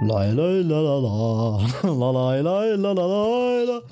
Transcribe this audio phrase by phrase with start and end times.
[0.00, 1.60] Ла-ла-ла-ла-ла.
[1.82, 3.82] Ла-ла-ла-ла-ла-ла.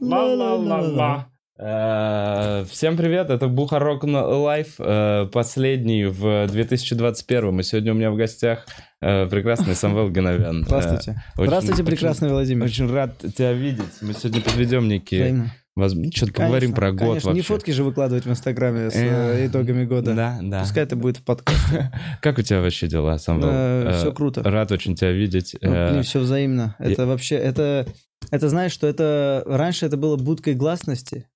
[0.00, 1.28] Ла-ла-ла-ла-ла-ла.
[1.56, 7.60] Э, Всем привет, это Бухарог Live, э, последний в 2021.
[7.60, 8.66] И сегодня у меня в гостях
[9.00, 10.64] э, прекрасный Самвел Гиновян.
[10.64, 11.22] Здравствуйте.
[11.36, 12.64] Очень- Здравствуйте, очень- прекрасный Владимир.
[12.64, 14.00] Очень рад тебя видеть.
[14.00, 15.20] Мы сегодня подведем некие...
[15.20, 15.52] Взаимно.
[15.76, 17.28] Что-то поговорим Конечно, про год конечно.
[17.30, 17.34] вообще.
[17.34, 20.14] Не фотки же выкладывать в Инстаграме с Э, э, итогами года.
[20.14, 20.60] Да, да.
[20.60, 21.90] Пускай это будет в подкасте.
[22.22, 23.48] Как у тебя вообще дела, Самвел?
[23.50, 24.42] Э, Все круто.
[24.44, 25.56] Рад очень тебя видеть.
[25.60, 26.76] Ну, все взаимно.
[26.78, 27.86] Это вообще, это,
[28.30, 31.26] это знаешь, что это раньше это было будкой гласности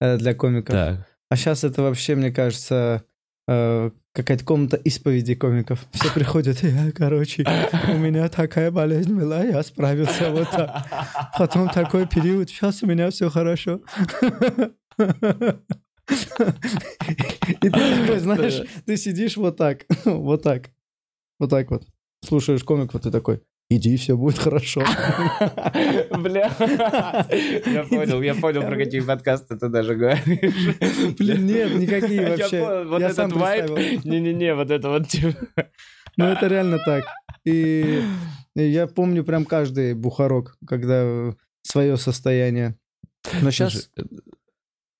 [0.00, 1.06] для комиков, Так.
[1.28, 3.04] а сейчас это вообще, мне кажется,
[3.50, 5.86] э, какая-то комната исповеди комиков.
[5.92, 7.44] Все приходят, я, короче,
[7.88, 10.86] у меня такая болезнь была, я справился вот так.
[11.36, 13.80] Потом такой период, сейчас у меня все хорошо.
[17.62, 20.70] И ты такой, знаешь, ты сидишь вот так, вот так,
[21.38, 21.86] вот так вот,
[22.24, 24.80] слушаешь комиков, ты такой, иди, все будет хорошо.
[26.10, 26.52] Бля.
[27.66, 31.16] Я понял, я понял, про какие подкасты ты даже говоришь.
[31.18, 32.84] Блин, нет, никакие вообще.
[32.84, 33.76] вот Я этот представил.
[34.04, 35.38] Не-не-не, вот это вот типа.
[36.16, 37.04] Ну, это реально так.
[37.44, 38.02] И
[38.56, 42.76] и я помню прям каждый бухарок, когда свое состояние.
[43.40, 43.90] Но сейчас...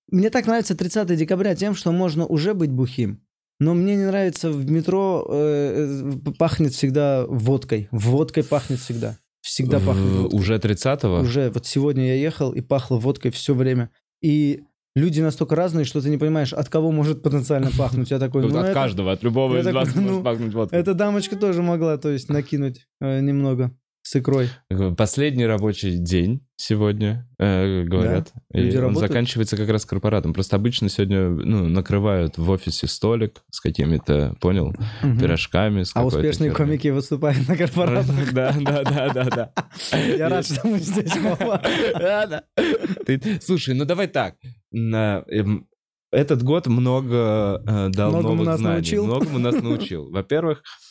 [0.09, 3.23] Мне так нравится 30 декабря тем, что можно уже быть бухим.
[3.61, 7.89] Но мне не нравится в метро э, э, пахнет всегда водкой.
[7.93, 9.19] Водкой пахнет всегда.
[9.43, 10.39] Всегда пахнет В- водкой.
[10.41, 11.21] Уже 30-го?
[11.21, 13.91] Уже вот сегодня я ехал и пахло водкой все время.
[14.23, 14.63] И
[14.97, 18.11] люди настолько разные, что ты не понимаешь, от кого может потенциально пахнуть.
[18.11, 20.55] Я такой, ну от это- каждого, от любого я из такой, вас ну, может пахнуть
[20.55, 20.79] водкой.
[20.81, 23.73] Эта дамочка тоже могла, то есть, накинуть э, немного
[24.11, 24.49] с икрой.
[24.97, 28.33] Последний рабочий день сегодня, э, говорят.
[28.53, 29.09] И люди он работают.
[29.09, 30.35] заканчивается как раз корпоратом.
[30.35, 35.85] Просто обычно сегодня ну, накрывают в офисе столик с какими-то, понял, пирожками.
[35.85, 36.57] С А успешные херней.
[36.57, 38.17] комики выступают на корпоратах.
[38.33, 39.53] Да, да, да, да, да.
[40.19, 41.13] Я рад, что мы здесь,
[43.45, 44.35] Слушай, ну давай так.
[44.75, 45.69] Эм,
[46.11, 48.75] Этот год много э, дал Многому новых нас знаний.
[48.75, 49.07] научил.
[49.07, 50.11] Многому нас научил.
[50.11, 50.90] Во-первых, э,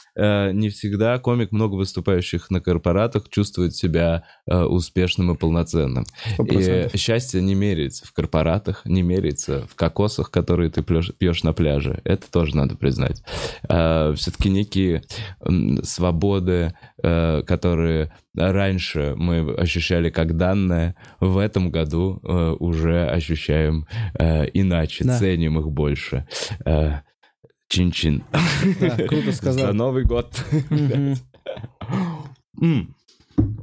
[0.51, 6.05] не всегда комик, много выступающих на корпоратах, чувствует себя э, успешным и полноценным.
[6.33, 6.99] Сто И процентов.
[6.99, 12.01] счастье не меряется в корпоратах, не меряется в кокосах, которые ты пьешь на пляже.
[12.03, 13.21] Это тоже надо признать.
[13.63, 15.03] Все-таки некие
[15.83, 23.85] свободы, э, которые раньше мы ощущали как данное, в этом году э, уже ощущаем
[24.17, 25.17] э, иначе, Да.
[25.17, 26.27] ценим их больше.
[27.69, 28.23] Чин-чин.
[28.79, 29.73] Да, круто За сказал.
[29.73, 30.43] Новый год.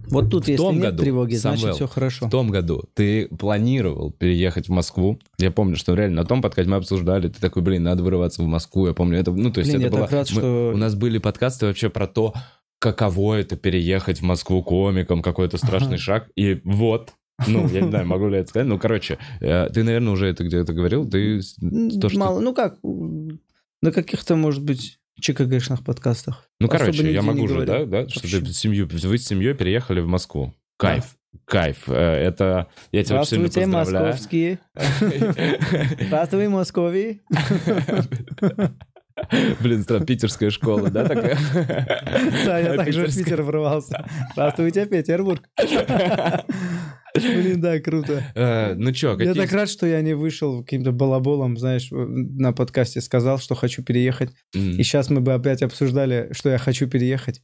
[0.08, 2.26] Вот тут, если том нет году, тревоги, значит, все хорошо.
[2.28, 5.18] В том году ты планировал переехать в Москву.
[5.38, 7.28] Я помню, что реально на том подкасте мы обсуждали.
[7.28, 8.86] Ты такой, блин, надо вырываться в Москву.
[8.86, 10.00] Я помню, это, ну, то есть Блин, это я было...
[10.08, 12.32] так рад, мы- что- У нас были подкасты вообще про то,
[12.78, 15.98] каково это переехать в Москву комиком, какой-то страшный Ага.
[15.98, 16.28] шаг.
[16.36, 17.12] И вот,
[17.46, 18.68] ну, я не знаю, могу ли я это сказать.
[18.68, 21.04] Ну, короче, э, ты, наверное, уже это где-то говорил.
[21.10, 21.40] Ты
[22.00, 22.18] то, что...
[22.18, 22.78] Мало, ну как,
[23.82, 26.48] на каких-то, может быть, ЧКГшных подкастах.
[26.60, 28.40] Ну, особо короче, я могу же, да, да, что Вообще.
[28.40, 30.54] ты семью, вы с семьей переехали в Москву.
[30.78, 31.16] Кайф,
[31.46, 31.88] кайф.
[31.88, 34.06] Э, Это я тебя сильно Здравствуйте, поздравляю.
[34.06, 34.58] московские.
[36.06, 37.22] Здравствуй, Московии.
[39.60, 41.38] Блин, странно, питерская школа, да, такая?
[42.44, 43.16] Да, я также в.
[43.16, 44.06] Питер врывался.
[44.32, 45.42] Здравствуйте, Петербург.
[47.14, 48.22] Блин, да, круто.
[48.34, 53.00] Э, Ну чё, Я так рад, что я не вышел каким-то балаболом, знаешь, на подкасте
[53.00, 54.32] сказал, что хочу переехать.
[54.52, 57.40] И сейчас мы бы опять обсуждали, что я хочу переехать.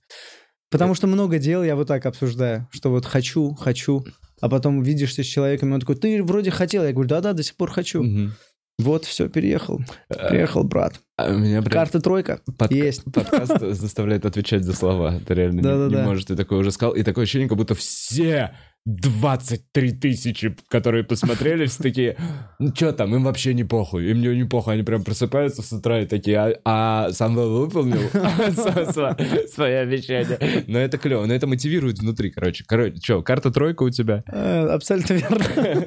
[0.71, 4.05] Потому что много дел я вот так обсуждаю, что вот хочу, хочу,
[4.41, 6.83] а потом видишься с человеком, и он такой, ты вроде хотел.
[6.85, 8.03] Я говорю, да-да, до сих пор хочу.
[8.79, 9.81] Вот, все, переехал.
[10.09, 11.01] Э, Приехал, брат.
[11.17, 12.41] а Меня прям Карта тройка.
[12.59, 13.05] подка- Есть.
[13.05, 15.21] подкаст заставляет отвечать за слова.
[15.27, 16.05] Ты реально не- не Да-да-да.
[16.05, 16.25] можешь.
[16.25, 16.95] Ты такой уже сказал.
[16.95, 22.17] И такое ощущение, как будто все 23 тысячи, которые посмотрели, все такие,
[22.59, 25.71] ну что там, им вообще не похуй, им не, не похуй, они прям просыпаются с
[25.73, 30.65] утра и такие, а, а Самвел выполнил сво- сво- свои обещания.
[30.67, 32.65] Но это клево, но это мотивирует внутри, короче.
[32.67, 34.25] Короче, что, карта тройка у тебя?
[34.27, 35.45] Э, Абсолютно верно.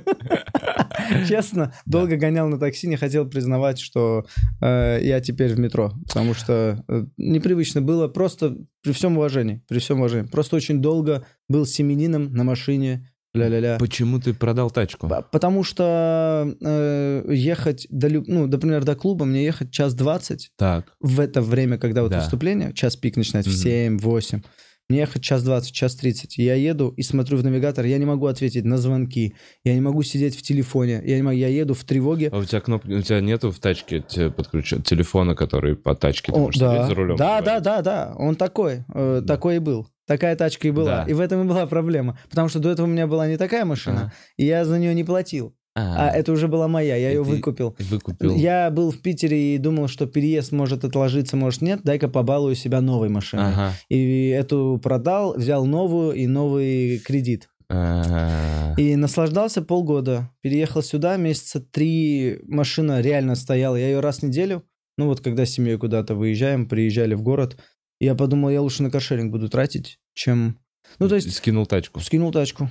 [1.27, 4.25] Честно, долго гонял на такси, не хотел признавать, что
[4.61, 9.79] э, я теперь в метро, потому что э, непривычно было, просто при всем уважении, при
[9.79, 10.27] всем уважении.
[10.27, 13.77] Просто очень долго был семенином на машине, Ля-ля-ля.
[13.79, 15.09] Почему ты продал тачку?
[15.31, 20.51] Потому что э, ехать до, ну, например, до клуба мне ехать час двадцать.
[20.57, 20.85] Так.
[21.01, 22.21] В это время, когда вот да.
[22.21, 24.41] выступление, час пик начинать в 7-8
[24.89, 26.37] мне ехать час 20, час 30.
[26.37, 30.03] Я еду и смотрю в навигатор, я не могу ответить на звонки, я не могу
[30.03, 32.29] сидеть в телефоне, я, не могу, я еду в тревоге.
[32.31, 34.03] А у тебя кнопки, у тебя нету в тачке
[34.35, 37.15] подключен телефона, который по тачке, ты О, можешь да, за рулем?
[37.15, 37.45] да, говорить?
[37.45, 39.87] да, да, да, он такой, э, такой и был.
[40.05, 41.03] Такая тачка и была.
[41.03, 41.05] Да.
[41.09, 42.19] И в этом и была проблема.
[42.29, 44.13] Потому что до этого у меня была не такая машина, Ага.
[44.37, 45.55] и я за нее не платил.
[45.77, 47.75] А, это уже была моя, я ее выкупил.
[47.79, 48.33] Выкупил.
[48.35, 51.81] Я был в Питере и думал, что переезд может отложиться, может нет.
[51.83, 53.51] Дай-ка побалую себя новой машиной.
[53.51, 53.73] Ага.
[53.89, 57.49] И эту продал, взял новую и новый кредит.
[57.69, 60.29] А, И наслаждался полгода.
[60.41, 63.75] Переехал сюда, месяца три машина реально стояла.
[63.75, 64.63] Я ее раз в неделю,
[64.97, 67.57] ну вот когда с семьей куда-то выезжаем, приезжали в город,
[67.99, 70.57] я подумал, я лучше на каршеринг буду тратить, чем...
[70.99, 71.99] Ну то есть Скинул тачку.
[71.99, 72.69] скинул тачку.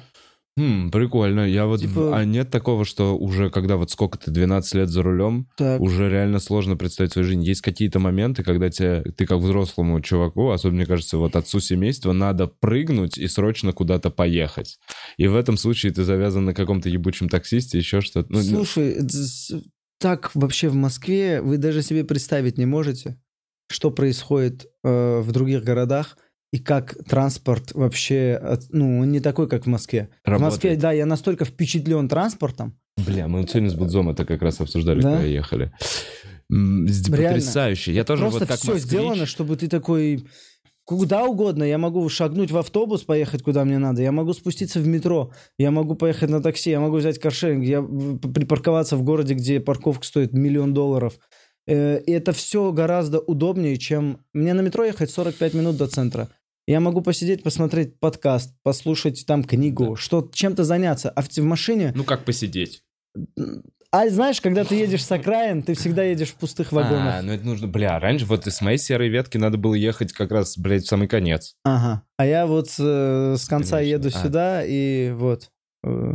[0.56, 1.40] Хм, прикольно.
[1.48, 1.80] Я вот...
[1.80, 5.80] Типа- А нет такого, что уже когда вот сколько ты, 12 лет за рулем, Так.
[5.80, 7.42] уже реально сложно представить свою жизнь.
[7.42, 12.12] Есть какие-то моменты, когда тебе, ты как взрослому чуваку, особенно, мне кажется, вот отцу семейства,
[12.12, 14.78] надо прыгнуть и срочно куда-то поехать.
[15.16, 18.32] И в этом случае ты завязан на каком-то ебучем таксисте, еще что-то.
[18.32, 18.98] Ну, Слушай,
[19.98, 23.18] так вообще в Москве вы даже себе представить не можете,
[23.68, 26.16] что происходит э, в других городах
[26.54, 30.08] и как транспорт вообще, от- ну, он не такой, как в Москве.
[30.24, 30.52] В Работает.
[30.52, 32.78] Москве, да, я настолько впечатлен транспортом.
[33.06, 35.12] Бля, мы сегодня с Будзом это как раз обсуждали, Да?
[35.12, 35.72] когда ехали.
[36.48, 37.28] С- Реально.
[37.28, 37.92] Потрясающе.
[37.92, 40.26] Я тоже Просто вот как все москвич- сделано, чтобы ты такой
[40.84, 41.64] куда угодно.
[41.64, 44.02] Я могу шагнуть в автобус, поехать куда мне надо.
[44.02, 45.32] Я могу спуститься в метро.
[45.58, 46.70] Я могу поехать на такси.
[46.70, 47.64] Я могу взять каршеринг.
[47.64, 51.14] Я в- припарковаться в городе, где парковка стоит миллион долларов.
[51.66, 54.18] Э, И это все гораздо удобнее, чем...
[54.34, 56.28] Мне на метро ехать 45 минут до центра.
[56.66, 61.10] Я могу посидеть, посмотреть подкаст, послушать там книгу, что чем-то заняться.
[61.10, 61.92] А в, в машине...
[61.94, 62.82] Ну, как посидеть?
[63.90, 67.14] А знаешь, когда ты едешь с окраин, ты всегда едешь в пустых вагонах.
[67.16, 70.32] А, ну это нужно, бля, раньше вот из моей серой ветки надо было ехать как
[70.32, 71.54] раз, блядь, в самый конец.
[71.64, 72.02] Ага.
[72.16, 73.92] А я вот э, с конца Конечно.
[73.92, 74.10] еду А.
[74.10, 75.50] сюда, и вот.
[75.84, 76.14] э,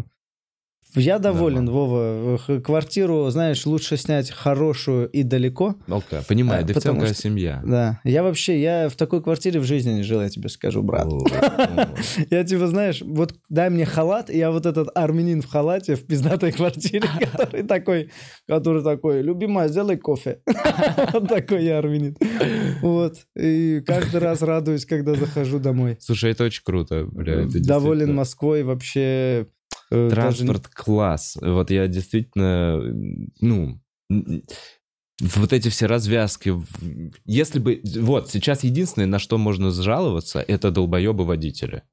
[0.96, 1.72] Я доволен, Нормально.
[1.72, 2.62] Вова.
[2.62, 5.76] Квартиру, знаешь, лучше снять хорошую и далеко.
[5.88, 7.62] Ну-ка, понимаю, А, да потому целая что- семья.
[7.66, 8.00] Да.
[8.04, 11.08] Я вообще, я в такой квартире в жизни не жил, я тебе скажу, брат.
[12.30, 16.06] Я типа, знаешь, вот дай мне халат, и я вот этот армянин в халате в
[16.06, 18.10] пиздатой квартире, который такой,
[18.48, 20.42] который такой, любимая, сделай кофе.
[21.14, 22.16] Вот такой я армянин.
[22.82, 23.16] Вот.
[23.38, 25.98] И каждый раз радуюсь, когда захожу домой.
[26.00, 27.46] Слушай, это очень круто, бля.
[27.48, 29.48] Доволен Москвой вообще.
[29.92, 31.38] Э, даже Транспорт класс.
[31.42, 32.82] Вот я действительно,
[33.42, 36.54] ну, вот эти все развязки.
[37.26, 37.82] Если бы...
[37.98, 41.84] Вот, сейчас единственное, на что можно жаловаться, это долбоебы-водители.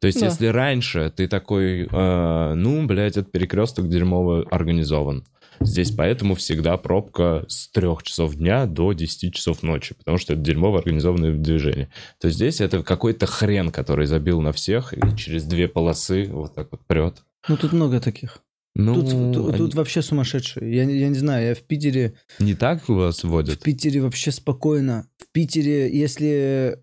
[0.00, 0.26] То есть, Да.
[0.26, 5.26] если раньше ты такой, э, ну, блядь, этот перекресток дерьмово организован.
[5.62, 10.40] Здесь поэтому всегда пробка с трех часов дня до 10 часов ночи, потому что это
[10.40, 11.90] дерьмово организованное движение.
[12.18, 16.68] То здесь это какой-то хрен, который забил на всех и через две полосы вот так
[16.70, 17.22] вот прет.
[17.48, 18.38] Ну, тут много таких.
[18.76, 20.72] Ну, Тут, тут, они- тут вообще сумасшедшие.
[20.74, 23.58] Я, не- я не знаю, я в Питере, не так вас в водят?
[23.60, 25.08] Питере вообще спокойно.
[25.18, 26.78] В Питере, если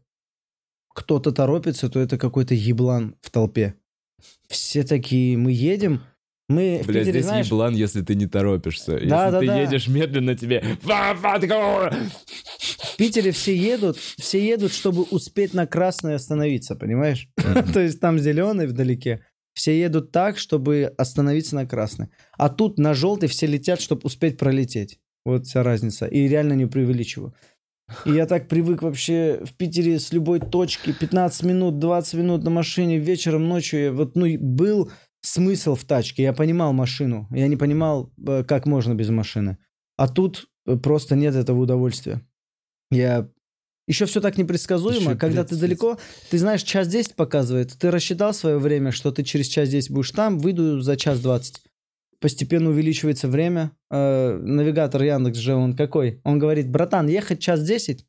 [0.94, 3.76] кто-то торопится, то это какой-то еблан в толпе.
[4.50, 6.02] Все такие, мы едем,
[6.50, 8.94] мы в Бля, Питере, здесь знаешь, еблан, если ты не торопишься.
[8.94, 9.62] Если Да, ты да, да.
[9.62, 10.64] едешь медленно, тебе...
[10.82, 10.88] В
[12.98, 17.30] Питере все едут, все едут, чтобы успеть на красное остановиться, понимаешь?
[17.74, 19.22] То есть там зеленый вдалеке.
[19.58, 22.10] Все едут так, чтобы остановиться на красный.
[22.38, 25.00] А тут на желтый все летят, чтобы успеть пролететь.
[25.26, 26.06] Вот вся разница.
[26.06, 27.34] И реально не преувеличиваю.
[28.06, 32.52] И я так привык вообще в Питере с любой точки 15 минут, 20 минут на
[32.52, 33.80] машине, вечером, ночью.
[33.80, 36.22] Я Вот, ну, был смысл в тачке.
[36.22, 37.28] Я понимал машину.
[37.32, 39.58] Я не понимал, э, как можно без машины.
[39.96, 42.22] А тут э, просто нет этого удовольствия.
[42.92, 43.28] Я...
[43.88, 45.12] Еще все так непредсказуемо.
[45.12, 45.98] Ещё, Когда блядь, ты далеко,
[46.30, 47.74] ты знаешь, час 10 показывает.
[47.80, 51.62] Ты рассчитал свое время, что ты через час 10 будешь там, выйду за час 20.
[52.20, 53.72] Постепенно увеличивается время.
[53.90, 56.20] Э, навигатор Яндекс же он какой?
[56.24, 58.06] Он говорит, братан, ехать час 10,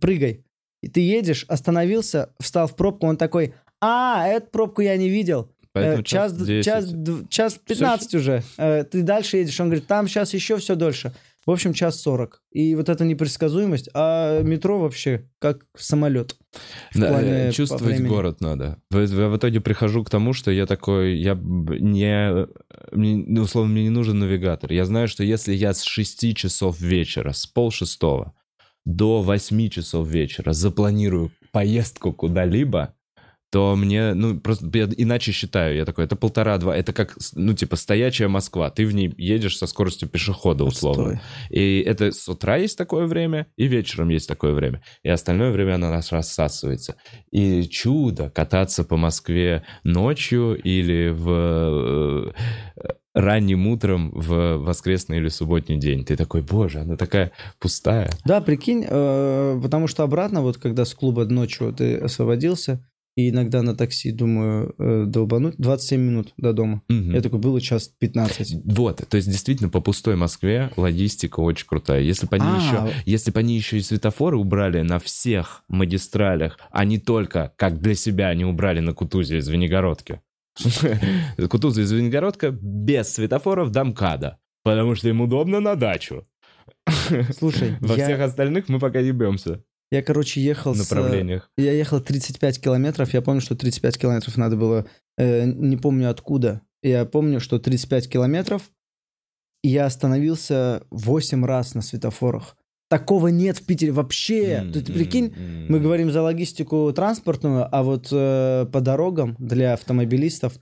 [0.00, 0.44] прыгай.
[0.82, 5.52] И ты едешь, остановился, встал в пробку, он такой, а, эту пробку я не видел.
[5.72, 6.64] Поэтому Э, час, 10.
[6.64, 8.42] час, дв- час 15 уже.
[8.58, 9.58] Э, Ты дальше едешь.
[9.60, 11.14] Он говорит, там сейчас еще все дольше.
[11.44, 12.40] В общем, час 40.
[12.52, 13.88] И вот эта непредсказуемость.
[13.94, 16.36] А метро вообще как самолет.
[16.92, 18.80] В Да, плане э, чувствовать город надо.
[18.90, 22.46] В, в- итоге прихожу к тому, что я такой, я не,
[22.92, 24.72] мне, ну, условно, мне не нужен навигатор.
[24.72, 28.34] Я знаю, что если я с 6 часов вечера, с пол шестого
[28.84, 32.94] до 8 часов вечера запланирую поездку куда-либо,
[33.52, 35.76] то мне, ну, просто я иначе считаю.
[35.76, 38.70] Я такой, это полтора-два, это как, ну, типа, стоячая Москва.
[38.70, 41.12] Ты в ней едешь со скоростью пешехода, условно.
[41.12, 41.20] Отстой.
[41.50, 44.82] И это с утра есть такое время, и вечером есть такое время.
[45.02, 46.96] И остальное время она нас рассасывается.
[47.30, 52.32] И чудо кататься по Москве ночью или в
[52.78, 56.06] э, ранним утром в воскресный или субботний день.
[56.06, 58.08] Ты такой, боже, она такая пустая.
[58.24, 62.82] Да, прикинь, э, потому что обратно, вот когда с клуба ночью ты освободился,
[63.14, 66.82] и иногда на такси думаю э, долбануть 27 минут до дома.
[66.88, 67.12] Угу.
[67.12, 68.62] Я такой, было час 15.
[68.64, 72.00] Вот, то есть действительно по пустой Москве логистика очень крутая.
[72.00, 76.58] Если бы они, а, еще, если бы они еще и светофоры убрали на всех магистралях,
[76.70, 80.20] а не только, как для себя, они убрали на Кутузе из Звенигородки.
[81.50, 86.26] Кутуза из Звенигородка без светофоров до МКАДа, потому что им удобно на дачу.
[87.38, 88.04] Слушай, Во я...
[88.04, 89.62] всех остальных мы пока ебемся.
[89.92, 91.50] Я, короче, ехал направлениях.
[91.54, 93.12] С, я ехал 35 километров.
[93.12, 94.86] Я помню, что 35 километров надо было...
[95.18, 96.62] Э, не помню откуда.
[96.82, 98.70] Я помню, что 35 километров.
[99.62, 102.56] Я остановился 8 раз на светофорах.
[102.88, 104.62] Такого нет в Питере вообще.
[104.64, 109.74] Mm, Ты, прикинь, mm, мы говорим за логистику транспортную, а вот э, по дорогам для
[109.74, 110.58] автомобилистов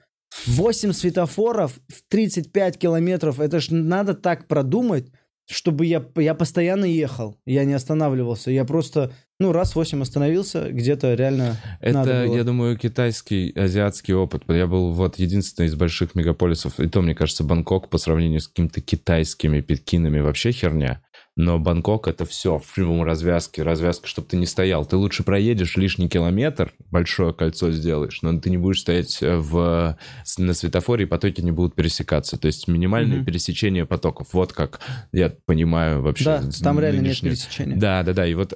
[0.46, 3.38] 8 светофоров в 35 километров.
[3.38, 5.12] Это ж надо так продумать
[5.50, 11.14] чтобы я, я постоянно ехал, я не останавливался, я просто, ну, раз восемь остановился, где-то
[11.14, 14.44] реально Это, я думаю, китайский, азиатский опыт.
[14.48, 18.48] Я был вот единственный из больших мегаполисов, и то, мне кажется, Бангкок по сравнению с
[18.48, 21.02] какими-то китайскими Пекинами вообще херня
[21.36, 24.84] но Бангкок это все в прямом развязке, развязка, чтобы ты не стоял.
[24.84, 29.96] Ты лучше проедешь лишний километр, большое кольцо сделаешь, но ты не будешь стоять э, в,
[30.38, 32.38] на светофоре, и потоки не будут пересекаться.
[32.38, 33.24] То есть минимальное mm-hmm.
[33.24, 34.28] пересечение потоков.
[34.32, 34.80] Вот как
[35.12, 36.24] я понимаю вообще.
[36.24, 37.76] Да, там реально нет пересечения.
[37.76, 38.26] Да, да, да.
[38.26, 38.54] И вот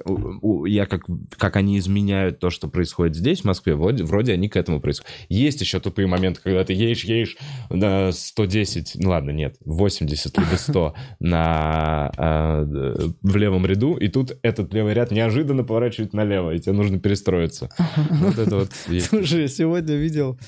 [0.67, 1.03] я как,
[1.37, 5.11] как они изменяют то, что происходит здесь, в Москве, вроде, вроде они к этому происходят.
[5.29, 7.37] Есть еще тупые моменты, когда ты едешь, едешь
[7.69, 14.37] на 110, ну ладно, нет, 80 либо 100 на Э, в левом ряду, и тут
[14.41, 17.69] этот левый ряд неожиданно поворачивает налево, и тебе нужно перестроиться.
[18.09, 20.39] Вот это вот Слушай, я сегодня видел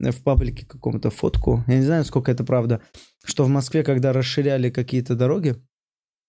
[0.00, 2.80] в паблике какому-то фотку, я не знаю, сколько это правда,
[3.24, 5.56] что в Москве, когда расширяли какие-то дороги,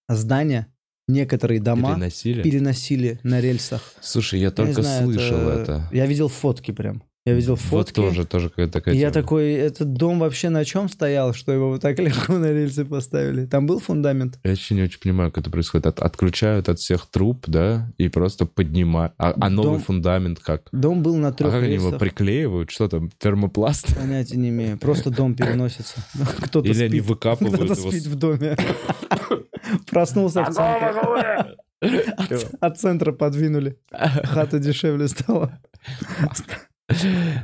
[0.07, 0.67] здания,
[1.07, 3.81] некоторые дома переносили, переносили на рельсах.
[4.01, 5.61] Слушай, я только я знаю, слышал это...
[5.61, 5.89] это.
[5.91, 7.03] Я видел фотки прям.
[7.25, 8.01] Я видел фотки.
[8.01, 11.69] Вот тоже, тоже какая-то такая Я такой, этот дом вообще на чем стоял, что его
[11.69, 13.45] вот так легко на рельсы поставили?
[13.45, 14.39] Там был фундамент?
[14.43, 15.85] Я еще не очень понимаю, как это происходит.
[15.85, 19.13] От, отключают от всех труб, да, и просто поднимают.
[19.17, 20.63] А, а новый дом, фундамент как?
[20.73, 21.79] Дом был на трех А как рельсах.
[21.79, 22.71] они его приклеивают?
[22.71, 23.95] Что там, термопласт?
[23.97, 24.77] Понятия не имею.
[24.77, 26.03] Просто дом переносится.
[26.41, 26.91] Кто-то Или спит.
[26.91, 27.89] они выкапывают Кто-то его.
[27.91, 28.57] спит в доме.
[29.89, 31.55] Проснулся в центре.
[32.59, 33.77] От центра подвинули.
[33.91, 35.57] Хата дешевле стала.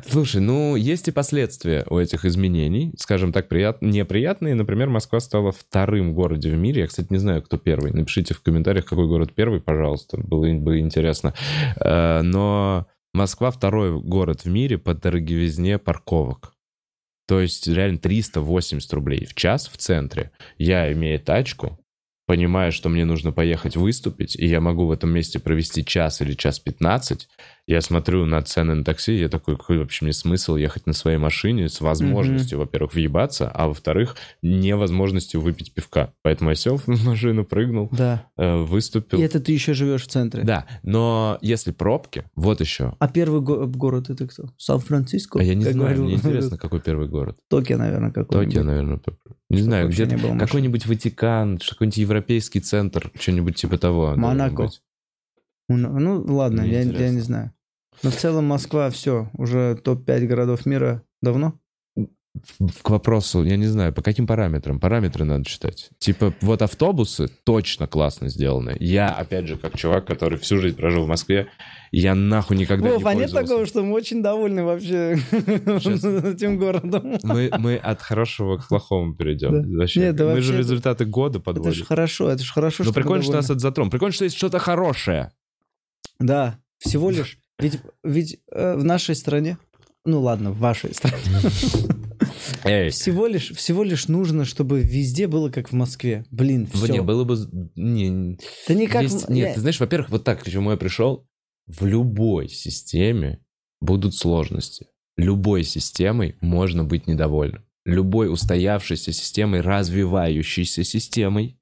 [0.08, 3.82] Слушай, ну, есть и последствия у этих изменений, скажем так, прият...
[3.82, 4.56] неприятные.
[4.56, 6.82] Например, Москва стала вторым городом в мире.
[6.82, 7.92] Я, кстати, не знаю, кто первый.
[7.92, 10.18] Напишите в комментариях, какой город первый, пожалуйста.
[10.18, 11.34] Было бы интересно.
[11.80, 16.54] Э, но Москва второй город в мире по дороговизне парковок.
[17.28, 20.32] То есть реально 380 рублей в час в центре.
[20.58, 21.80] Я, имея тачку,
[22.30, 26.34] понимаю, что мне нужно поехать выступить, и я могу в этом месте провести час или
[26.34, 27.28] час 15,
[27.70, 31.20] я смотрю на цены на такси, я такой, какой вообще мне смысл ехать на своей
[31.20, 32.62] машине с возможностью, mm-hmm.
[32.62, 36.12] во-первых, въебаться, а во-вторых, невозможностью выпить пивка.
[36.24, 38.26] Поэтому я сел в машину, прыгнул, да.
[38.38, 39.20] э, выступил.
[39.20, 40.42] И это ты еще живешь в центре.
[40.42, 42.96] Да, но если пробки, вот еще.
[42.98, 44.50] А первый го- город это кто?
[44.58, 45.40] Сан-Франциско?
[45.40, 46.04] А я не знаю, говорил.
[46.06, 47.38] мне интересно, какой первый город.
[47.50, 49.00] Токио, наверное, какой Токио, наверное.
[49.52, 54.16] Не знаю, где-то какой-нибудь Ватикан, какой-нибудь европейский центр, что-нибудь типа того.
[54.16, 54.72] Монако.
[55.68, 57.54] Ну, ладно, я, я не знаю.
[58.04, 61.60] Но в целом Москва все, уже топ-5 городов мира давно?
[62.84, 64.80] К вопросу, я не знаю, по каким параметрам?
[64.80, 65.90] Параметры надо читать.
[65.98, 68.78] Типа, вот автобусы точно классно сделаны.
[68.80, 71.50] Я, опять же, как чувак, который всю жизнь прожил в Москве,
[71.92, 77.18] я нахуй никогда Вов, не а нет такого, что мы очень довольны вообще этим городом?
[77.24, 79.64] Мы, мы от хорошего к плохому перейдем.
[79.64, 79.80] Да.
[79.80, 80.00] Вообще.
[80.00, 80.44] Нет, да мы вообще...
[80.46, 81.72] же результаты года подводим.
[81.72, 83.92] Это же хорошо, это же хорошо, Но прикольно, что нас это затронуло.
[83.92, 85.32] Прикольно, что есть что-то хорошее.
[86.20, 89.58] Да, всего лишь ведь, ведь э, в нашей стране,
[90.06, 91.18] ну ладно, в вашей стране,
[92.90, 96.26] всего лишь, всего лишь нужно, чтобы везде было как в Москве.
[96.32, 96.94] Блин, все.
[96.94, 97.38] Не, было бы...
[97.76, 98.38] Не,
[98.68, 99.04] да не как...
[99.04, 101.28] Есть, нет, ты знаешь, во-первых, вот так, к чему я пришел,
[101.68, 103.44] в любой системе
[103.82, 104.88] будут сложности.
[105.18, 107.66] Любой системой можно быть недовольным.
[107.86, 111.60] Любой устоявшейся системой, развивающейся системой,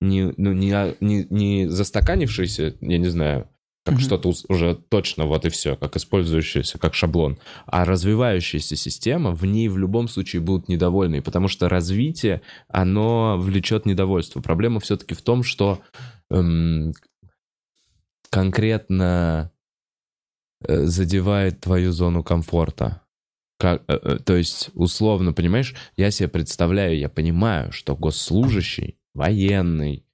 [0.00, 3.48] не, ну, не, не, не застаканившейся, я не знаю,
[3.86, 4.02] как Мгм.
[4.02, 7.38] что-то уже точно вот и все, как использующееся, как шаблон.
[7.66, 13.86] А развивающаяся система, в ней в любом случае будут недовольны, потому что развитие, оно влечет
[13.86, 14.40] недовольство.
[14.40, 15.80] Проблема все-таки в том, что
[16.30, 16.94] эм,
[18.28, 19.52] конкретно
[20.66, 23.02] э, задевает твою зону комфорта.
[23.56, 30.05] Как, э, э, то есть, условно, понимаешь, я себе представляю, я понимаю, что госслужащий, военный,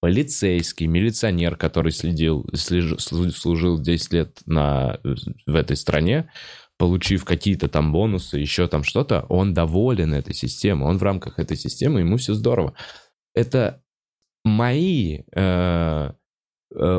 [0.00, 5.00] полицейский, милиционер, который следил, слежи- слу- служил 10 лет на,
[5.46, 6.30] в этой стране,
[6.78, 11.56] получив какие-то там бонусы, еще там что-то, он доволен этой системой, он в рамках этой
[11.56, 12.74] системы, ему все здорово.
[13.34, 13.82] Это
[14.44, 16.10] мои э,
[16.74, 16.96] э,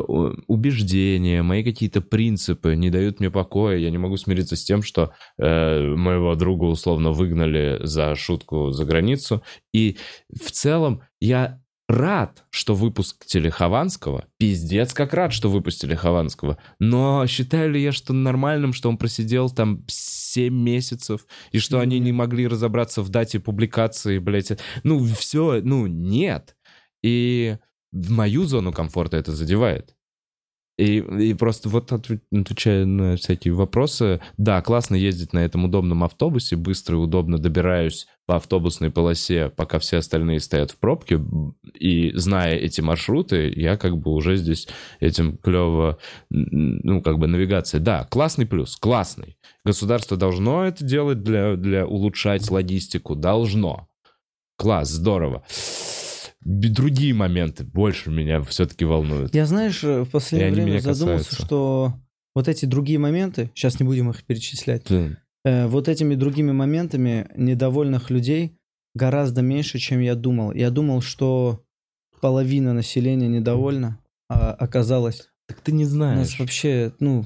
[0.48, 3.77] убеждения, мои какие-то принципы не дают мне покоя.
[3.77, 8.86] Я не могу смириться с тем, что э, моего друга условно выгнали за шутку за
[8.86, 9.43] границу.
[9.74, 9.98] И
[10.29, 14.25] в целом я рад, что выпустили Хованского.
[14.38, 16.58] Пиздец, как рад, что выпустили Хованского.
[16.79, 22.00] Но считаю ли я, что нормальным, что он просидел там 7 месяцев, и что они
[22.00, 24.60] не могли разобраться в дате публикации, блядь.
[24.84, 26.55] Ну, все, ну, нет.
[27.01, 27.58] И
[27.91, 29.96] в мою зону комфорта это задевает.
[30.79, 36.05] И, и просто вот отве- отвечая на всякие вопросы, да, классно ездить на этом удобном
[36.05, 41.19] автобусе, быстро и удобно добираюсь по автобусной полосе, пока все остальные стоят в пробке,
[41.74, 44.69] и зная эти маршруты, я как бы уже здесь
[45.01, 45.98] этим клево,
[46.29, 47.81] ну, как бы навигация.
[47.81, 49.36] Да, классный плюс, классный.
[49.65, 53.89] Государство должно это делать для, для улучшать логистику, должно.
[54.55, 55.43] Класс, здорово.
[56.41, 59.36] Другие моменты больше меня все-таки волнуют.
[59.36, 61.46] Я, знаешь, э, в последнее время задумался, касаются.
[61.46, 61.93] что
[62.36, 67.27] вот эти другие моменты, сейчас не будем их перечислять, Блин, э, вот этими другими моментами
[67.36, 68.53] недовольных людей
[68.96, 70.53] гораздо меньше, чем я думал.
[70.53, 71.62] Я думал, что
[72.22, 76.39] половина населения недовольна, а оказалось, Так ты не у нас знаешь.
[76.39, 77.25] вообще, ну,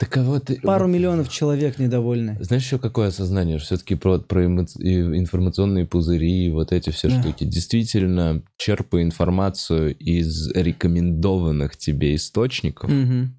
[0.00, 0.58] Так кого ты...
[0.62, 2.38] пару миллионов человек недовольны.
[2.40, 3.58] Знаешь, еще какое осознание?
[3.58, 7.20] Все-таки про, про эмо- и информационные пузыри, вот эти все Да.
[7.20, 7.44] штуки.
[7.44, 12.88] Действительно, черпай информацию из рекомендованных тебе источников.
[12.90, 13.38] Мгм.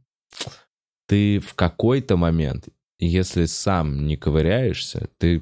[1.08, 2.68] Ты в какой-то момент,
[3.00, 5.42] если сам не ковыряешься, ты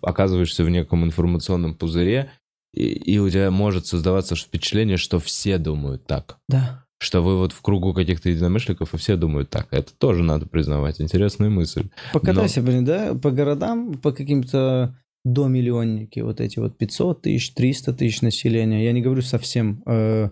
[0.00, 2.30] оказываешься в неком информационном пузыре,
[2.72, 6.38] и, и у тебя может создаваться впечатление, что все думают так.
[6.48, 6.86] Да.
[7.02, 9.68] Что вы вот в кругу каких-то единомышленников, и все думают так.
[9.70, 11.00] Это тоже надо признавать.
[11.00, 11.88] Интересная мысль.
[12.12, 17.92] Покатайся, блин, да, по городам, по каким-то до миллионники, вот эти вот 500 тысяч, 300
[17.92, 18.84] тысяч населения.
[18.84, 20.30] Я не говорю совсем э,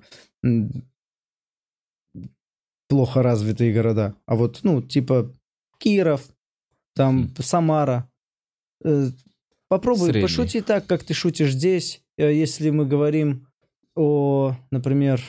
[2.88, 5.32] плохо развитые города, а вот, ну, типа
[5.78, 6.28] Киров,
[6.96, 8.10] там Самара.
[8.84, 9.10] Э,
[9.68, 10.22] попробуй Средний.
[10.22, 13.46] пошути так, как ты шутишь здесь, Э, если мы говорим
[13.96, 15.22] о, например,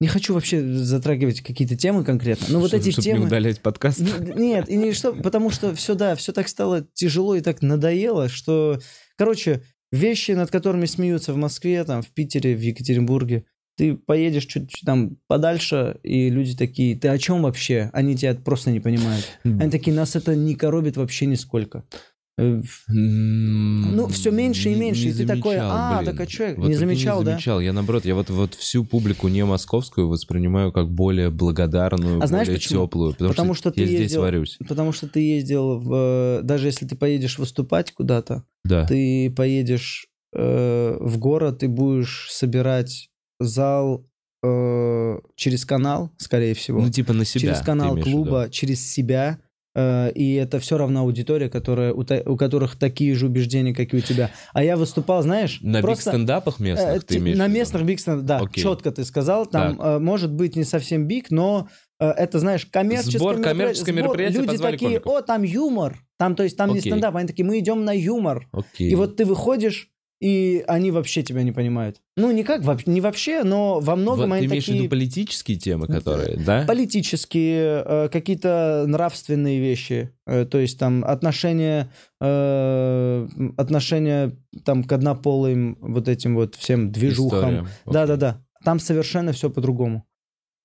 [0.00, 3.20] не хочу вообще затрагивать какие-то темы конкретно, но вот эти чтоб темы...
[3.20, 4.00] не удалять подкаст.
[4.34, 8.28] Нет, и не что, потому что все, да, все так стало тяжело и так надоело,
[8.28, 8.80] что,
[9.16, 13.44] короче, вещи, над которыми смеются в Москве, там, в Питере, в Екатеринбурге,
[13.76, 17.88] ты поедешь чуть-чуть там подальше, и люди такие, ты о чем вообще?
[17.92, 19.26] Они тебя просто не понимают.
[19.44, 21.84] Они такие, нас это не коробит вообще нисколько.
[22.40, 27.18] Э, Ну, всё меньше и меньше, и ты такой, а, так а чё, не замечал,
[27.22, 27.32] да?
[27.32, 27.60] не замечал.
[27.60, 32.46] Я, наоборот, я вот, вот всю публику не московскую воспринимаю как более благодарную, А знаешь
[32.48, 32.86] более почему?
[32.86, 33.12] теплую.
[33.12, 34.58] Потому, Потому что, что ты я здесь ездил- варюсь.
[34.68, 36.40] Потому что ты ездил в...
[36.42, 38.86] Даже если ты поедешь выступать куда-то, Да.
[38.86, 43.08] ты поедешь э, в город и будешь собирать
[43.40, 44.06] зал
[44.44, 47.40] э, через канал, скорее всего, Ну, типа на себя.
[47.52, 49.38] через канал клуба, через себя.
[49.80, 53.96] Э, и это все равно аудитория, которая, у, у которых такие же убеждения, как и
[53.96, 54.30] у тебя.
[54.52, 56.10] А я выступал, знаешь, На просто...
[56.10, 58.62] биг-стендапах местных Э, ты имеешь на местных биг стенд- да, Окей.
[58.62, 59.46] четко ты сказал.
[59.46, 63.58] Там э, может быть не совсем биг, но э, это, знаешь, коммерческое Сбор, мероприятие.
[63.60, 64.02] коммерческое Сбор.
[64.04, 65.12] мероприятие, Люди такие, комиков.
[65.12, 65.98] о, там юмор.
[66.18, 66.90] Там, то есть, там не Окей.
[66.92, 67.16] стендап.
[67.16, 68.46] Они такие, мы идем на юмор.
[68.52, 68.90] Окей.
[68.90, 69.88] И вот ты выходишь,
[70.20, 71.96] и они вообще тебя не понимают.
[72.16, 74.90] Ну, не как, не вообще, но во многом Вот они ты имеешь в такие виду
[74.90, 76.64] политические темы, которые, да?
[76.68, 80.12] политические, э, какие-то нравственные вещи.
[80.26, 87.38] Э, то есть там отношения, э, отношения там к однополым вот этим вот всем движухам.
[87.38, 87.68] История.
[87.86, 88.08] Да, Окей.
[88.08, 88.44] да, да.
[88.62, 90.04] Там совершенно все по-другому.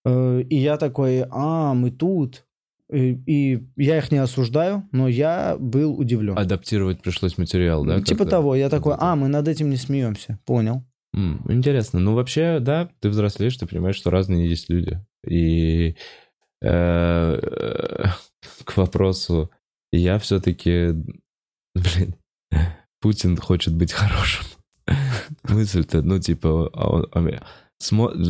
[0.06, 2.45] И я такой, а, мы тут.
[2.92, 6.38] И, и я их не осуждаю, но я был удивлен.
[6.38, 8.00] Адаптировать пришлось материал, да?
[8.00, 8.30] типа как-то?
[8.32, 10.40] того, я такой, а, мы над этим не смеемся.
[10.46, 10.84] Понял.
[11.16, 12.00] М, Интересно.
[12.00, 15.00] Ну, вообще, да, ты взрослеешь, ты понимаешь, что разные есть люди.
[15.26, 15.96] И
[16.62, 17.40] э,
[18.64, 19.50] к вопросу,
[19.92, 20.94] я все-таки,
[21.74, 22.16] блин,
[23.02, 24.46] Путин хочет быть хорошим.
[25.44, 27.22] Мысль-то, ну, типа, а он- а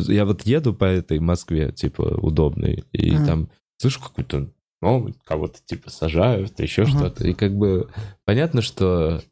[0.08, 3.26] я вот еду по этой Москве, типа, удобной, и ага.
[3.26, 6.90] там слышу какую-то, ну, кого-то, типа, сажают, еще ага.
[6.90, 7.26] что-то.
[7.26, 7.90] И как бы
[8.24, 9.22] понятно, что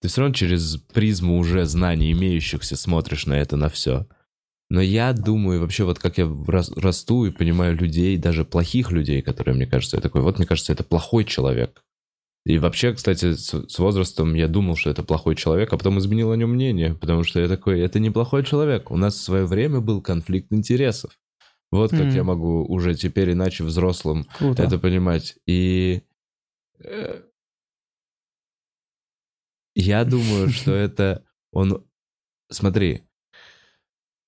[0.00, 4.06] ты все равно через призму уже знаний имеющихся смотришь на это, на все.
[4.70, 9.54] Но я думаю, вообще, вот как я расту и понимаю людей, даже плохих людей, которые,
[9.54, 11.84] мне кажется, я такой, вот, мне кажется, это плохой человек.
[12.46, 16.30] И вообще, кстати, с, с возрастом я думал, что это плохой человек, а потом изменил
[16.30, 18.90] о нем мнение, потому что я такой, это не плохой человек.
[18.90, 21.12] У нас в свое время был конфликт интересов.
[21.74, 22.12] Вот как mm.
[22.12, 24.62] я могу уже теперь иначе взрослым Круто.
[24.62, 25.36] это понимать.
[25.44, 26.02] И
[26.78, 27.22] э,
[29.74, 31.84] я думаю, что это он...
[32.48, 33.02] Смотри,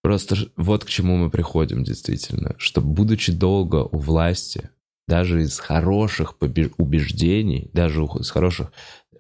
[0.03, 4.71] просто вот к чему мы приходим действительно, что будучи долго у власти,
[5.07, 8.73] даже из хороших убеждений, даже из хороших,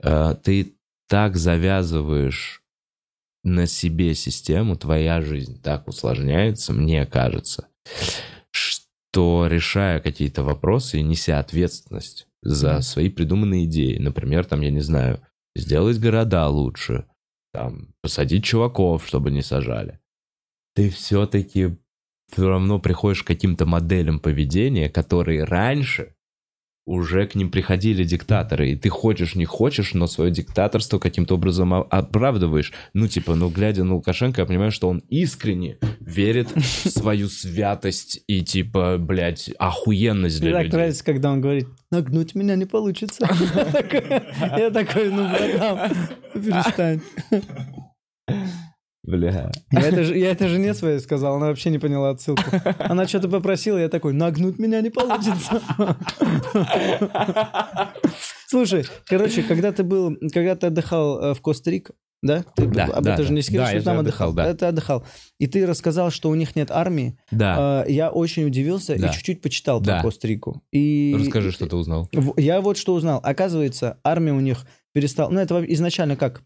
[0.02, 0.74] э, ты
[1.06, 2.64] так завязываешь
[3.44, 7.68] на себе систему, твоя жизнь так усложняется, мне кажется,
[8.50, 14.80] что решая какие-то вопросы и неся ответственность за свои придуманные идеи, например, там, я не
[14.80, 15.20] знаю,
[15.54, 17.06] сделать города лучше,
[17.52, 20.00] там, посадить чуваков, чтобы не сажали,
[20.74, 21.76] ты все-таки
[22.30, 26.15] все равно приходишь к каким-то моделям поведения, которые раньше
[26.86, 31.74] уже к ним приходили диктаторы, и ты хочешь, не хочешь, но свое диктаторство каким-то образом
[31.74, 32.72] оправдываешь.
[32.94, 38.20] Ну, типа, ну, глядя на Лукашенко, я понимаю, что он искренне верит в свою святость
[38.28, 40.70] и, типа, блядь, охуенность для Мне людей.
[40.70, 43.28] так нравится, когда он говорит, нагнуть меня не получится.
[44.56, 45.90] Я такой, ну, братан,
[46.34, 47.00] перестань.
[49.06, 49.52] Бля.
[49.70, 52.42] Я это, я это жене своей сказал, она вообще не поняла отсылку.
[52.78, 55.62] Она что-то попросила, я такой, нагнуть меня не получится.
[58.48, 62.44] Слушай, короче, когда ты был, когда ты отдыхал э, в Коста-Рико, да?
[62.54, 64.52] Ты да, об да, этом же не сказал, да, что я там отдыхал, отдыхал.
[64.52, 64.58] да.
[64.58, 65.04] Ты отдыхал.
[65.38, 67.18] И ты рассказал, что у них нет армии.
[67.30, 67.84] Да.
[67.86, 69.08] Э, я очень удивился Да.
[69.08, 70.00] и чуть-чуть почитал Да.
[70.00, 70.62] про Коста-Рику.
[70.72, 71.14] И...
[71.18, 72.08] Расскажи, что ты узнал.
[72.36, 73.20] Я вот что узнал.
[73.22, 75.30] Оказывается, армия у них перестала...
[75.30, 76.42] Ну, это изначально как?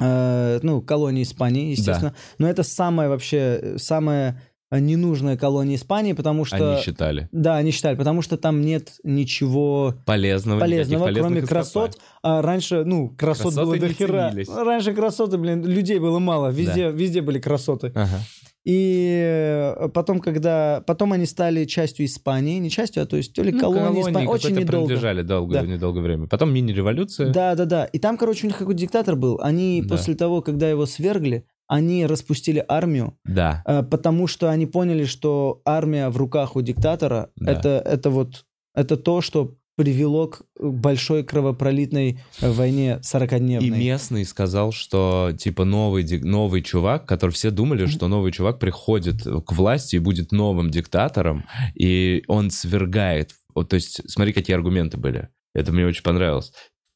[0.00, 2.14] Э, ну, колония Испании, естественно.
[2.38, 4.40] Но это самая вообще, самая
[4.72, 6.74] ненужная колония Испании, потому что...
[6.74, 7.28] Они считали.
[7.32, 11.98] Да, они считали, потому что там нет ничего Полезного, полезного, кроме красот.
[12.22, 14.30] А раньше, ну, красот Красоты было до хера.
[14.30, 14.48] ценились.
[14.48, 16.50] Раньше красоты, блин, людей было мало.
[16.50, 17.92] Везде, везде были красоты.
[17.94, 18.20] Ага.
[18.64, 20.82] И э, потом, когда...
[20.86, 22.58] Потом они стали частью Испании.
[22.58, 24.26] Не частью, а то есть то ли Ну, колонии Испании.
[24.28, 24.66] Очень недолго.
[24.86, 25.62] принадлежали долго, Да.
[25.62, 26.26] недолгое время.
[26.26, 27.30] Потом мини-революция.
[27.32, 27.84] Да, да, да.
[27.86, 29.38] И там, короче, у них какой-то диктатор был.
[29.42, 29.96] Они Да.
[29.96, 33.62] после того, когда его свергли, они распустили армию, Да.
[33.66, 37.52] э, потому что они поняли, что армия в руках у диктатора Да.
[37.52, 38.44] это, это вот
[38.74, 43.66] это то, что привело к большой кровопролитной э, войне 40-дневной.
[43.66, 49.22] И местный сказал, что типа новый, новый чувак, который все думали, что новый чувак приходит
[49.22, 53.34] к власти и будет новым диктатором, и он свергает.
[53.54, 55.28] Вот, то есть, смотри, какие аргументы были.
[55.54, 56.52] Это мне очень понравилось.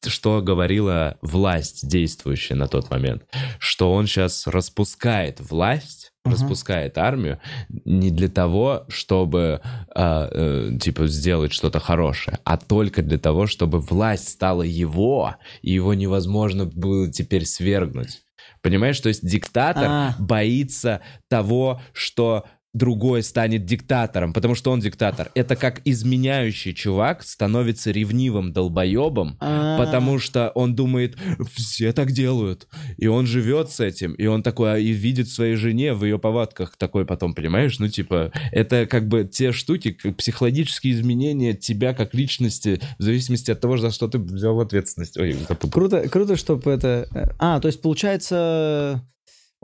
[0.06, 3.24] Что говорила власть действующая на тот момент?
[3.58, 9.60] Что он сейчас распускает власть, Распускает армию не для того, чтобы
[9.94, 15.72] а, э, типа сделать что-то хорошее, а только для того, чтобы власть стала его, и
[15.72, 18.22] его невозможно было теперь свергнуть.
[18.62, 20.14] Понимаешь, то есть диктатор А.
[20.18, 25.30] боится того, что другой станет диктатором, потому что он диктатор.
[25.34, 29.78] Это как изменяющий чувак становится ревнивым долбоебом, А.
[29.78, 31.16] потому что он думает,
[31.54, 32.66] все так делают.
[32.96, 36.18] И он живет с этим, и он такой, а, и видит своей жене, в ее
[36.18, 37.78] повадках такой потом, понимаешь?
[37.78, 43.50] Ну, типа, это как бы те штуки, как психологические изменения тебя как личности, в зависимости
[43.50, 45.16] от того, за что ты взял ответственность.
[45.16, 45.36] Ой.
[45.70, 47.06] Круто, круто, чтобы это...
[47.14, 49.02] э, А, то есть, получается,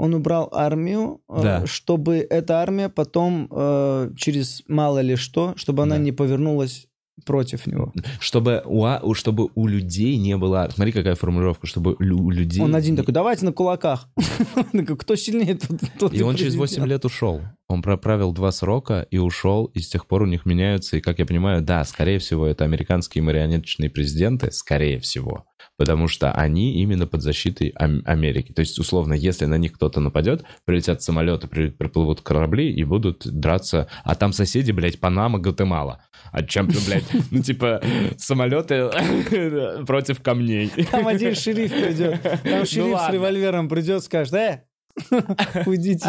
[0.01, 1.67] он убрал армию, э, Да.
[1.67, 6.03] чтобы эта армия потом э, через мало ли что, чтобы она Да.
[6.03, 6.87] не повернулась
[7.27, 7.93] против него.
[8.19, 10.69] Чтобы у, а- чтобы у людей не было...
[10.75, 12.63] Смотри, какая формулировка, чтобы у людей...
[12.63, 14.09] Он один такой, давайте на кулаках.
[14.99, 15.59] Кто сильнее,
[15.99, 16.89] тот, И он через 8 президент».
[16.89, 17.41] лет ушел.
[17.71, 20.97] Он проправил два срока и ушел, и с тех пор у них меняются.
[20.97, 25.45] И, как я понимаю, да, скорее всего, это американские марионеточные президенты, скорее всего.
[25.77, 28.53] Потому что они именно под защитой Ам- Америки.
[28.53, 33.23] То есть, условно, если на них кто-то нападет, прилетят самолеты, при- приплывут корабли и будут
[33.25, 33.87] драться.
[34.03, 36.03] А там соседи, блядь, Панама, Гватемала.
[36.33, 37.81] А чем ты, блядь, ну, типа,
[38.19, 38.91] самолеты
[39.87, 40.71] против камней.
[40.91, 42.21] Там один шериф придет.
[42.43, 44.65] Там шериф с револьвером придет, скажет, э,
[45.67, 46.09] Уйдите.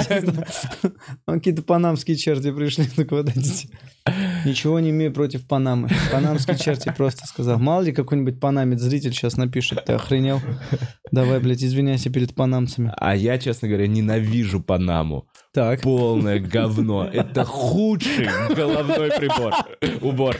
[1.25, 3.69] Какие-то панамские черти пришли, ну куда идите.
[4.45, 5.89] Ничего не имею против Панамы.
[6.11, 7.59] Панамские черти просто сказал.
[7.59, 10.41] Мало ли какой-нибудь панамец зритель сейчас напишет, ты охренел?
[11.11, 12.91] Давай, блядь, извиняйся перед панамцами.
[12.97, 15.27] А я, честно говоря, ненавижу Панаму.
[15.53, 15.81] Так.
[15.81, 17.05] Полное говно.
[17.11, 19.53] Это худший головной прибор.
[20.01, 20.37] Убор.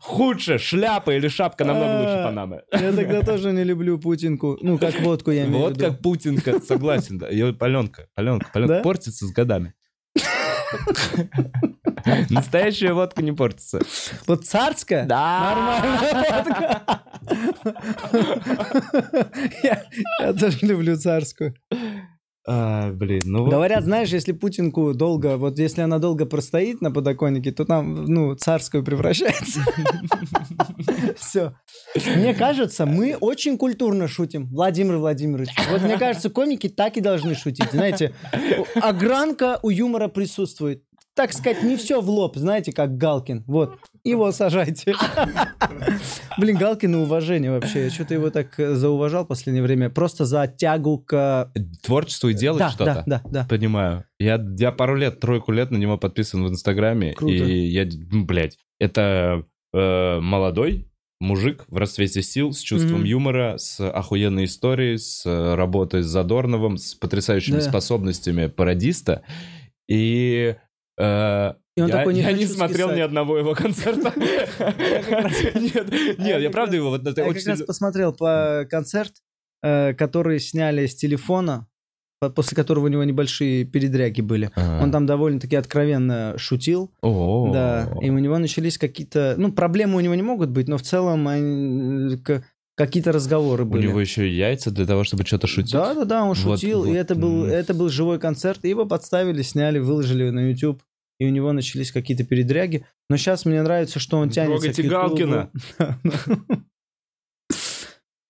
[0.00, 0.58] Худше.
[0.58, 2.62] Шляпа или шапка намного лучше А, Панамы.
[2.72, 4.58] Я тогда тоже не люблю путинку.
[4.60, 5.86] Ну, как водку я имею в Вот виду.
[5.86, 7.24] как Путинка, согласен.
[7.30, 9.74] Ее паленка, паленка, паленка портится с годами.
[12.30, 13.80] Настоящая водка не портится.
[14.26, 15.06] Вот царская?
[15.06, 15.80] Да.
[19.62, 19.84] Я,
[20.20, 21.54] я тоже люблю царскую.
[22.44, 23.46] А, блин, ну.
[23.46, 28.34] Говорят, знаешь, если путинку долго, вот если она долго простоит на подоконнике, то там, ну,
[28.34, 29.60] царскую превращается.
[31.16, 31.54] Все.
[32.16, 35.50] Мне кажется, мы очень культурно шутим, Владимир Владимирович.
[35.70, 37.70] Вот мне кажется, комики так и должны шутить.
[37.70, 38.12] Знаете,
[38.74, 40.82] огранка у юмора присутствует.
[41.14, 43.44] Так сказать, не все в лоб, знаете, как Галкин.
[43.46, 44.94] Вот, его сажайте.
[46.38, 47.84] Блин, Галкин уважение вообще.
[47.84, 49.90] Я что-то его так э, зауважал в последнее время.
[49.90, 51.52] Просто за тягу к...
[51.82, 53.04] Творчество и делать Да, что-то.
[53.06, 53.46] да, да, да.
[53.48, 54.04] Понимаю.
[54.18, 57.12] Я, я пару лет, тройку лет на него подписан в Инстаграме.
[57.12, 57.34] Круто.
[57.34, 59.44] И я, ну, блядь, это
[59.74, 60.88] э, молодой
[61.20, 66.78] мужик в расцвете сил, с чувством юмора, с охуенной историей, с э, работой с Задорновым,
[66.78, 67.60] с потрясающими Да.
[67.62, 69.22] способностями пародиста.
[69.88, 70.56] И...
[70.98, 74.12] э, И он я, такой, не я не смотрел ни одного его концерта.
[75.54, 77.00] Нет, нет, я правда его Я
[77.32, 79.12] как раз посмотрел по концерт,
[79.62, 81.66] э, который сняли с телефона,
[82.20, 84.50] по- после которого у него небольшие передряги были.
[84.54, 84.80] А.
[84.82, 86.92] Он там довольно-таки откровенно шутил,
[87.52, 90.82] да, и у него начались какие-то, ну, проблемы у него не могут быть, но в
[90.82, 93.86] целом они, к- какие-то разговоры У были.
[93.88, 95.72] него еще и яйца для того, чтобы что-то шутить.
[95.72, 98.68] Да, да, да, он Вот, шутил, и вот, это был, это был живой концерт, и
[98.68, 100.82] его подставили, сняли, выложили на YouTube,
[101.18, 102.86] и у него начались какие-то передряги.
[103.08, 104.86] Но сейчас мне нравится, что он Не тянется трогайте к.
[104.86, 105.50] Галкина.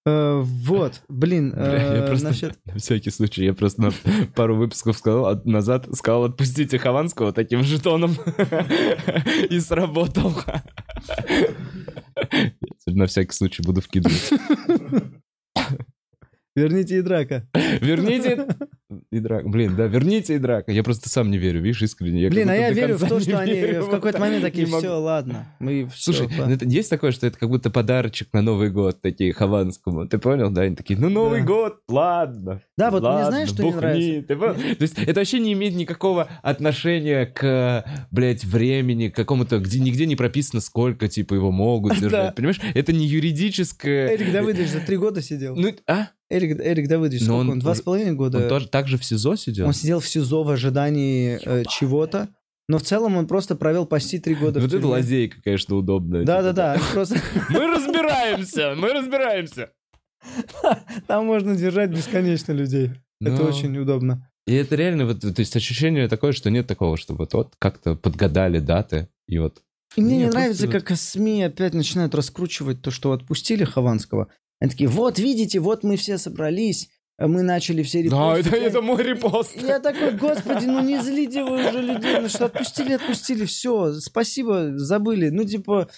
[0.05, 3.91] Э, Вот, блин, Бля, я э, просто- значит, На всякий случай, я просто на
[4.35, 8.17] пару выпусков сказал, от- назад сказал, отпустите Хованского таким жетоном.
[9.51, 10.33] И сработал.
[12.87, 14.33] На всякий случай буду вкидывать.
[16.57, 17.47] верните и драка.
[17.81, 18.47] Верните
[19.13, 19.47] и драка.
[19.49, 20.73] Блин, да, верните и драка.
[20.73, 22.29] Я просто сам не верю, видишь, искренне.
[22.31, 23.83] Блин, как а я верю в то, не что они верю.
[23.85, 24.83] в какой-то момент такие, Не могу.
[24.83, 26.13] все, ладно, мы все.
[26.13, 30.09] Слушай, ну это- есть такое, что это как будто подарочек на Новый год, такие Хованскому.
[30.09, 30.63] Ты понял, да?
[30.63, 31.47] Они такие, ну Новый Да.
[31.47, 32.63] год, ладно.
[32.79, 33.81] Да, вот мне ладно, знаешь, что не бухни».
[33.81, 34.23] нравится?
[34.29, 34.55] Ты понял?
[34.55, 40.07] То есть это вообще не имеет никакого отношения к, блядь, времени, к какому-то, где нигде
[40.07, 42.35] не прописано, сколько, типа, его могут держать.
[42.35, 42.61] Понимаешь?
[42.75, 44.15] Это не юридическое...
[44.15, 45.55] Эрик Давыдович за три года сидел.
[45.57, 46.09] Ну, а?
[46.33, 47.59] Эрик, Эрик Давыдович, сколько он он?
[47.59, 48.39] Два с половиной года.
[48.39, 49.67] Он тоже так же в СИЗО сидел?
[49.67, 52.29] Он сидел в СИЗО в ожидании э, чего-то,
[52.69, 56.25] но в целом он просто провел почти три года в Вот это лазейка, конечно, удобная.
[56.25, 57.17] Да-да-да, просто
[57.51, 59.71] Мы разбираемся, мы разбираемся.
[61.07, 62.93] там можно держать бесконечно людей.
[63.21, 64.29] Это очень удобно.
[64.47, 67.95] И это реально, вот, то есть ощущение такое, что нет такого, что вот, вот как-то
[67.95, 69.63] подгадали даты, и вот
[69.95, 74.29] И мне не нравится, как СМИ опять начинают раскручивать то, что отпустили Хованского.
[74.63, 78.47] Они такие, вот, видите, вот мы все собрались, а мы начали все Да, репостить.
[78.47, 79.61] это, это мой репост.
[79.61, 84.79] Я такой, господи, ну не злите вы уже людей, ну что, отпустили, отпустили, все, спасибо,
[84.79, 85.31] забыли.
[85.31, 85.89] Ну, типа,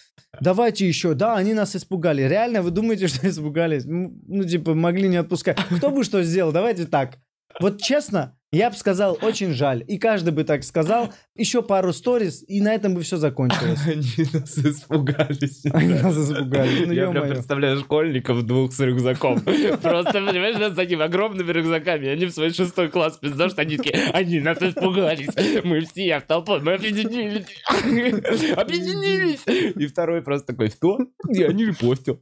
[0.41, 1.13] давайте еще.
[1.13, 2.23] Да, они нас испугали.
[2.23, 3.85] Реально, вы думаете, что испугались?
[3.85, 5.59] Ну, типа, могли не отпускать.
[5.77, 6.51] Кто бы что сделал?
[6.51, 7.19] Давайте так.
[7.61, 9.85] Вот честно, я бы сказал, очень жаль.
[9.89, 11.13] И каждый бы так сказал.
[11.35, 13.81] Еще пару сториз, и на этом бы все закончилось.
[13.87, 15.65] Они нас испугались.
[15.73, 16.87] Они нас испугались.
[16.87, 19.41] Ну, Я прям представляю школьников двух с рюкзаком.
[19.83, 22.07] Просто, понимаешь, с такими огромными рюкзаками.
[22.07, 25.31] Они в свой шестой класс пиздят, что они такие, они нас испугались.
[25.65, 27.47] Мы все в толпу, мы объединились.
[28.57, 29.43] Объединились.
[29.47, 30.99] И второй просто такой, что?
[31.29, 32.21] Я не репостил.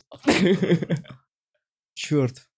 [1.93, 2.49] Черт.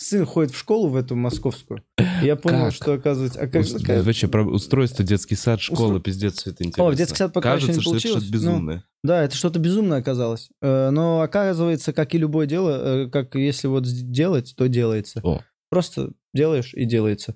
[0.00, 1.82] Сын ходит в школу в эту московскую.
[2.22, 2.72] Я понял, Как?
[2.74, 3.40] что оказывается...
[3.40, 6.84] А как, Ус- как- Вообще, про устройство, детский сад, школа, пиздец, все это интересно.
[6.84, 8.22] О, в детский сад пока еще Кажется, не что это получилось.
[8.22, 8.84] что-то безумное.
[9.02, 10.50] Да, это что-то безумное оказалось.
[10.62, 15.20] Э, Но оказывается, как и любое дело, э, как если вот делать, то делается.
[15.24, 15.40] О.
[15.68, 17.34] Просто делаешь и делается.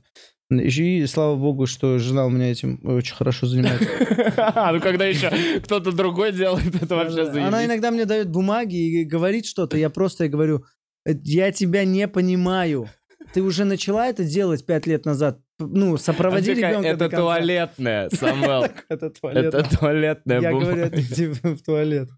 [0.49, 3.89] И слава богу, что жена у меня этим очень хорошо занимается.
[4.73, 5.33] Ну, когда еще
[5.65, 7.67] кто-то другой делает, это вообще Она заебись.
[7.67, 10.63] иногда мне дает бумаги и говорит что-то, я просто ей говорю, «Э,
[11.05, 12.89] я тебя не понимаю.
[13.33, 15.41] Ты уже начала это делать пять лет назад?
[15.59, 17.23] Ну, сопроводи такая, ребенка Это до конца».
[17.23, 18.67] туалетная, Самвел.
[18.89, 19.55] Это туалет.
[19.55, 22.11] Это туалетная Я говорю, отойди в в туалет.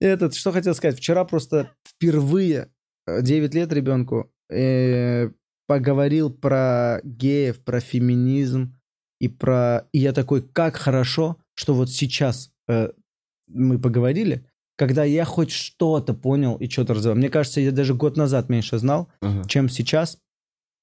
[0.00, 2.70] Этот, что хотел сказать, вчера просто впервые
[3.06, 5.30] э, 9 лет ребенку, э,
[5.66, 8.78] поговорил про геев, про феминизм
[9.20, 9.88] и про...
[9.92, 12.90] И я такой, как хорошо, что вот сейчас э,
[13.46, 17.16] мы поговорили, когда я хоть что-то понял и что-то развивал.
[17.16, 19.46] Мне кажется, я даже год назад меньше знал, Ага.
[19.48, 20.18] чем сейчас.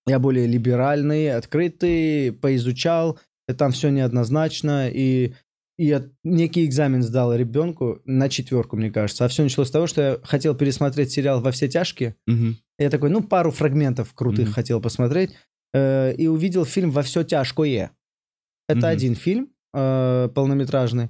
[0.08, 5.34] Я более либеральный, открытый, поизучал, и там все неоднозначно, и,
[5.78, 9.26] и я некий экзамен сдал ребенку на четверку, мне кажется.
[9.26, 12.16] А все началось с того, что я хотел пересмотреть сериал «Во все тяжкие».
[12.28, 12.58] Мгм.
[12.80, 14.54] Я такой, ну, пару фрагментов крутых Мгм.
[14.54, 15.32] хотел посмотреть,
[15.74, 17.92] э, и увидел фильм «Во все тяжкое».
[18.68, 18.86] Это Мгм.
[18.86, 21.10] один фильм э, полнометражный.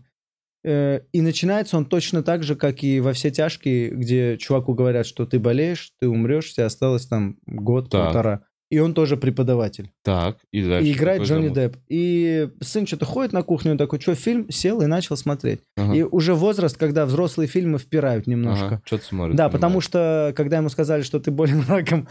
[0.63, 5.06] Э, И начинается он точно так же, как и во все тяжкие, где чуваку говорят,
[5.06, 8.06] что ты болеешь, ты умрешь, тебе осталось там год, Так.
[8.06, 8.41] полтора.
[8.69, 9.91] И он тоже преподаватель.
[10.02, 10.88] Так, и дальше.
[10.88, 11.54] и играет Джонни замут?
[11.56, 11.78] Депп.
[11.89, 14.50] И сын что-то ходит на кухню, он такой, что, фильм?
[14.50, 15.60] Сел и начал смотреть.
[15.76, 15.93] Ага.
[15.93, 18.65] И уже возраст, когда взрослые фильмы впирают немножко.
[18.65, 19.36] Ага, что ты смотришь?
[19.36, 19.52] Да, понимаю.
[19.52, 22.08] потому что, когда ему сказали, что ты болен раком,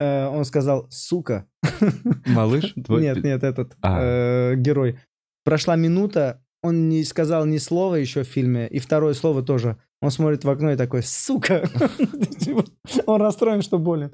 [0.00, 1.44] э, он сказал, сука.
[2.24, 2.72] Малыш?
[2.86, 3.98] твой Нет, нет, этот А.
[4.00, 4.98] э, герой.
[5.44, 9.76] Прошла минута, он не сказал ни слова еще в фильме, и второе слово тоже.
[10.00, 11.68] Он смотрит в окно и такой, сука.
[13.06, 14.12] Он расстроен, что болен.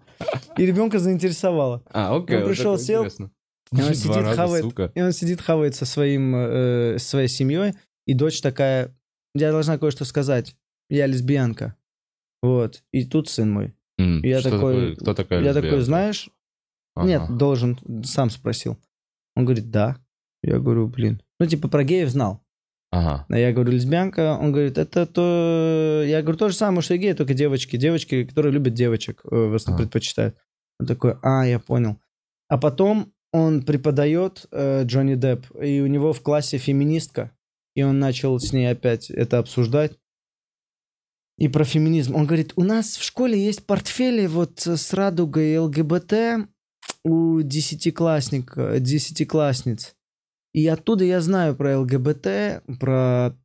[0.56, 1.82] И ребенка заинтересовало.
[1.92, 2.38] А, окей.
[2.38, 3.04] Он пришел, сел,
[3.72, 4.64] и он сидит, хавает.
[4.94, 7.74] И он сидит, хавает со своим, э, со своей семьей,
[8.06, 8.96] и дочь такая,
[9.34, 10.56] я должна кое-что сказать,
[10.88, 11.76] я лесбиянка.
[12.42, 12.82] Вот.
[12.92, 13.74] И тут сын мой.
[13.98, 16.30] Я такой- такое- Кто такая я такой, знаешь,
[16.94, 17.06] Ага.
[17.08, 18.78] нет, должен, сам спросил.
[19.36, 19.96] Он говорит, да.
[20.42, 21.20] Я говорю, блин.
[21.40, 22.40] Ну, типа, про геев знал.
[22.90, 23.26] Ага.
[23.28, 24.38] А я говорю, лесбиянка.
[24.40, 26.04] Он говорит, это то...
[26.06, 27.76] Я говорю, то же самое, что и геи, только девочки.
[27.76, 29.90] Девочки, которые любят девочек, э, в основном Ага.
[29.90, 30.36] предпочитают.
[30.78, 31.98] Он такой, а, я понял.
[32.48, 37.32] А потом он преподает э, Джонни Депп, и у него в классе феминистка,
[37.74, 39.98] и он начал с ней опять это обсуждать.
[41.36, 42.14] И про феминизм.
[42.14, 46.48] Он говорит, у нас в школе есть портфели вот с радугой ЛГБТ
[47.02, 49.93] у десятиклассника, десятиклассниц.
[50.54, 53.36] И оттуда я знаю про ЛГБТ, про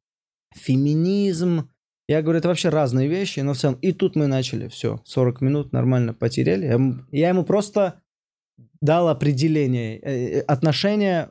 [0.55, 1.69] феминизм.
[2.07, 3.77] Я говорю, это вообще разные вещи, но в целом.
[3.81, 6.65] И тут мы начали, все, 40 минут нормально потеряли.
[6.65, 8.01] Я ему- Я ему просто
[8.81, 9.99] дал определение.
[9.99, 11.29] Э, э, Отношения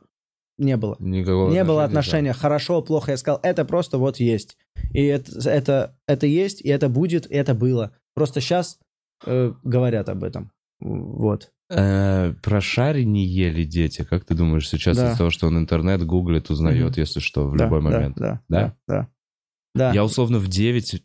[0.58, 0.96] не было.
[1.00, 3.12] Никакого Не было отношения, отношения хорошо, плохо.
[3.12, 4.56] Я сказал, это просто вот есть.
[4.92, 7.92] И это, это, это есть, и это будет, и это было.
[8.14, 8.78] Просто сейчас
[9.64, 10.50] говорят об этом.
[10.80, 11.50] Вот.
[11.70, 14.02] Э, Про Шари не ели дети.
[14.08, 15.08] Как ты думаешь сейчас Да.
[15.08, 18.16] из-за того, что он интернет гуглит, узнает, если что, в Да, любой да, момент?
[18.16, 18.74] Да, Да?
[19.74, 19.92] да.
[19.92, 21.02] Я условно в 9,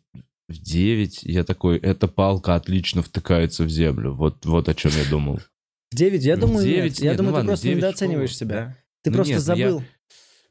[0.48, 4.14] в 9 я такой, эта палка отлично втыкается в землю.
[4.14, 5.38] Вот, вот о чем я думал.
[5.92, 6.74] В 9, я думаю, нет.
[6.76, 8.54] 9 Я нет, думаю, ну ты ладно, просто 9 недооцениваешь школа, себя.
[8.66, 8.76] да.
[9.04, 9.82] Ты Ну просто нет, ну я- забыл.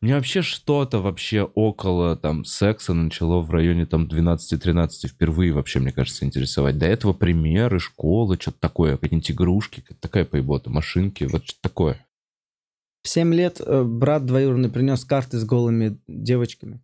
[0.03, 5.93] Мне вообще что-то вообще около там секса начало в районе там 12-13 впервые вообще, мне
[5.93, 6.77] кажется, интересовать.
[6.77, 12.05] До этого примеры, школы, что-то такое, какие-нибудь игрушки, такая поебота, машинки, вот что-то такое.
[13.03, 16.81] В 7 лет э, брат двоюродный принес карты с голыми девочками.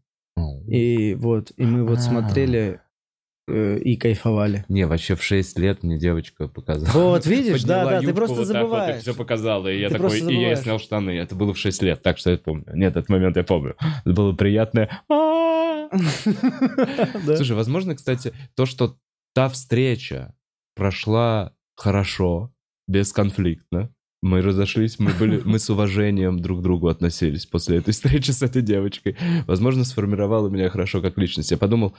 [0.65, 2.01] И вот, и мы вот А.
[2.01, 2.79] смотрели
[3.49, 4.65] и кайфовали.
[4.69, 6.91] Не, вообще в 6 лет мне девочка показала.
[6.91, 9.01] Вот, видишь, да, да, ты просто вот так вот и забываешь.
[9.01, 10.59] все показала, и я Ты такой, и я забываешь.
[10.59, 11.12] снял штаны.
[11.12, 12.65] Это было в 6 лет, так что я помню.
[12.73, 13.75] Нет, этот момент я помню.
[14.05, 14.89] Это было приятное.
[17.25, 18.97] Слушай, возможно, кстати, то, что
[19.33, 20.33] та встреча
[20.75, 22.53] прошла хорошо,
[22.88, 23.93] бесконфликтно.
[24.21, 28.41] Мы разошлись, мы были, мы с уважением друг к другу относились после этой встречи с
[28.41, 29.15] этой девочкой.
[29.47, 31.51] Возможно, сформировала меня хорошо как личность.
[31.51, 31.95] Я подумал,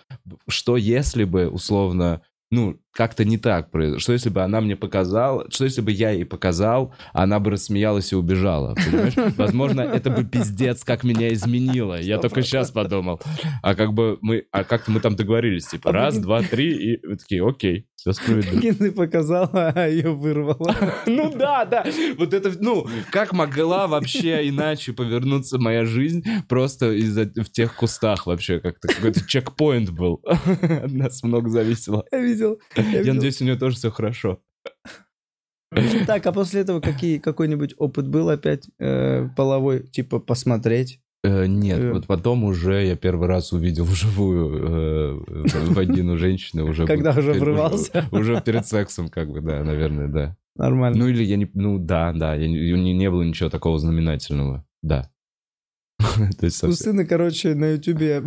[0.47, 4.01] что если бы, условно, ну, как-то не так произошло.
[4.01, 8.13] Что если бы она мне показала, что если бы я ей показал, она бы рассмеялась
[8.13, 9.15] и убежала, понимаешь?
[9.37, 12.01] Возможно, это бы пиздец, как меня изменило.
[12.01, 13.21] Я только сейчас подумал.
[13.63, 17.07] А как бы мы, а как-то мы там договорились, типа, А раз, два, три, и
[17.07, 18.55] мы такие, окей, все справедливо.
[18.61, 20.75] Прикинь, ты показал, а ее вырвало.
[21.07, 21.85] Ну да, да.
[22.19, 28.27] Вот это, ну, как могла вообще иначе повернуться моя жизнь просто из-за в тех кустах
[28.27, 30.21] вообще как-то какой-то чекпоинт был.
[30.25, 32.05] От нас много зависело.
[32.13, 32.59] Я видел.
[32.93, 34.41] Я Я надеюсь, у нее тоже все хорошо.
[36.07, 41.01] Так, а после этого какие, какой-нибудь опыт был опять э, половой, типа посмотреть?
[41.23, 41.93] Э, нет, Э.
[41.93, 46.87] вот потом уже я первый раз увидел вживую э, вагину женщины уже.
[46.87, 48.09] Когда уже врывался?
[48.13, 50.37] Уже перед сексом, как бы, да, наверное, да.
[50.57, 50.99] Нормально.
[50.99, 51.49] Ну или я не...
[51.55, 54.67] Ну да, да, я не, было ничего такого знаменательного.
[54.83, 55.11] Да.
[55.99, 58.25] То есть У сына, короче, на ютубе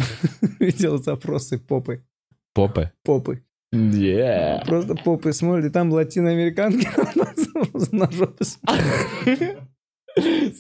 [0.59, 2.05] видел запросы попы.
[2.53, 2.91] Попы.
[3.03, 3.43] Попы.
[3.73, 4.63] Yeah.
[4.65, 8.59] Просто попы смотрит, и там латиноамериканки на жопу смотрят.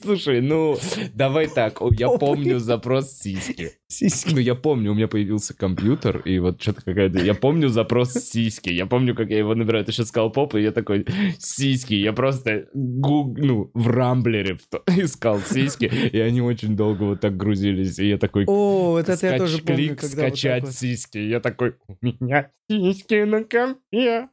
[0.01, 0.77] Слушай, ну,
[1.13, 3.71] давай так, я помню запрос сиськи.
[3.93, 4.33] Сиськи.
[4.33, 7.19] Ну, я помню, у меня появился компьютер, и вот что-то какая-то...
[7.19, 9.85] Я помню запрос сиськи, я помню, как я его набираю.
[9.85, 11.05] Ты сейчас сказал поп, и я такой,
[11.37, 11.93] сиськи.
[11.93, 13.37] Я просто гуг...
[13.37, 14.57] ну, в Рамблере
[14.87, 18.45] искал сиськи, и они очень долго вот так грузились, и я такой...
[18.47, 20.73] О, вот это я тоже помню, клик, скачать вот.
[20.73, 21.19] сиськи.
[21.19, 24.29] Я такой, у меня сиськи на компе.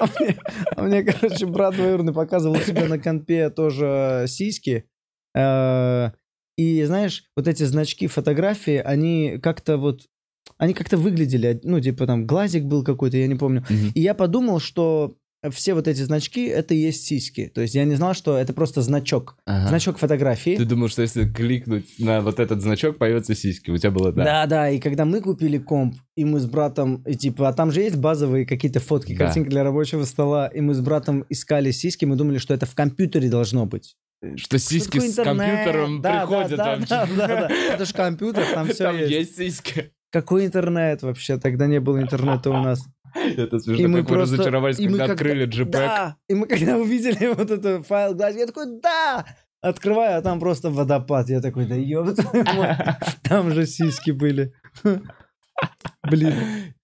[0.00, 0.36] А мне,
[0.76, 4.84] а мне, короче, брат двоюродный показывал у себя на компе тоже сиськи.
[5.34, 6.10] Э,
[6.56, 10.02] И знаешь, вот эти значки фотографии, они как-то вот...
[10.58, 13.64] Они как-то выглядели, ну, типа там глазик был какой-то, я не помню.
[13.68, 13.90] Мгм.
[13.94, 15.14] И я подумал, что
[15.50, 17.50] все вот эти значки, это и есть сиськи.
[17.54, 19.36] То есть я не знал, что это просто значок.
[19.46, 19.68] Ага.
[19.68, 20.56] Значок фотографии.
[20.56, 23.70] Ты думал, что если кликнуть на вот этот значок, появятся сиськи?
[23.70, 24.24] У тебя было да.
[24.24, 27.72] Да, да, и когда мы купили комп, и мы с братом, и типа, а там
[27.72, 29.24] же есть базовые какие-то фотки, Да.
[29.24, 32.74] картинки для рабочего стола, и мы с братом искали сиськи, мы думали, что это в
[32.74, 33.96] компьютере должно быть.
[34.36, 36.86] Что сиськи с компьютером Да, приходят да, вообще.
[36.88, 37.48] да, да, да.
[37.74, 39.10] Это же компьютер, там все Там есть.
[39.10, 39.92] есть сиськи.
[40.10, 41.38] Какой интернет вообще?
[41.38, 42.84] Тогда не было интернета у нас.
[43.14, 45.70] Это И смешно, мы как вы просто- разочаровались, и мы когда когда- открыли JPEG.
[45.70, 49.24] Да, и мы когда увидели вот этот файл, глаз, я такой, да!
[49.60, 51.28] Открываю, а там просто водопад.
[51.30, 52.08] Я такой, да ёб.
[53.22, 54.52] Там же сиськи были.
[56.02, 56.34] Блин.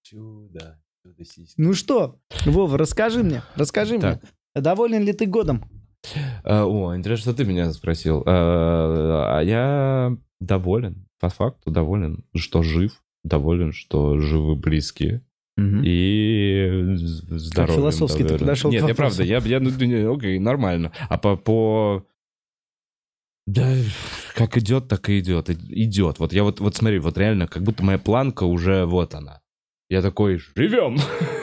[0.03, 0.79] Чудо.
[1.03, 1.55] Чудо сиськи.
[1.61, 4.19] Ну что, Вова, расскажи мне, расскажи мне,
[4.55, 5.63] доволен ли ты годом?
[6.43, 8.23] А, О, интересно, что ты меня спросил.
[8.25, 15.23] А а я доволен, по факту доволен, что жив, доволен, что живы близкие.
[15.57, 17.75] И здоровьем.
[17.75, 20.91] философски ты подошел Нет, я правда, я, я ну, окей, нормально.
[21.07, 22.05] А по, по...
[23.45, 23.71] Да,
[24.33, 25.49] как идет, так и идет.
[25.49, 26.19] Идет.
[26.19, 29.41] Вот я вот, вот смотри, вот реально, как будто моя планка уже вот она.
[29.89, 30.97] Я такой, живем.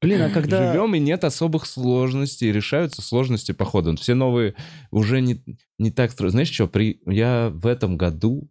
[0.00, 0.72] Блин, а когда...
[0.72, 3.96] Живем, и нет особых сложностей, решаются сложности по ходу.
[3.96, 4.54] Все новые
[4.90, 5.42] уже не,
[5.78, 7.00] не так Знаешь что, при...
[7.06, 8.50] я в этом году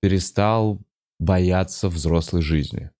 [0.00, 0.80] перестал
[1.18, 2.90] бояться взрослой жизни.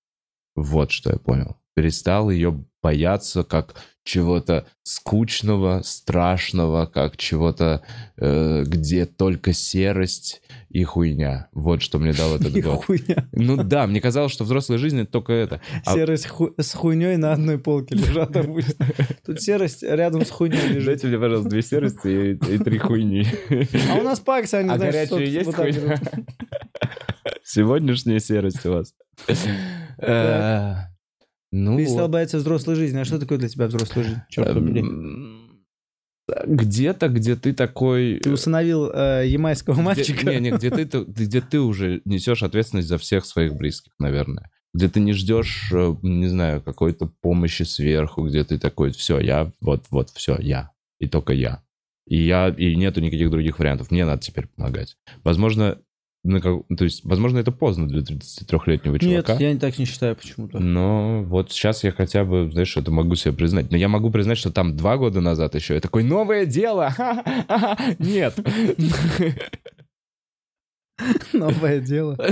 [0.55, 1.62] Вот что я понял.
[1.75, 7.83] Перестал ее бояться как чего-то скучного, страшного, как чего-то,
[8.17, 11.49] э, где только серость и хуйня.
[11.53, 12.85] Вот что мне дал этот И год.
[12.85, 13.29] хуйня.
[13.31, 15.61] Ну да, мне казалось, что взрослая жизнь это только это.
[15.87, 18.87] А- Серость ху- с хуйней на одной полке лежат обычно.
[19.25, 20.87] Тут серость рядом с хуйней лежит.
[20.87, 23.25] Дайте мне, пожалуйста, две серости и, и три хуйни.
[23.93, 26.01] А у нас пакс, они, А знаешь, горячая сок есть вот так хуйня?
[27.45, 28.95] Сегодняшняя серость у вас.
[31.53, 32.11] Э, Ну, Перестал вот.
[32.13, 32.99] бояться взрослой жизни.
[32.99, 34.19] А что такое для тебя взрослая жизнь?
[34.31, 34.81] Черт побери.
[34.81, 35.65] Эм,
[36.47, 38.21] Где-то, где ты такой...
[38.21, 40.31] Ты усыновил э, ямайского где- мальчика?
[40.31, 44.51] Не, не, где ты, ты- где ты уже несешь ответственность за всех своих близких, наверное.
[44.75, 49.53] Где ты не ждешь, э, не знаю, какой-то помощи сверху, где ты такой, все, я,
[49.61, 50.71] вот, вот, все, я.
[51.01, 51.63] И только я.
[52.07, 53.91] И я, и нету никаких других вариантов.
[53.91, 54.97] Мне надо теперь помогать.
[55.25, 55.79] Возможно,
[56.25, 59.35] на как- то есть, возможно, это поздно для 33-летнего Нет, чувака.
[59.45, 60.61] я так не считаю почему-то.
[60.61, 63.71] Но вот сейчас я хотя бы, знаешь, это могу себе признать.
[63.71, 66.95] Но я могу признать, что там два года назад еще я такой, новое дело!
[67.99, 68.39] Нет.
[71.33, 72.17] Новое дело.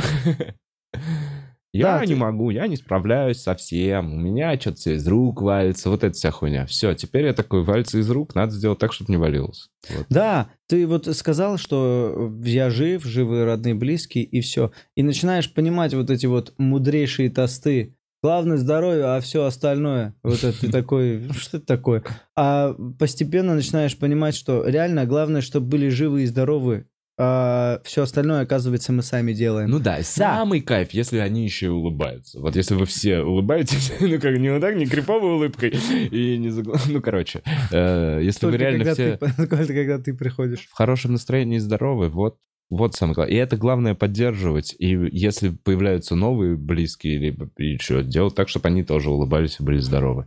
[1.72, 4.12] Я Да, не ты- могу, я не справляюсь совсем.
[4.12, 5.88] У меня что-то все из рук валится.
[5.88, 6.66] Вот эта вся хуйня.
[6.66, 9.68] Все, теперь я такой, валится из рук, надо сделать так, чтобы не валилось.
[9.88, 10.06] Вот.
[10.10, 14.72] Да, ты вот сказал, что я жив, живы родные, близкие, и все.
[14.96, 17.94] И начинаешь понимать вот эти вот мудрейшие тосты.
[18.22, 20.14] Главное здоровье, а все остальное.
[20.22, 22.02] Вот это ты такой, «Ну, что это такое?
[22.36, 26.86] А постепенно начинаешь понимать, что реально главное, чтобы были живы и здоровы,
[27.22, 29.68] а все остальное, оказывается, мы сами делаем.
[29.68, 32.40] Ну да, самый кайф, если они еще и улыбаются.
[32.40, 35.68] Вот если вы все улыбаетесь, ну как не вот так, не криповой улыбкой,
[36.10, 37.42] и не загла- Ну, короче,
[37.72, 39.16] э, если вы Только реально когда, все...
[39.18, 40.66] ты, только когда ты приходишь.
[40.66, 42.38] в хорошем настроении и здоровы, вот,
[42.70, 43.34] вот самое главное.
[43.34, 44.74] И это главное поддерживать.
[44.78, 49.78] И если появляются новые близкие, либо еще делать так, чтобы они тоже улыбались и были
[49.78, 50.26] здоровы.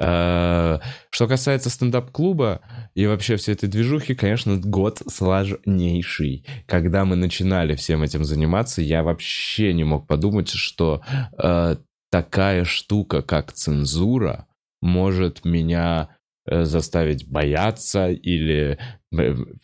[0.00, 0.78] Э,
[1.10, 2.62] Что касается стендап-клуба
[2.94, 6.46] и вообще всей этой движухи, конечно, год сложнейший.
[6.66, 11.02] Когда мы начинали всем этим заниматься, я вообще не мог подумать, что
[11.38, 11.76] э,
[12.10, 14.46] такая штука, как цензура,
[14.80, 16.16] может меня
[16.46, 18.78] э, заставить бояться или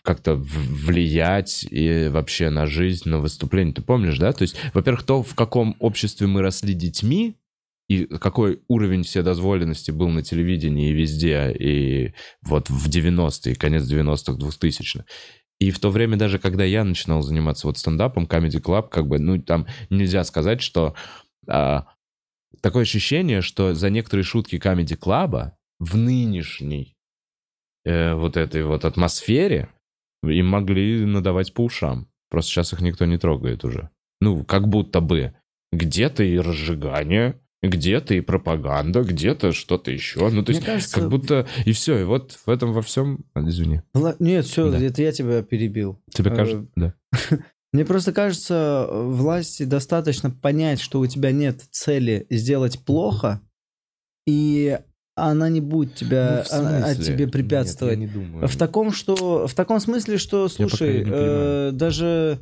[0.03, 3.75] как-то в- влиять и вообще на жизнь, на выступление.
[3.75, 4.33] Ты помнишь, да?
[4.33, 7.37] То есть, во-первых, то, в каком обществе мы росли детьми,
[7.89, 14.33] и какой уровень вседозволенности был на телевидении и везде, и вот в 90-е, конец 90-х,
[14.33, 15.05] 2000-х.
[15.59, 19.19] И в то время даже, когда я начинал заниматься вот стендапом, Comedy Club, как бы,
[19.19, 20.95] ну, там нельзя сказать, что...
[21.49, 21.87] а,
[22.61, 26.97] такое ощущение, что за некоторые шутки Comedy Club в нынешней
[27.85, 29.69] э, вот этой вот атмосфере
[30.23, 32.09] им могли надавать по ушам.
[32.31, 33.91] Просто сейчас их никто не трогает уже.
[34.21, 35.35] Ну, как будто бы.
[35.73, 40.29] Где-то и разжигание, где-то и пропаганда, где-то что-то еще.
[40.31, 41.99] Ну, то Мне есть, кажется- как будто и все.
[42.01, 43.25] И вот в этом во всем...
[43.35, 43.83] А, Извини.
[43.95, 44.79] Ла- Нет, все, Да.
[44.79, 46.03] это я тебя перебил.
[46.13, 46.71] Тебе Э, кажется?
[46.77, 46.95] Да.
[47.73, 53.41] Мне просто кажется, власти достаточно понять, что у тебя нет цели сделать плохо,
[54.27, 54.79] и
[55.29, 57.99] она не будет тебя, Ну, а- а, тебе Нет, препятствовать.
[57.99, 58.49] я не думаю.
[58.49, 62.41] В таком, что, в таком смысле, что, слушай, э, даже...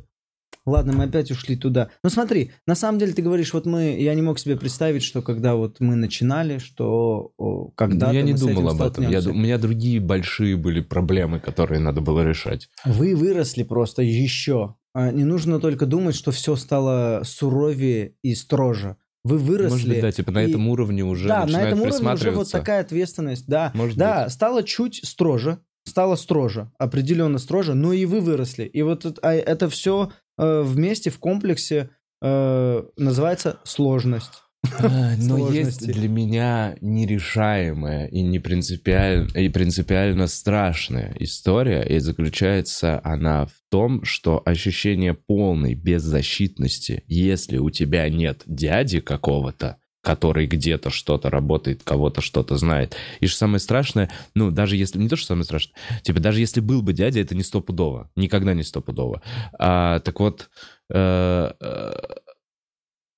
[0.65, 1.89] Ладно, мы опять ушли туда.
[2.03, 5.21] Ну смотри, на самом деле ты говоришь, вот мы, я не мог себе представить, что
[5.21, 7.31] когда вот мы начинали, что
[7.75, 9.09] когда Ну, я не думал об этом.
[9.09, 12.69] Я, у меня другие большие были проблемы, которые надо было решать.
[12.85, 14.75] Вы выросли просто еще.
[14.93, 18.97] А Не нужно только думать, что все стало суровее и строже.
[19.29, 19.71] Вы выросли.
[19.71, 22.51] Может быть, да, типа на и- этом уровне уже да, на этом уровне уже вот
[22.51, 23.71] такая ответственность, да.
[23.75, 28.63] Может да, стало чуть строже, стало строже, определенно строже, но и вы выросли.
[28.63, 31.89] И вот это, а это все вместе в комплексе
[32.21, 34.43] э, называется сложность.
[34.79, 42.99] А, Но есть для меня нерешаемая и не принципиально, и принципиально страшная история, и заключается
[43.03, 50.89] она в том, что ощущение полной беззащитности, если у тебя нет дяди какого-то, который где-то
[50.89, 52.95] что-то работает, кого-то что-то знает.
[53.19, 54.97] И что самое страшное, ну, даже если...
[54.97, 58.09] Не то, что самое страшное, типа, даже если был бы дядя, это не стопудово.
[58.15, 59.21] Никогда не стопудово.
[59.57, 60.49] А, так вот,
[60.89, 61.91] э, э,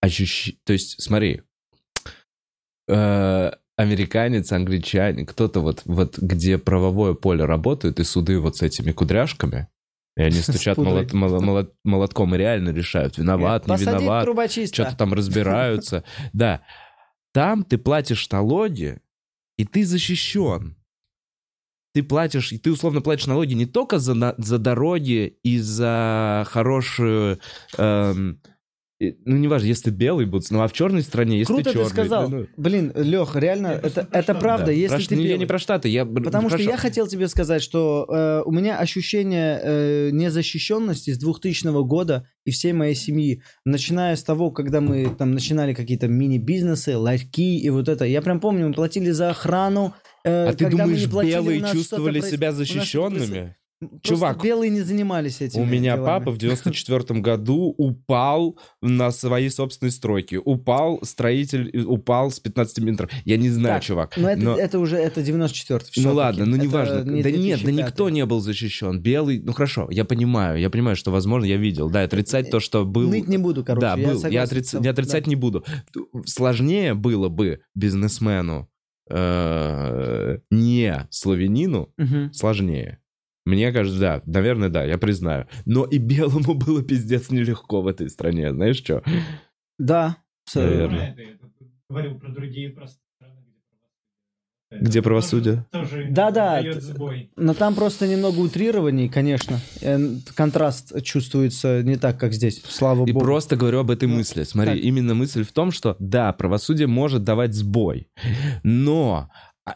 [0.01, 0.53] ощущ...
[0.65, 1.41] То есть, смотри,
[2.87, 8.91] э, американец, англичанин, кто-то вот, вот где правовое поле работает, и суды вот с этими
[8.91, 9.67] кудряшками,
[10.17, 14.23] и они стучат молот- молот- молот- молотком и реально решают, виноват, не виноват,
[14.73, 16.03] что-то там разбираются.
[16.33, 16.61] Да,
[17.33, 18.99] там ты платишь налоги,
[19.57, 20.75] и ты защищен.
[21.93, 27.39] Ты платишь, и ты условно платишь налоги не только за, за дороги и за хорошую...
[27.77, 28.41] эм,
[29.25, 31.75] ну, неважно, если ты белый будет, ну, а в черной стране, если Круто ты ты
[31.77, 31.89] черный...
[31.89, 32.29] сказал.
[32.29, 34.67] ну, Блин, Лех, реально, это, это правда.
[34.67, 34.71] да.
[34.71, 36.05] Если Про- ты ну, я белый- не про Штаты, я...
[36.05, 36.69] Потому что хорошо.
[36.71, 42.51] я хотел тебе сказать, что э, у меня ощущение э, незащищенности с 2000 года и
[42.51, 47.87] всей моей семьи, начиная с того, когда мы там начинали какие-то мини-бизнесы, ларьки и вот
[47.89, 48.05] это.
[48.05, 49.93] Я прям помню, мы платили за охрану.
[50.23, 53.55] э, А ты думаешь, белые чувствовали себя защищенными?
[54.03, 55.61] Чувак, Просто белые не занимались этим.
[55.61, 60.37] У меня папа в 94 году упал на своей собственной стройке.
[60.37, 63.09] Упал строитель, упал с 15 метров.
[63.25, 64.17] Я не знаю, Так, чувак.
[64.17, 66.99] Но это, но- это уже это 94 ну ладно, ну неважно.
[67.09, 67.73] не да нет, да 2005.
[67.73, 68.99] никто не был защищен.
[69.01, 71.89] Белый, ну хорошо, я понимаю, я понимаю, что, возможно, я видел.
[71.89, 73.09] Да, отрицать то, что был...
[73.09, 73.81] Ныть не буду, короче.
[73.81, 74.03] да, был.
[74.03, 75.65] Я, согласен отриц- не отрицать не буду.
[76.25, 78.69] Сложнее было бы бизнесмену,
[79.09, 82.29] э, не славянину, Да.
[82.33, 82.99] Сложнее.
[83.45, 85.47] Мне кажется, да, наверное, да, я признаю.
[85.65, 89.03] Но и белому было пиздец нелегко в этой стране, знаешь что?
[89.79, 90.17] Да.
[90.53, 93.41] Тут говорил про другие просто страны,
[94.71, 95.65] где Где правосудие?
[96.09, 97.31] Да-да, дает т- сбой.
[97.35, 99.59] Но там просто немного утрирований, конечно.
[99.81, 99.97] Э,
[100.35, 102.61] Контраст чувствуется не так, как здесь.
[102.63, 103.25] Слава И богу.
[103.25, 104.43] просто говорю об этой Ну, мысли.
[104.43, 104.83] Смотри, так.
[104.83, 108.07] именно мысль в том, что да, правосудие может давать сбой,
[108.63, 109.29] но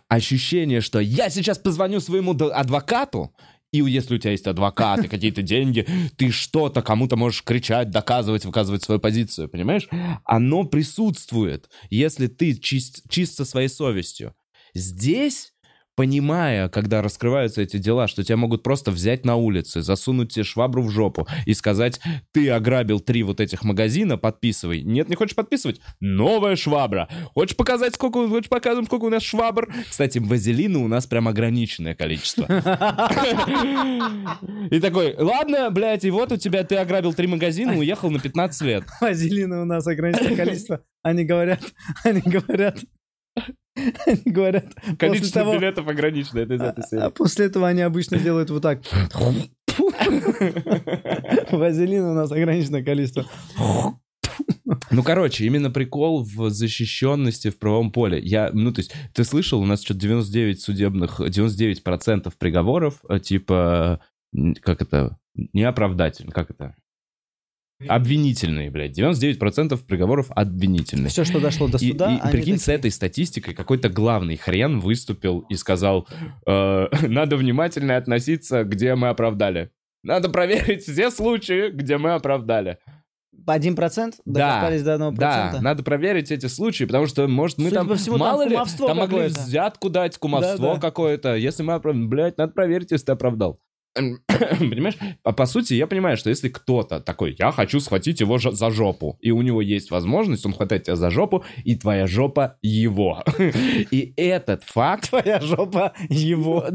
[0.07, 3.36] ощущение, что я сейчас позвоню своему адвокату,
[3.76, 5.86] и если у тебя есть адвокат и какие-то деньги,
[6.17, 9.88] ты что-то кому-то можешь кричать, доказывать, выказывать свою позицию, понимаешь?
[10.23, 14.34] Оно присутствует, если ты чист, чист со своей совестью.
[14.73, 15.53] Здесь,
[15.96, 20.84] понимая, когда раскрываются эти дела, что тебя могут просто взять на улице, засунуть тебе швабру
[20.84, 22.00] в жопу и сказать,
[22.32, 24.82] ты ограбил три вот этих магазина, подписывай.
[24.82, 25.80] Нет, не хочешь подписывать?
[26.00, 27.10] Новая швабра.
[27.34, 29.74] Хочешь показать, сколько, хочешь показывать, сколько у нас швабр?
[29.89, 32.46] Кстати, вазелина у нас прям ограниченное количество.
[34.72, 38.62] И такой, ладно, блядь, и вот у тебя, ты ограбил три магазина, уехал на 15
[38.62, 38.84] лет.
[39.02, 40.82] Вазелина у нас ограниченное количество.
[41.04, 41.62] Они говорят,
[42.04, 42.80] они говорят,
[43.76, 47.11] они говорят, Количество того, билетов ограничено, этой а серии.
[47.11, 48.82] после этого они обычно делают вот так.
[51.51, 53.26] Вазелина у нас ограниченное количество.
[54.91, 58.19] Ну, короче, именно прикол в защищенности в правом поле.
[58.19, 63.99] Я, ну, то есть, ты слышал, у нас что-то 99 судебных, 99% приговоров, э, типа,
[64.61, 65.17] как это,
[65.53, 66.76] не оправдательный, как это?
[67.88, 68.97] Обвинительные, блядь.
[68.97, 71.09] 99% приговоров обвинительные.
[71.09, 74.38] Все, что дошло до И, суда, и они прикинь, с такие, этой статистикой какой-то главный
[74.38, 76.07] хрен выступил и сказал,
[76.47, 79.71] «Э, надо внимательно относиться, где мы оправдали.
[80.03, 82.78] Надо проверить все случаи, где мы оправдали.
[83.47, 84.15] Один процент?
[84.26, 85.61] Да, Докопались до одного Да, процента?
[85.63, 88.51] надо проверить эти случаи, потому что, может, мы Судя там, по всему, там мало ли,
[88.51, 89.41] кумовство там могли какое-то.
[89.41, 90.80] взятку дать, кумовство Да-да.
[90.82, 91.36] какое-то.
[91.36, 93.59] Если мы оправдали, блядь, надо проверить, если ты оправдал.
[94.60, 94.96] Понимаешь?
[95.24, 99.18] А по сути, я понимаю, что если кто-то такой, я хочу схватить его за жопу,
[99.22, 103.24] и у него есть возможность, он хватает тебя за жопу, и твоя жопа его.
[103.91, 105.10] И этот факт...
[105.16, 106.66] Твоя жопа его.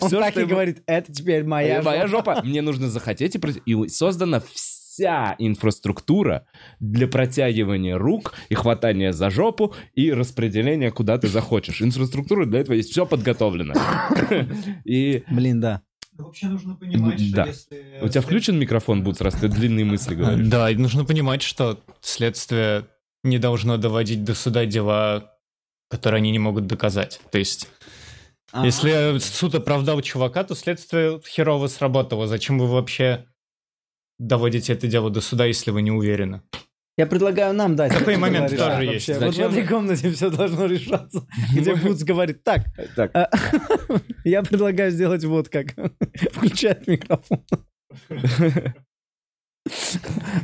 [0.00, 2.34] Он так и говорит, это теперь моя Моя жопа.
[2.36, 2.46] жопа.
[2.46, 4.40] Мне нужно захотеть и И создана
[4.94, 6.46] вся инфраструктура
[6.78, 11.82] для протягивания рук и хватания за жопу и распределения, куда ты захочешь.
[11.82, 13.74] Инфраструктура для этого есть, все подготовлено.
[14.84, 15.82] И Блин, да.
[16.16, 17.46] Вообще нужно понимать, что Да.
[17.46, 17.98] если...
[18.02, 20.46] у тебя включен микрофон, Бутс, раз ты длинные мысли говоришь?
[20.46, 22.86] Да, и нужно понимать, что следствие
[23.24, 25.32] не должно доводить до суда дела,
[25.90, 27.20] которые они не могут доказать.
[27.32, 27.68] То есть,
[28.52, 32.28] А, если суд оправдал чувака, то следствие херово сработало.
[32.28, 33.26] Зачем вы вообще
[34.18, 36.42] доводите это дело до суда, если вы не уверены?
[36.96, 37.92] Я предлагаю нам дать.
[37.92, 38.92] Такой момент решать тоже вообще.
[38.92, 39.08] есть.
[39.08, 39.50] Вот в Зачем?
[39.50, 41.26] этой комнате все должно решаться.
[41.54, 43.28] Где Бутс говорит, так, Так, а,
[44.24, 45.74] я предлагаю сделать вот как.
[46.32, 47.44] Включает микрофон.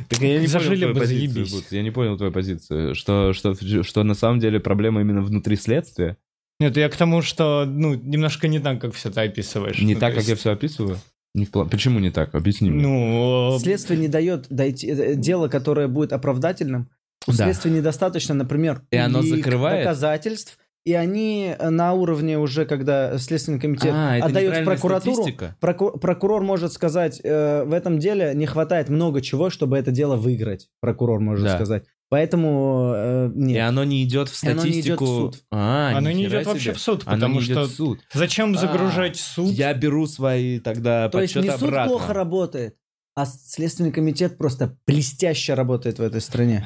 [0.09, 1.53] Так я не Зажили понял твою позицию, заебись.
[1.53, 2.95] Бутс, я не понял твою позицию.
[2.95, 6.17] Что, что, что на самом деле проблема именно внутри следствия?
[6.59, 9.79] Нет, я к тому, что, ну, немножко не так, как все ты описываешь.
[9.79, 10.99] Не Ну, так, как я все описываю?
[11.33, 12.35] Не в план- Почему не так?
[12.35, 12.81] Объясни мне.
[12.85, 16.89] Ну, Следствие не дает дойти э, дело, которое будет оправдательным.
[17.27, 17.33] Да.
[17.33, 19.83] следствия недостаточно, например, И оно закрывает?
[19.83, 20.57] доказательств.
[20.83, 25.55] И они э, на уровне уже, когда Следственный комитет А, отдает в прокуратуру, статистика?
[25.61, 30.15] проку- прокурор может сказать, э, в этом деле не хватает много чего, чтобы это дело
[30.15, 30.69] выиграть.
[30.79, 31.55] Прокурор может Да.
[31.55, 31.83] сказать.
[32.11, 33.69] Поэтому э, И нет.
[33.69, 35.05] оно не идет в И оно не идет в статистику.
[35.05, 35.43] суд.
[35.49, 36.73] А, оно не идет вообще себе.
[36.73, 37.99] в суд, Оно потому что в суд.
[38.13, 39.49] зачем А, загружать суд?
[39.51, 41.87] Я беру свои тогда То есть не суд обратно.
[41.87, 42.75] плохо работает,
[43.15, 46.65] а Следственный комитет просто блестяще работает в этой стране.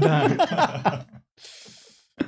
[0.00, 1.04] Да.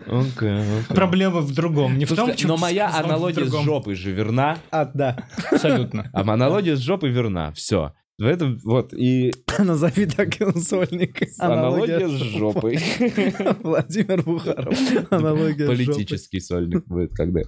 [0.08, 0.84] Окей, окей.
[0.88, 1.98] Проблема в другом.
[1.98, 4.58] Не в том, но моя аналогия с жопой же верна.
[4.72, 5.24] А, да.
[5.52, 6.10] Абсолютно.
[6.12, 7.52] А аналогия с жопой верна.
[7.52, 7.94] Все.
[8.16, 11.22] В этом вот и Назови так сольник.
[11.38, 12.78] аналогия с жопой.
[13.62, 14.78] Владимир Бухаров.
[15.10, 15.86] Аналогия с жопой.
[15.86, 17.40] Политический сольник будет когда.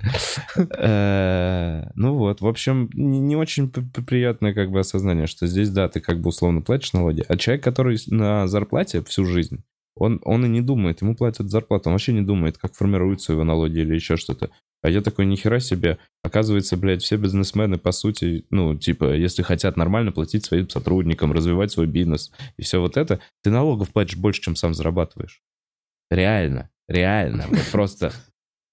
[0.77, 6.01] Э, Ну вот, в общем, не очень приятное как бы осознание, что здесь, да, ты
[6.01, 9.63] как бы условно платишь налоги, а человек, который на зарплате всю жизнь,
[9.97, 13.45] он, он и не думает, ему платят зарплату, он вообще не думает, как формируются его
[13.45, 14.51] налоги или еще что-то.
[14.83, 15.99] А я такой, нихера себе.
[16.23, 21.73] Оказывается, блядь, все бизнесмены, по сути, ну, типа, если хотят нормально платить своим сотрудникам, развивать
[21.73, 25.43] свой бизнес и все вот это, ты налогов платишь больше, чем сам зарабатываешь.
[26.11, 27.47] Реально, реально.
[27.49, 28.13] Вот просто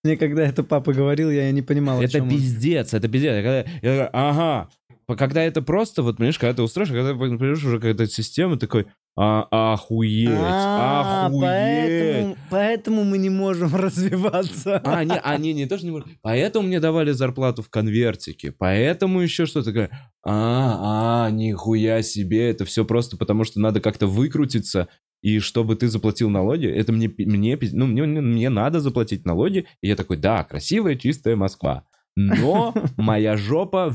[0.04, 3.34] Мне когда это папа говорил, я не понимал, это пиздец, это пиздец.
[3.34, 3.42] Я
[3.82, 4.70] говорю, ага.
[5.08, 8.88] Когда это просто, вот, понимаешь, когда ты устроишь, когда ты понимаешь уже какая-то система, такой,
[9.16, 11.42] а, охуеть, А, охуеть.
[11.42, 14.82] поэтому, поэтому мы не можем развиваться.
[14.84, 16.08] А, не, а, не, не, тоже не может.
[16.22, 20.12] Поэтому мне давали зарплату в конвертике, поэтому еще что-то такое.
[20.26, 24.88] А, а, нихуя себе, это все просто потому, что надо как-то выкрутиться,
[25.22, 29.88] и чтобы ты заплатил налоги, это мне, мне, ну, мне, мне надо заплатить налоги, и
[29.88, 31.84] я такой, да, красивая, чистая Москва,
[32.16, 33.94] но моя жопа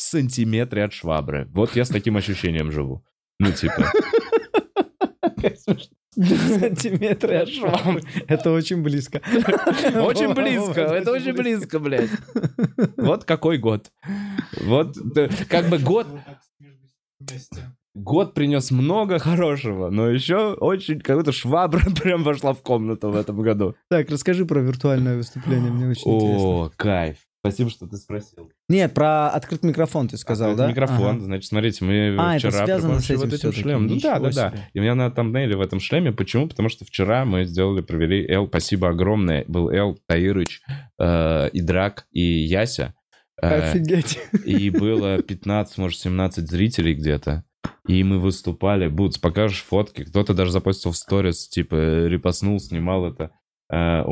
[0.00, 1.46] в, сантиметре от швабры.
[1.52, 3.04] Вот я с таким ощущением живу.
[3.38, 3.84] Ну, типа,
[6.14, 8.02] Сантиметры от швабры.
[8.26, 9.20] Это очень близко.
[9.24, 12.10] очень близко, это очень близко, блядь.
[12.96, 13.90] Вот какой год.
[14.60, 16.06] Вот, э, как бы год.
[17.94, 23.40] Год принес много хорошего, но еще очень как-то швабра прям вошла в комнату в этом
[23.40, 23.74] году.
[23.88, 26.48] Так, расскажи про виртуальное выступление, мне очень интересно.
[26.48, 27.18] О, кайф.
[27.42, 28.50] Спасибо, что ты спросил.
[28.68, 30.80] Нет, про открытый микрофон ты сказал, Открытый да?
[30.82, 31.24] микрофон, Ага.
[31.24, 33.86] значит, смотрите, мы А, это вчера связано при с этим вот этим шлемом.
[33.86, 34.54] Ну да, да, да.
[34.74, 36.12] И у меня на тамнейле в этом шлеме.
[36.12, 36.48] Почему?
[36.48, 39.46] Потому что вчера мы сделали, провели Эл, спасибо огромное.
[39.48, 40.60] Был Эл, Таирыч,
[40.98, 42.94] э, и Драк, и Яся.
[43.40, 44.18] Э, Офигеть.
[44.44, 47.44] И было 15, может, 17 зрителей где-то.
[47.88, 48.88] И мы выступали.
[48.88, 50.04] Бутс, покажешь фотки.
[50.04, 53.30] Кто-то даже запостил в сторис, типа, репостнул, снимал это.
[53.72, 54.02] Э,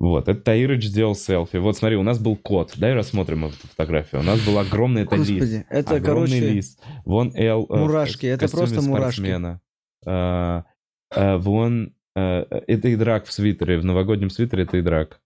[0.00, 1.58] Вот, это Таирыч сделал селфи.
[1.58, 2.72] Вот смотри, у нас был кот.
[2.76, 4.22] Дай рассмотрим эту фотографию.
[4.22, 5.30] У нас был огромный это лист.
[5.30, 6.82] Господи, это, Огромный короче, лист.
[7.04, 7.66] Вон Эл...
[7.68, 9.20] э, Мурашки, в это просто мурашки.
[9.20, 9.60] спортсмена.
[10.06, 10.62] Э,
[11.14, 11.94] э, Вон...
[12.16, 12.20] э,
[12.66, 15.20] Это и драк в свитере, в новогоднем свитере это и драк.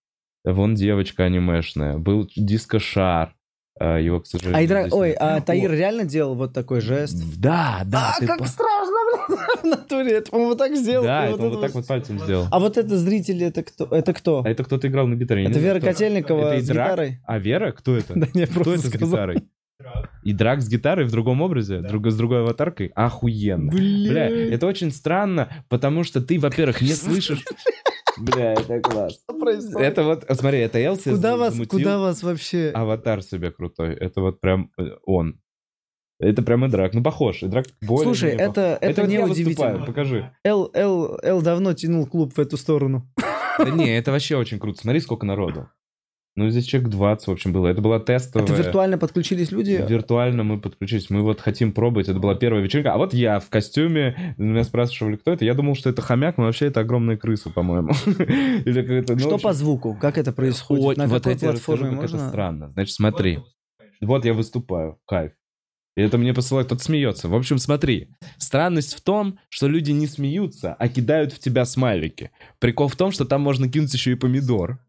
[0.45, 1.97] Вон девочка анимешная.
[1.97, 3.33] Был диско-шар.
[3.81, 5.19] Э, Его, к сожалению, А, и дра- здесь Ой, нет.
[5.21, 7.17] а Таир О, реально делал вот такой жест?
[7.39, 8.15] Да, да.
[8.21, 8.74] а, как по- страшно, блин,
[9.63, 10.13] в натуре.
[10.13, 11.05] Это, по-моему, вот так сделал.
[11.05, 12.47] Да, это он вот так вот пальцем сделал.
[12.51, 13.87] А вот это зрители, это кто?
[13.87, 14.43] Это кто?
[14.45, 15.45] А это кто-то играл на гитаре.
[15.45, 15.89] Это Вера кто.
[15.89, 17.21] Котельникова Это и с гитарой?
[17.27, 17.73] А Вера?
[17.73, 18.15] Кто это?
[18.25, 19.37] Да не, Кто просто это с гитарой?
[20.23, 21.81] И драк с гитарой в другом образе?
[21.81, 22.93] Друг, с другой аватаркой?
[22.95, 23.71] Охуенно.
[23.71, 27.45] Бля, это очень странно, потому что ты, во-первых, не слышишь...
[28.17, 29.15] Бля, это класс.
[29.15, 29.81] Что происходит?
[29.81, 31.79] Это вот, смотри, это Эл себе Куда вас, замутил.
[31.79, 32.71] куда вас вообще...
[32.71, 33.95] Аватар себе крутой.
[33.95, 35.41] Это вот прям э, он.
[36.19, 36.95] Это прям Эдрак.
[36.95, 37.43] Ну, похож.
[37.43, 39.67] Эдрак более Слушай, это, это, вот не я удивительно.
[39.73, 40.31] выступаю, покажи.
[40.45, 43.09] Эл, Эл, Эл давно тянул клуб в эту сторону.
[43.59, 44.81] Да не, это вообще очень круто.
[44.81, 45.69] Смотри, сколько народу.
[46.37, 47.69] Ну, здесь человек 20, в общем, было.
[47.69, 48.45] Это была тестовая...
[48.45, 49.85] Это виртуально подключились люди?
[49.89, 51.09] Виртуально мы подключились.
[51.09, 52.09] Мы вот хотим пробовать.
[52.09, 52.93] Это была первая вечеринка.
[52.93, 54.35] А вот я в костюме.
[54.37, 55.45] Меня спрашивали, кто это.
[55.45, 57.93] Я думал, что это хомяк, но вообще это огромная крыса, по-моему.
[58.67, 59.97] Ну, Что по звуку?
[60.01, 60.99] Как это происходит?
[60.99, 62.29] На вот какой платформе как это можно?
[62.29, 62.71] странно.
[62.73, 63.39] Значит, смотри.
[64.01, 64.99] Вот я выступаю.
[65.07, 65.33] Кайф.
[65.97, 67.29] И это мне посылает, кто-то смеется.
[67.29, 68.09] В общем, смотри.
[68.39, 72.31] Странность в том, что люди не смеются, а кидают в тебя смайлики.
[72.59, 74.81] Прикол в том, что там можно кинуть еще и помидор.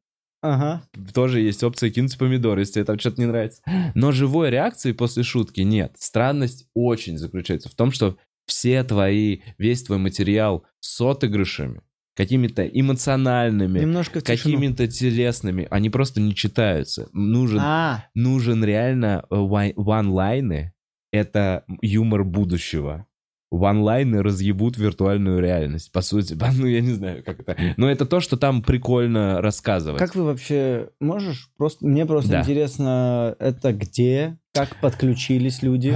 [0.42, 0.84] Ага.
[1.14, 3.62] Тоже есть опция кинуть помидор, если тебе там что-то не нравится.
[3.96, 5.96] Но живой реакции после шутки нет.
[5.98, 11.82] Странность очень заключается в том, что все твои, весь твой материал с отыгрышами,
[12.16, 17.10] какими-то эмоциональными, Немножко какими-то телесными, они просто не читаются.
[17.12, 20.74] Нужен, А, нужен реально э, ванлайны.
[21.16, 23.06] Это юмор будущего.
[23.52, 26.36] Ванлайны разъебут виртуальную реальность, по сути.
[26.58, 27.56] Ну, я не знаю, как это.
[27.78, 30.00] Но это то, что там прикольно рассказывать.
[30.00, 32.42] как вы вообще можешь просто мне просто Да.
[32.42, 35.94] интересно это где, как подключились люди,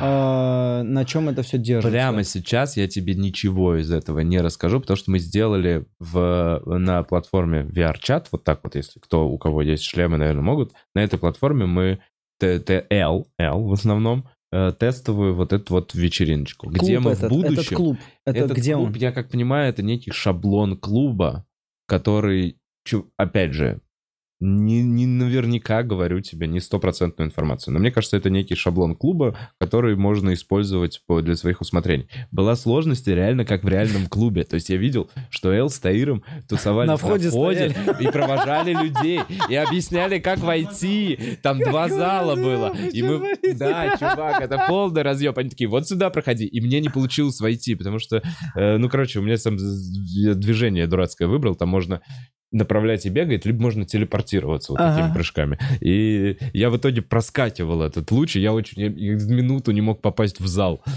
[0.00, 1.90] а, на чем это все держится?
[1.90, 7.02] Прямо сейчас я тебе ничего из этого не расскажу, потому что мы сделали в, на
[7.04, 11.18] платформе VR-чат, вот так вот, если кто, у кого есть шлемы, наверное, могут, на этой
[11.18, 12.00] платформе мы
[12.40, 17.30] Т- L, L в основном, э, тестовую вот эту вот вечериночку, где Клуб мы этот,
[17.30, 17.60] в будущем...
[17.60, 18.94] Этот клуб, это Этот где клуб, он?
[18.94, 21.46] я как понимаю, это некий шаблон клуба,
[21.86, 22.58] который,
[23.16, 23.80] опять же,
[24.40, 29.36] не, не наверняка говорю тебе не стопроцентную информацию, но мне кажется, это некий шаблон клуба,
[29.58, 32.08] который можно использовать по- для своих усмотрений.
[32.30, 34.44] Была сложность реально как в реальном клубе.
[34.44, 38.74] То есть я видел, что Эл с Таиром тусовались На на входе входе, и провожали
[38.74, 41.18] людей, и объясняли, как войти.
[41.42, 42.76] Там два зала было.
[42.92, 43.36] И мы...
[43.54, 45.36] Да, чувак, это полный разъеб.
[45.36, 46.46] Они такие, вот сюда проходи.
[46.46, 48.22] И мне не получилось войти, потому что,
[48.54, 52.00] э, ну, короче, у меня сам движение дурацкое выбрал, там можно
[52.50, 54.96] направлять и бегать, либо можно телепортироваться вот Ага.
[54.96, 55.58] такими прыжками.
[55.80, 60.40] И я в итоге проскакивал этот луч, и я очень я минуту не мог попасть
[60.40, 60.82] в зал.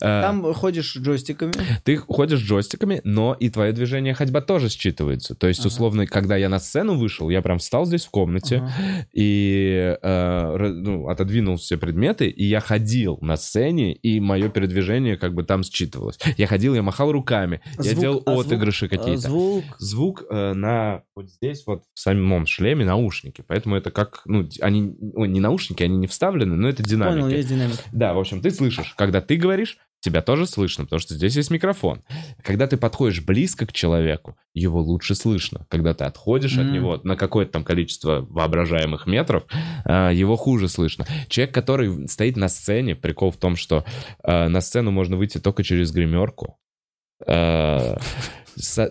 [0.00, 1.52] Э, Там ходишь джойстиками.
[1.84, 5.34] ты ходишь джойстиками, но и твое движение ходьба тоже считывается.
[5.34, 5.68] То есть, Ага.
[5.68, 8.72] условно, когда я на сцену вышел, я прям встал здесь в комнате Ага.
[9.12, 15.34] и э, ну, отодвинул все предметы, и я ходил на сцене, и мое передвижение как
[15.34, 16.18] бы там считывалось.
[16.36, 19.20] Я ходил, я махал руками, я Звук- делал а отыгрыши а какие-то.
[19.22, 19.64] Звук.
[19.78, 24.96] Звук э, на вот здесь вот в самом шлеме наушники, поэтому это как, ну, они,
[25.14, 27.20] ой, не наушники, они не вставлены, но это динамики.
[27.20, 27.82] Понял, есть динамика.
[27.92, 28.94] Да, в общем, ты слышишь.
[28.96, 32.02] Когда ты говоришь, тебя тоже слышно, потому что здесь есть микрофон.
[32.42, 35.66] Когда ты подходишь близко к человеку, его лучше слышно.
[35.68, 36.72] Когда ты отходишь от М.
[36.72, 39.44] него на какое-то там количество воображаемых метров,
[39.84, 41.06] а, его хуже слышно.
[41.28, 43.84] Человек, который стоит на сцене, прикол в том, что
[44.22, 46.58] а, на сцену можно выйти только через гримерку.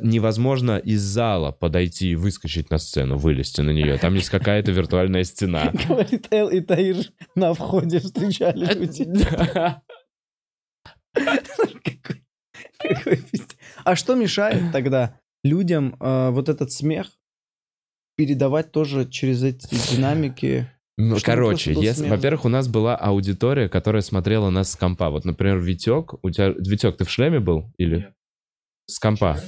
[0.02, 3.98] Невозможно из зала подойти и выскочить на сцену, вылезти на нее.
[3.98, 5.72] Там есть какая-то виртуальная стена.
[5.88, 6.98] Говорит Эл и Таир
[7.36, 8.66] на входе встречали
[12.80, 13.58] какой пиздец.
[13.84, 17.08] А что мешает тогда людям э, вот этот смех
[18.16, 20.70] передавать тоже через эти динамики?
[20.98, 25.12] Ну, короче, если, во-первых, у нас была аудитория, которая смотрела нас с компа.
[25.12, 28.17] Вот, например, Витек, у тебя, Витек, ты в шлеме был или Нет.
[28.88, 29.40] С компа?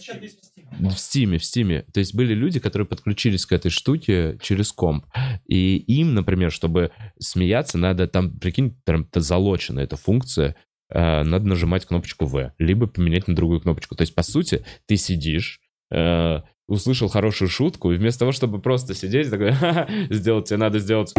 [0.79, 1.83] В Стиме, в Стиме.
[1.93, 5.05] То есть были люди, которые подключились к этой штуке через комп.
[5.47, 10.55] И им, например, чтобы смеяться, надо там, прикинь, прям это залочена эта функция,
[10.89, 13.95] э, надо нажимать кнопочку V, либо поменять на другую кнопочку.
[13.95, 15.59] То есть, по сути, ты сидишь,
[15.91, 20.79] э, услышал хорошую шутку, и вместо того, чтобы просто сидеть, такой, «Ха-ха, сделать тебе надо
[20.79, 21.13] сделать...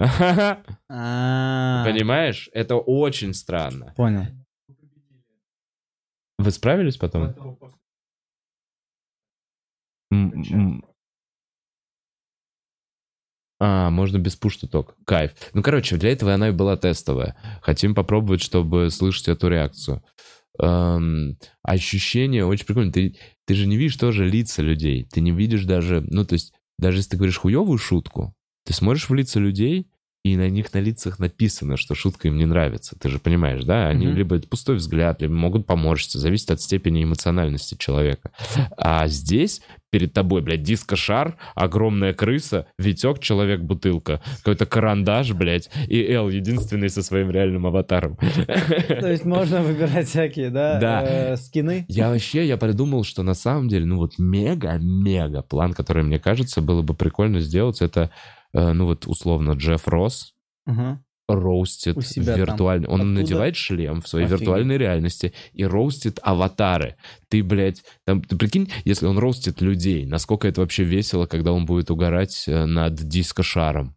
[0.90, 2.50] А, Понимаешь?
[2.52, 3.94] Это очень странно.
[3.96, 4.26] Понял.
[6.38, 7.34] Вы справились потом?
[13.60, 14.96] А, можно без пуш-ток.
[15.06, 15.32] Кайф.
[15.54, 17.36] Ну, короче, для этого она и была тестовая.
[17.62, 20.02] Хотим попробовать, чтобы слышать эту реакцию.
[20.58, 22.92] Эм, ощущение очень прикольно.
[22.92, 23.16] Ты,
[23.46, 25.04] ты же не видишь тоже лица людей.
[25.04, 26.02] Ты не видишь даже...
[26.02, 29.88] Ну, то есть, даже если ты говоришь хуевую шутку, ты смотришь в лица людей,
[30.24, 32.96] и на них на лицах написано, что шутка им не нравится.
[32.98, 33.88] Ты же понимаешь, да?
[33.88, 34.16] Они Мгм.
[34.16, 38.30] либо это пустой взгляд, либо могут поморщиться, зависит от степени эмоциональности человека.
[38.78, 39.60] А здесь
[39.90, 47.02] перед тобой, блядь, диско-шар, огромная крыса, Витек, человек-бутылка, какой-то карандаш, блядь, и Эл единственный со
[47.02, 48.16] своим реальным аватаром.
[48.16, 51.02] То есть можно выбирать всякие, да, Да.
[51.06, 51.84] э, скины.
[51.88, 56.60] Я вообще, я придумал, что на самом деле, ну вот мега-мега план, который, мне кажется,
[56.62, 58.10] было бы прикольно сделать, это,
[58.54, 60.32] ну вот условно, Джефф Росс
[60.66, 61.02] Ага.
[61.28, 62.24] роустит там.
[62.36, 62.88] виртуально.
[62.88, 63.14] Он Оттуда?
[63.20, 64.40] надевает шлем в своей Офигеть.
[64.42, 66.96] виртуальной реальности и роустит аватары.
[67.28, 71.66] Ты, блядь, там, ты прикинь, если он роустит людей, насколько это вообще весело, когда он
[71.66, 73.96] будет угорать э, над диско-шаром.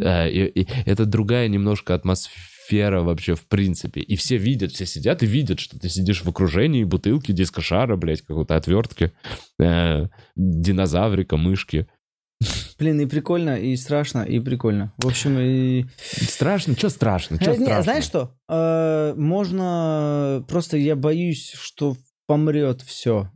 [0.00, 4.00] Э, и- и это другая немножко атмосфера вообще в принципе.
[4.00, 8.22] И все видят, все сидят и видят, что ты сидишь в окружении бутылки, диско-шара, блядь,
[8.22, 9.12] какой-то отвертки,
[9.60, 11.86] э, динозаврика, мышки.
[12.82, 14.92] Блин, и прикольно, и страшно, и прикольно.
[14.98, 15.84] В общем, и...
[16.00, 16.74] Страшно?
[16.76, 17.36] Что страшно?
[17.40, 17.82] Что Э, не, страшно?
[17.84, 18.34] знаешь что?
[18.48, 20.44] Э, можно...
[20.48, 23.30] Просто я боюсь, что помрет все.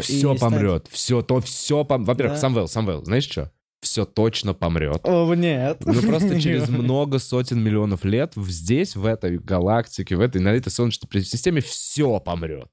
[0.00, 2.06] Все помрет, все, то все помрет.
[2.06, 2.40] Во-первых, Да.
[2.40, 3.50] Самвел, Самвел, знаешь что?
[3.80, 5.00] Все точно помрет.
[5.02, 5.78] О, нет.
[5.84, 10.70] Ну просто через много сотен миллионов лет здесь, в этой галактике, в этой, на этой
[10.70, 12.68] солнечной системе все помрет.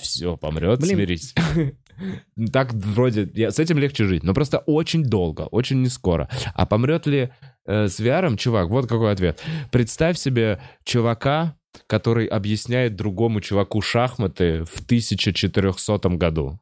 [0.00, 0.94] Все помрет, Блин.
[0.94, 1.34] смирись.
[2.36, 6.28] Ну, Так вроде, я, с этим легче жить, но просто очень долго, очень не скоро.
[6.54, 7.30] А помрет ли
[7.66, 8.68] э, с VR, чувак?
[8.68, 9.42] Вот какой ответ.
[9.70, 16.58] Представь себе чувака, который объясняет другому чуваку шахматы в 1400 году.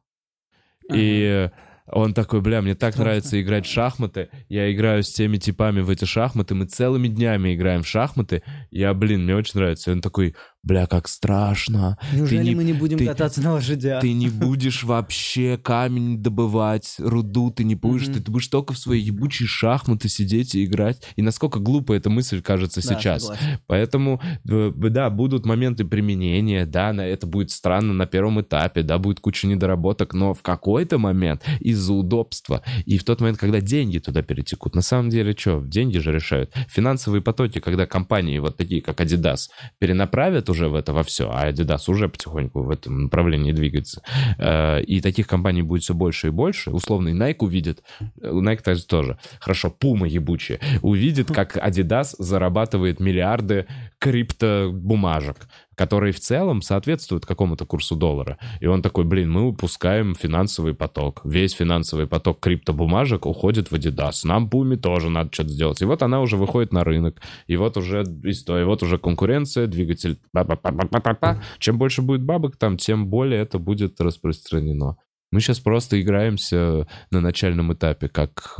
[0.91, 1.49] И
[1.91, 3.03] он такой, бля, мне так Страшно.
[3.03, 4.29] нравится играть в шахматы.
[4.47, 6.55] Я играю с теми типами в эти шахматы.
[6.55, 8.43] Мы целыми днями играем в шахматы.
[8.69, 9.89] Я, блин, мне очень нравится.
[9.89, 11.97] И он такой, бля, как страшно.
[12.13, 14.01] Неужели не- мы не будем ты- кататься на лошадях?
[14.01, 18.77] Ты не будешь вообще камень добывать, руду ты не будешь, ты, ты будешь только в
[18.77, 21.01] свои ебучие шахматы сидеть и играть.
[21.15, 23.23] И насколько глупо эта мысль кажется Да, сейчас.
[23.23, 23.59] согласен.
[23.67, 28.97] Поэтому, э, да, будут моменты применения, да, на это будет странно на первом этапе, да,
[28.97, 33.99] будет куча недоработок, но в какой-то момент из-за удобства и в тот момент, когда деньги
[33.99, 36.51] туда перетекут, на самом деле, что, деньги же решают.
[36.67, 39.49] Финансовые потоки, когда компании вот такие, как Adidas,
[39.79, 44.01] перенаправят уже в это во все, а Adidas уже потихоньку в этом направлении двигается,
[44.37, 47.83] э, и таких компаний будет все больше и больше, условно, и Nike увидит,
[48.21, 53.65] э, Nike кстати, тоже, хорошо, Puma ебучая, увидит, как Adidas зарабатывает миллиарды
[53.99, 55.47] криптобумажек,
[55.79, 58.37] которые в целом соответствуют какому-то курсу доллара.
[58.59, 61.21] И он такой, блин, мы выпускаем финансовый поток.
[61.23, 64.25] Весь финансовый поток криптобумажек уходит в Adidas.
[64.25, 65.81] Нам, Пуме, тоже надо что-то сделать.
[65.81, 67.21] И вот она уже выходит на рынок.
[67.47, 70.19] И вот уже история, вот уже конкуренция, двигатель.
[71.59, 74.97] Чем больше будет бабок там, тем более это будет распространено.
[75.31, 78.59] Мы сейчас просто играемся на начальном этапе, как...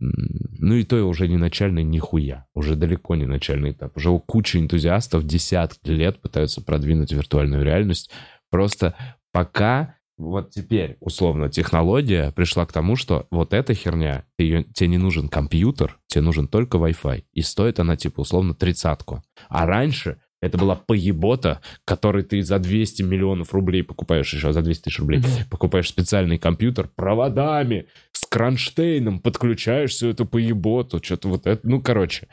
[0.00, 2.46] Ну и то уже не начальный нихуя.
[2.54, 3.96] Уже далеко не начальный этап.
[3.96, 8.10] Уже у кучи энтузиастов десятки лет пытаются продвинуть виртуальную реальность.
[8.50, 8.94] Просто
[9.32, 14.98] пока вот теперь, условно, технология пришла к тому, что вот эта херня, её- тебе не
[14.98, 17.24] нужен компьютер, тебе нужен только Wi-Fi.
[17.34, 19.22] И стоит она, типа, условно, тридцатку.
[19.48, 24.82] А раньше это была поебота, который ты за 200 миллионов рублей покупаешь, еще за 200
[24.82, 31.66] тысяч рублей, покупаешь специальный компьютер проводами, с кронштейном, подключаешь всю эту поеботу, что-то вот это,
[31.66, 32.28] ну, короче,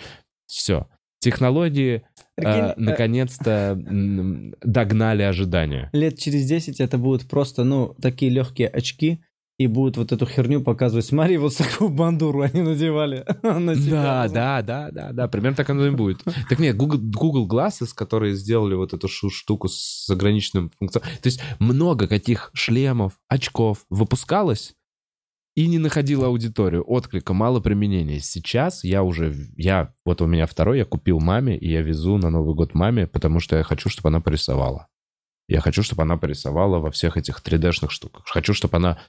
[0.46, 0.88] все.
[1.20, 2.04] Технологии
[2.38, 3.76] э, Прикинь, э, наконец-то
[4.62, 5.90] догнали ожидания.
[5.92, 9.22] Лет через 10 это будут просто, ну, такие легкие очки,
[9.58, 11.06] и будут вот эту херню показывать.
[11.06, 14.28] Смотри, вот такую бандуру они надевали на себя.
[14.28, 16.24] Да, да, да, да, да, примерно так оно и будет.
[16.50, 21.18] Так нет, Google, Google Glasses, которые сделали вот эту штуку с ограниченным функционалом.
[21.22, 24.74] То есть много каких шлемов, очков выпускалось
[25.56, 28.20] и не находило аудиторию, отклика, мало применения.
[28.20, 32.30] Сейчас я уже, я, вот у меня второй, я купил маме, и я везу на
[32.30, 34.88] Новый год маме, потому что я хочу, чтобы она порисовала.
[35.48, 38.24] Я хочу, чтобы она порисовала во всех этих 3D-шных штуках.
[38.26, 39.00] Хочу, чтобы она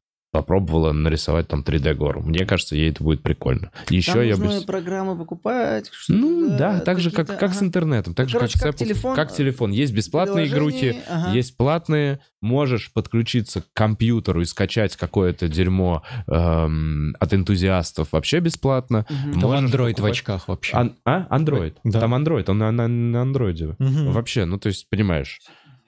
[0.41, 2.21] попробовала нарисовать там 3D-гору.
[2.23, 3.71] Мне кажется, ей это будет прикольно.
[3.89, 4.67] Еще Там я бы...
[4.67, 5.91] программы покупать.
[6.09, 7.67] Ну да, так же, как, как с ага.
[7.67, 8.85] интернетом, так же, Короче, как, как с Apple.
[8.87, 9.71] телефон, Как телефон.
[9.71, 11.33] Есть бесплатные игрухи, ага.
[11.33, 12.21] есть платные.
[12.43, 19.07] Можешь подключиться к компьютеру и скачать какое-то дерьмо эм, от энтузиастов вообще бесплатно.
[19.09, 19.41] Мгм.
[19.41, 20.77] Там Android в покупать- очках вообще.
[20.77, 21.27] Ан- а?
[21.37, 21.75] Android.
[21.83, 22.01] Да.
[22.01, 23.75] Там Android, он на, на, на андроиде.
[23.79, 24.13] Мгм.
[24.13, 25.41] Вообще, ну то есть, понимаешь,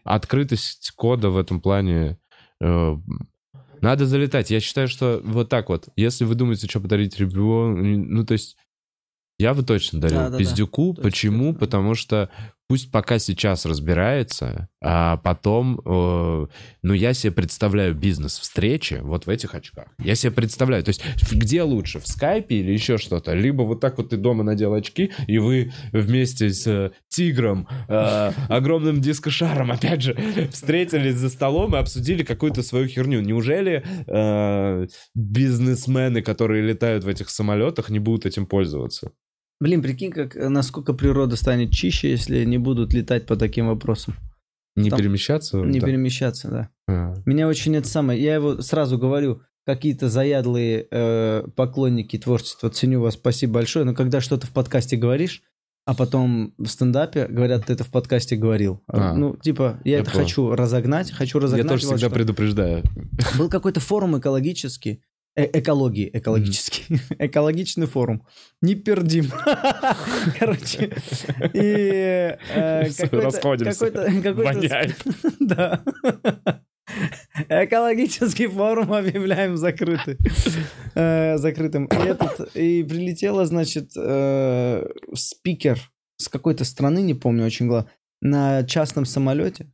[0.05, 2.19] открытость кода в этом плане...
[2.61, 2.97] э,
[3.81, 4.51] надо залетать.
[4.51, 5.89] Я считаю, что вот так вот.
[5.97, 8.57] Если вы думаете, что подарить ребенку, ну то есть
[9.39, 10.39] я бы точно дарил Да-да-да.
[10.39, 10.95] пиздюку.
[10.95, 11.45] Точно, Почему?
[11.53, 11.59] точно.
[11.61, 12.31] Потому что
[12.69, 16.47] пусть пока сейчас разбирается, а потом, э,
[16.83, 19.87] ну, я себе представляю бизнес-встречи вот в этих очках.
[19.99, 21.03] Я себе представляю, то есть
[21.33, 23.33] где лучше, в скайпе или еще что-то?
[23.33, 28.33] Либо вот так вот ты дома надел очки, и вы вместе с э, тигром, э,
[28.49, 30.15] огромным дискошаром, опять же,
[30.53, 33.23] встретились за столом и обсудили какую-то свою херню.
[33.23, 39.13] Неужели э, бизнесмены, которые летают в этих самолетах, не будут этим пользоваться?
[39.61, 44.15] Блин, прикинь, как, э, насколько природа станет чище, если не будут летать по таким вопросам.
[44.77, 45.59] Не Там- перемещаться?
[45.59, 45.87] Не Да.
[45.87, 46.69] перемещаться, да.
[46.89, 47.15] А.
[47.27, 48.23] Меня очень это самое...
[48.23, 54.21] Я его сразу говорю, какие-то заядлые э, поклонники творчества, ценю вас, спасибо большое, но когда
[54.21, 55.43] что-то в подкасте говоришь,
[55.85, 58.83] а потом в стендапе говорят, ты это в подкасте говорил.
[58.87, 59.15] А.
[59.15, 60.25] Ну, типа, я, Я это понял.
[60.25, 61.69] хочу разогнать, хочу Я разогнать.
[61.69, 62.15] тоже вот всегда что.
[62.15, 62.85] предупреждаю.
[63.37, 65.03] Был какой-то форум экологический,
[65.39, 68.27] э- экологии, экологический, экологичный форум.
[68.61, 69.31] Не пердим.
[70.39, 70.93] Короче,
[71.55, 72.83] и э,
[73.13, 73.91] расходимся.
[74.35, 74.97] Воняет.
[75.41, 75.83] Да.
[77.49, 80.17] Экологический форум объявляем закрытый.
[80.95, 81.87] Э, закрытым.
[81.87, 85.79] И, этот, и прилетела, значит, э, спикер
[86.17, 89.71] с какой-то страны, не помню очень главное, на частном самолете.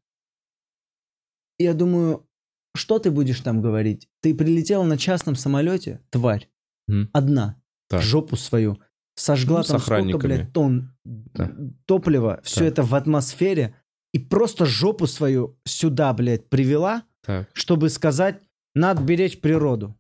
[1.59, 2.27] Я думаю,
[2.75, 4.09] что ты будешь там говорить?
[4.23, 6.49] Ты прилетела на частном самолете, тварь,
[6.89, 7.09] М.
[7.13, 8.03] одна, Так.
[8.03, 8.79] жопу свою,
[9.17, 10.21] сожгла Ну, с там сколько, охранниками.
[10.37, 11.51] блядь, тонн Да.
[11.87, 12.69] топлива, все Так.
[12.69, 13.77] это в атмосфере,
[14.13, 17.49] и просто жопу свою сюда, блядь, привела, Так.
[17.53, 18.41] чтобы сказать,
[18.75, 19.97] надо беречь природу.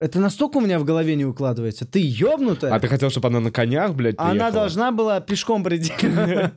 [0.00, 1.86] Это настолько у меня в голове не укладывается.
[1.86, 2.74] Ты ёбнутая?
[2.74, 4.52] А ты хотел, чтобы она на конях, блядь, Она приехала?
[4.52, 5.92] должна была пешком прийти.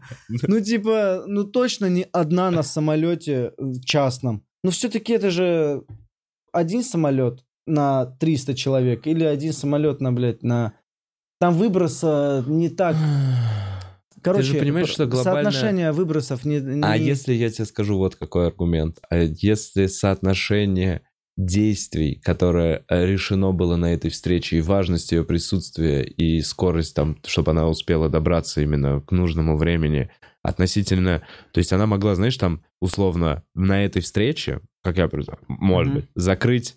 [0.47, 3.53] Ну, типа, ну точно не одна на самолете
[3.85, 4.43] частном.
[4.63, 5.83] Ну, все-таки это же
[6.51, 10.73] один самолет на 300 человек или один самолет на, блядь, на...
[11.39, 12.95] Там выброса не так...
[14.23, 16.57] Короче, же понимаешь, что глобальное- соотношение выбросов не...
[16.83, 18.97] А не- если я тебе скажу вот какой аргумент?
[19.09, 21.03] А если соотношение
[21.37, 27.19] действий, которое э, решено было на этой встрече, и важность ее присутствия, и скорость там,
[27.25, 30.09] чтобы она успела добраться именно к нужному времени,
[30.47, 31.21] относительно...
[31.51, 36.01] То есть она могла, знаешь, там, условно, на этой встрече, как я предполагаю, может Мгм.
[36.01, 36.75] быть, закрыть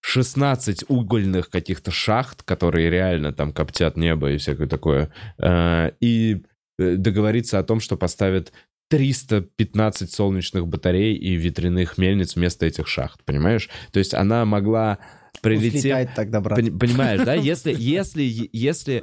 [0.00, 6.42] 16 угольных каких-то шахт, которые реально там коптят небо и всякое такое, э, и
[6.78, 8.52] э, договориться о том, что поставят
[8.88, 13.68] 315 солнечных батарей и ветряных мельниц вместо этих шахт, понимаешь?
[13.92, 14.98] То есть она могла
[15.42, 16.58] Взлетает тогда, брат.
[16.58, 17.34] Пони- Понимаешь, да?
[17.54, 19.02] Если, если, если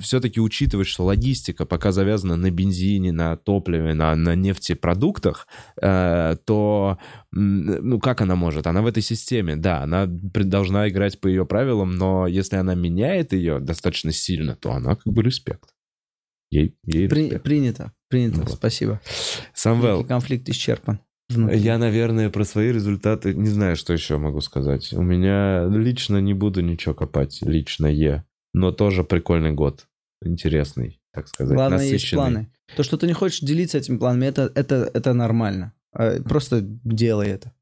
[0.00, 5.46] все-таки учитывать, что логистика пока завязана на бензине, на топливе, на, на нефтепродуктах,
[5.80, 6.98] э, то
[7.32, 8.66] ну как она может?
[8.66, 13.32] Она в этой системе, да, она должна играть по ее правилам, но если она меняет
[13.32, 15.70] ее достаточно сильно, то она как бы респект.
[16.50, 17.44] Ей, ей При- респект.
[17.44, 19.00] принято, принято, Ну спасибо.
[19.54, 21.00] Самвел, Некий конфликт исчерпан.
[21.30, 21.58] Внутри.
[21.58, 24.92] я, наверное, про свои результаты не знаю, что еще могу сказать.
[24.92, 28.24] У меня лично не буду ничего копать, лично е.
[28.52, 29.86] Но тоже прикольный год.
[30.24, 31.54] Интересный, так сказать.
[31.54, 32.50] Главное, есть планы.
[32.76, 35.72] То, что ты не хочешь делиться этими планами, это, это, это нормально.
[35.94, 37.52] Э, Просто делай это.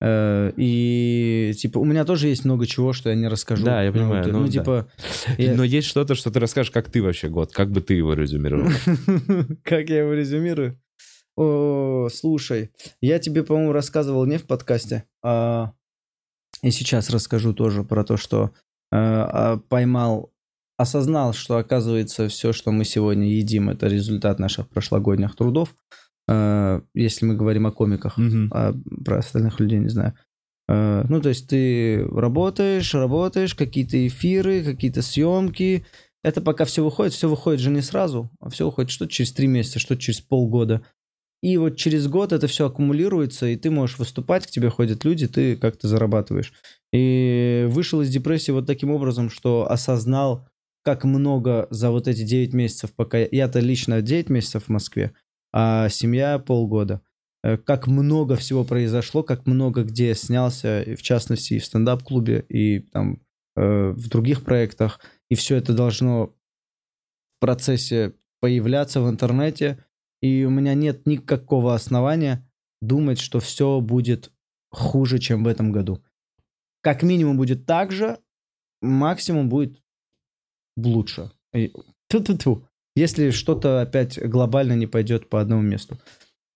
[0.00, 3.64] Э, И, типа, у меня тоже есть много чего, что я не расскажу.
[3.64, 4.52] Да, я Ну, понимаю, вот, ну, Ну, да.
[4.52, 4.88] типа,
[5.38, 8.12] я- Но есть что-то, что ты расскажешь, как ты вообще год, как бы ты его
[8.14, 8.70] резюмировал.
[9.64, 10.78] как я его резюмирую?
[11.36, 12.70] О, слушай,
[13.00, 15.72] я тебе, по-моему, рассказывал не в подкасте, а
[16.62, 18.52] и сейчас расскажу тоже про то, что
[18.90, 20.32] э, поймал,
[20.78, 25.76] осознал, что оказывается все, что мы сегодня едим, это результат наших прошлогодних трудов.
[26.28, 28.50] Э, если мы говорим о комиках, Мгм.
[28.54, 28.72] а
[29.04, 30.14] про остальных людей не знаю.
[30.68, 35.84] Э, Ну, то есть ты работаешь, работаешь, какие-то эфиры, какие-то съемки.
[36.24, 39.46] Это пока все выходит, все выходит же не сразу, а все выходит что-то через три
[39.46, 40.82] месяца, что-то через полгода.
[41.42, 45.28] И вот через год это все аккумулируется, и ты можешь выступать, к тебе ходят люди,
[45.28, 46.52] ты как-то зарабатываешь.
[46.92, 50.48] И вышел из депрессии вот таким образом, что осознал,
[50.82, 55.12] как много за вот эти 9 месяцев, пока я-то лично 9 месяцев в Москве,
[55.52, 57.02] а семья полгода.
[57.42, 62.44] Э, Как много всего произошло, как много где я снялся, в частности и в стендап-клубе,
[62.48, 63.20] и там
[63.56, 65.00] э, в других проектах.
[65.28, 66.34] И все это должно
[67.36, 69.84] в процессе появляться в интернете.
[70.22, 72.48] И у меня нет никакого основания
[72.80, 74.32] думать, что все будет
[74.70, 76.02] хуже, чем в этом году.
[76.82, 78.18] Как минимум будет так же,
[78.80, 79.82] максимум будет
[80.76, 81.30] лучше.
[81.54, 82.66] Тьфу-тьфу-тьфу.
[82.94, 85.98] Если что-то опять глобально не пойдет по одному месту.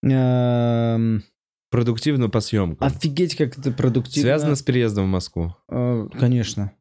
[0.03, 1.23] Эм,
[1.71, 2.87] Продуктивно по съемкам.
[2.87, 4.23] Офигеть, как это продуктивно.
[4.23, 5.55] Связано с переездом в Москву.
[5.69, 6.73] Э, Конечно.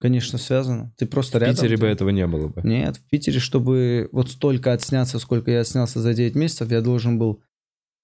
[0.00, 0.92] Конечно, связано.
[0.96, 1.56] Ты просто В рядом.
[1.56, 2.62] Питере ты- бы этого не было бы.
[2.62, 7.18] Нет, в Питере, чтобы вот столько отсняться, сколько я отснялся за 9 месяцев, я должен
[7.18, 7.42] был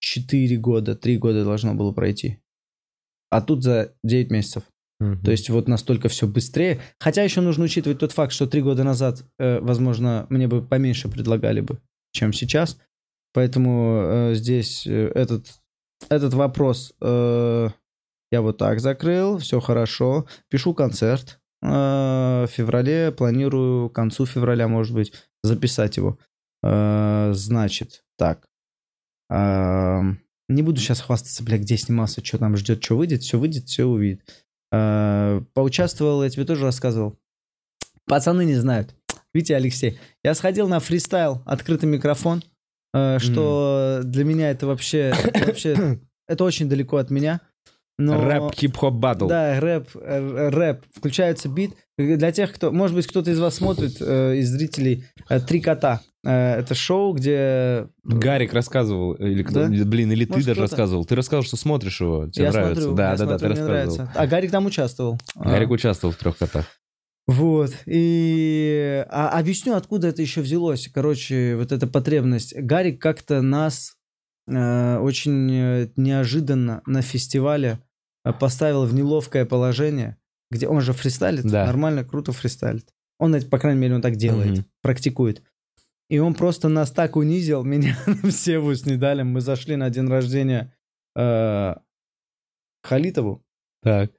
[0.00, 2.40] 4 года, 3 года должно было пройти.
[3.30, 4.64] А тут за 9 месяцев.
[5.22, 6.80] То есть вот настолько все быстрее.
[6.98, 11.08] Хотя еще нужно учитывать тот факт, что 3 года назад, э, возможно, мне бы поменьше
[11.10, 11.78] предлагали бы,
[12.12, 12.78] чем сейчас.
[13.34, 15.46] Поэтому э, здесь э, этот,
[16.08, 17.68] этот вопрос э,
[18.30, 20.26] я вот так закрыл, все хорошо.
[20.48, 21.38] Пишу концерт.
[21.64, 26.18] Э, в феврале планирую, к концу февраля, может быть, записать его.
[26.62, 28.46] Э, значит, так.
[29.30, 30.02] Э,
[30.48, 33.84] не буду сейчас хвастаться, бля, где снимался, что там ждет, что выйдет, все выйдет, все
[33.84, 34.22] увидит.
[34.70, 37.16] Поучаствовал, я тебе тоже рассказывал.
[38.06, 38.94] Пацаны не знают.
[39.32, 40.00] Витя Алексей.
[40.24, 42.42] Я сходил на фристайл, открытый микрофон,
[42.92, 45.14] что для меня это вообще,
[45.46, 47.40] вообще, это очень далеко от меня.
[47.98, 48.24] Но...
[48.24, 49.28] Рэп, хип-хоп, батл.
[49.28, 50.82] Да, рэп, э, рэп.
[50.96, 51.74] Включается бит.
[51.96, 56.00] Для тех, кто, может быть, кто-то из вас смотрит, э, из зрителей, э, «Три кота».
[56.26, 57.86] Э, это шоу, где...
[58.02, 59.84] Гарик рассказывал, или кто, Да?
[59.84, 60.70] блин, или ты Может, даже кто-то.
[60.72, 61.04] рассказывал.
[61.04, 62.82] Ты рассказывал, что смотришь его, тебе я нравится.
[62.82, 63.96] смотрю, да, я да, да, смотрю, ты мне рассказывал.
[63.96, 64.20] нравится.
[64.20, 65.18] А Гарик там участвовал.
[65.36, 66.66] Гарик А, участвовал в трех котах.
[67.26, 67.72] Вот.
[67.86, 70.88] И а, объясню, откуда это еще взялось.
[70.92, 72.54] Короче, вот эта потребность.
[72.56, 73.94] Гарик как-то нас
[74.46, 77.83] э, очень э, неожиданно на фестивале э,
[78.32, 80.16] поставил в неловкое положение,
[80.50, 81.66] где он же фристайлит, Да.
[81.66, 82.88] нормально, круто фристайлит.
[83.18, 84.66] Он, по крайней мере, он так делает, Мгм.
[84.82, 85.42] практикует.
[86.10, 87.96] И он просто нас так унизил, меня
[88.28, 89.28] все с Недалем.
[89.28, 90.74] Мы зашли на день рождения
[91.16, 91.74] э,
[92.82, 93.44] Халитову,
[93.82, 94.12] Так.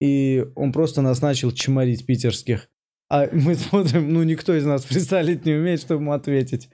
[0.00, 2.70] и он просто нас начал чморить питерских.
[3.10, 6.70] А мы смотрим, ну никто из нас представить не умеет, чтобы ему ответить.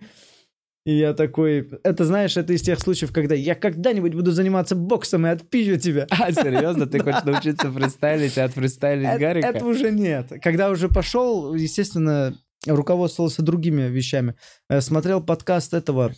[0.84, 5.26] И я такой, это знаешь, это из тех случаев, когда я когда-нибудь буду заниматься боксом
[5.26, 6.06] и отпизжу тебя.
[6.10, 6.86] А, серьезно?
[6.86, 9.48] Ты хочешь научиться фристайлить и отфристайлить Это, Гарика?
[9.48, 10.30] это уже нет.
[10.42, 14.34] Когда уже пошел, естественно, руководствовался другими вещами.
[14.68, 16.12] Э, Смотрел подкаст этого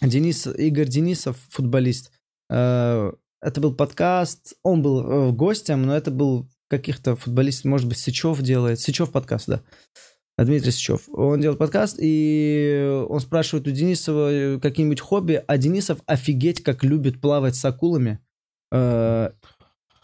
[0.00, 2.10] Денис, Игорь Денисов, футболист.
[2.50, 7.98] Э, Это был подкаст, он был э, гостем, но это был каких-то футболистов, может быть,
[7.98, 8.80] Сычев делает.
[8.80, 9.60] Сычев подкаст, да.
[10.38, 11.08] А Дмитрий Сычев.
[11.12, 16.82] Он делает подкаст, и он спрашивает у Денисова э, какие-нибудь хобби, а Денисов офигеть как
[16.84, 18.18] любит плавать с акулами.
[18.72, 19.30] Э,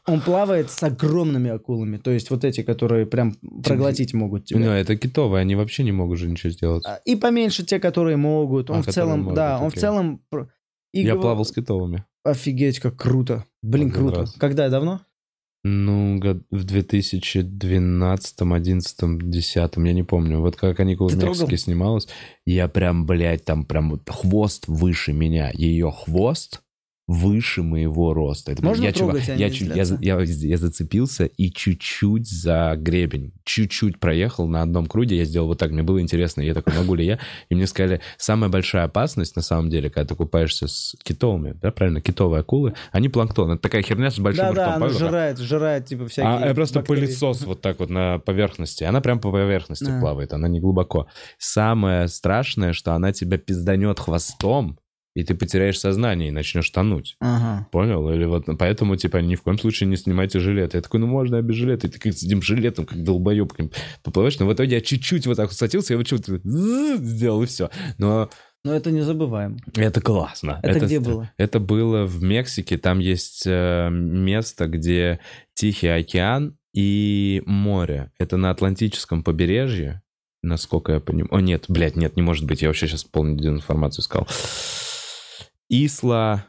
[0.07, 4.61] Он плавает с огромными акулами, то есть вот эти, которые прям проглотить могут тебя.
[4.61, 6.85] Ну, это китовые, они вообще не могут же ничего сделать.
[6.87, 8.69] А, И поменьше те, которые могут.
[8.71, 9.81] А, Он в которые целом, могут, да, он в окей.
[9.81, 10.23] целом...
[10.93, 12.05] и Я гов- плавал с китовыми.
[12.25, 13.45] Офигеть, как круто.
[13.63, 14.21] Блин, Один круто.
[14.21, 14.33] раз.
[14.35, 15.01] Когда, давно?
[15.71, 16.19] Ну,
[16.51, 20.41] в 2012, 11, 10, я не помню.
[20.41, 21.57] Вот как каникулы Ты в Мексике трогал?
[21.59, 22.09] снималась,
[22.47, 25.51] я прям, блядь, там прям вот хвост выше меня.
[25.53, 26.63] Ее хвост
[27.09, 28.53] выше моего роста.
[28.53, 33.33] Это, Можно я, чувак, а я, чуть- я, я, я зацепился и чуть-чуть за гребень.
[33.45, 36.43] Чуть-чуть проехал на одном круге, я сделал вот так, мне было интересно.
[36.43, 37.19] Я такой, могу ли я?
[37.49, 41.71] И мне сказали, самая большая опасность, на самом деле, когда ты купаешься с китовыми, да,
[41.71, 43.53] правильно, китовые акулы, они планктон.
[43.53, 44.75] Это такая херня с большим Да-да, ртом.
[44.83, 44.99] она понял?
[44.99, 46.51] жрает, жрает, типа, всякие...
[46.51, 47.07] А, просто бактерии.
[47.07, 48.85] пылесос вот так вот на поверхности.
[48.85, 49.99] Она прям по поверхности Да.
[49.99, 51.07] плавает, она не глубоко.
[51.39, 54.79] Самое страшное, что она тебя пизданет хвостом,
[55.15, 57.17] и ты потеряешь сознание и начнешь тонуть.
[57.21, 57.67] Ага.
[57.73, 58.09] Понял?
[58.11, 60.75] Или вот поэтому, типа, ни в коем случае не снимайте жилет.
[60.75, 61.87] Я такой, ну можно я без жилета.
[61.87, 63.53] И ты как с этим жилетом, как долбоеб,
[64.03, 64.39] поплываешь.
[64.39, 67.71] Но в итоге я чуть-чуть вот так вот схватился, я вот что-то сделал, и все.
[67.99, 68.31] Но
[68.65, 69.57] Но это не забываем.
[69.77, 70.61] это классно.
[70.63, 71.31] Это где было?
[71.37, 72.79] Это было в Мексике.
[72.79, 75.21] Там есть э, место, где
[75.55, 78.13] Тихий океан и море.
[78.19, 80.03] Это на Атлантическом побережье,
[80.43, 81.35] насколько я понимаю.
[81.35, 82.63] О, нет, блядь, нет, не может быть.
[82.63, 84.29] Я вообще сейчас полную информацию сказал.
[85.69, 86.47] Исла...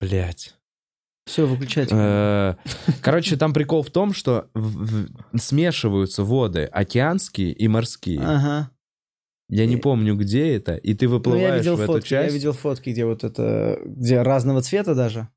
[0.00, 0.54] Блядь.
[1.26, 1.94] Все, выключайте.
[1.98, 2.54] Э,
[3.02, 8.20] Короче, там прикол в том, что в- в- смешиваются воды океанские и морские.
[8.20, 8.70] Ага.
[9.48, 12.12] Я не И- помню, где это, и ты Ну, я выплываешь видел в эту фотки,
[12.14, 12.34] я часть.
[12.34, 15.28] видел фотки, где вот это, где разного цвета даже.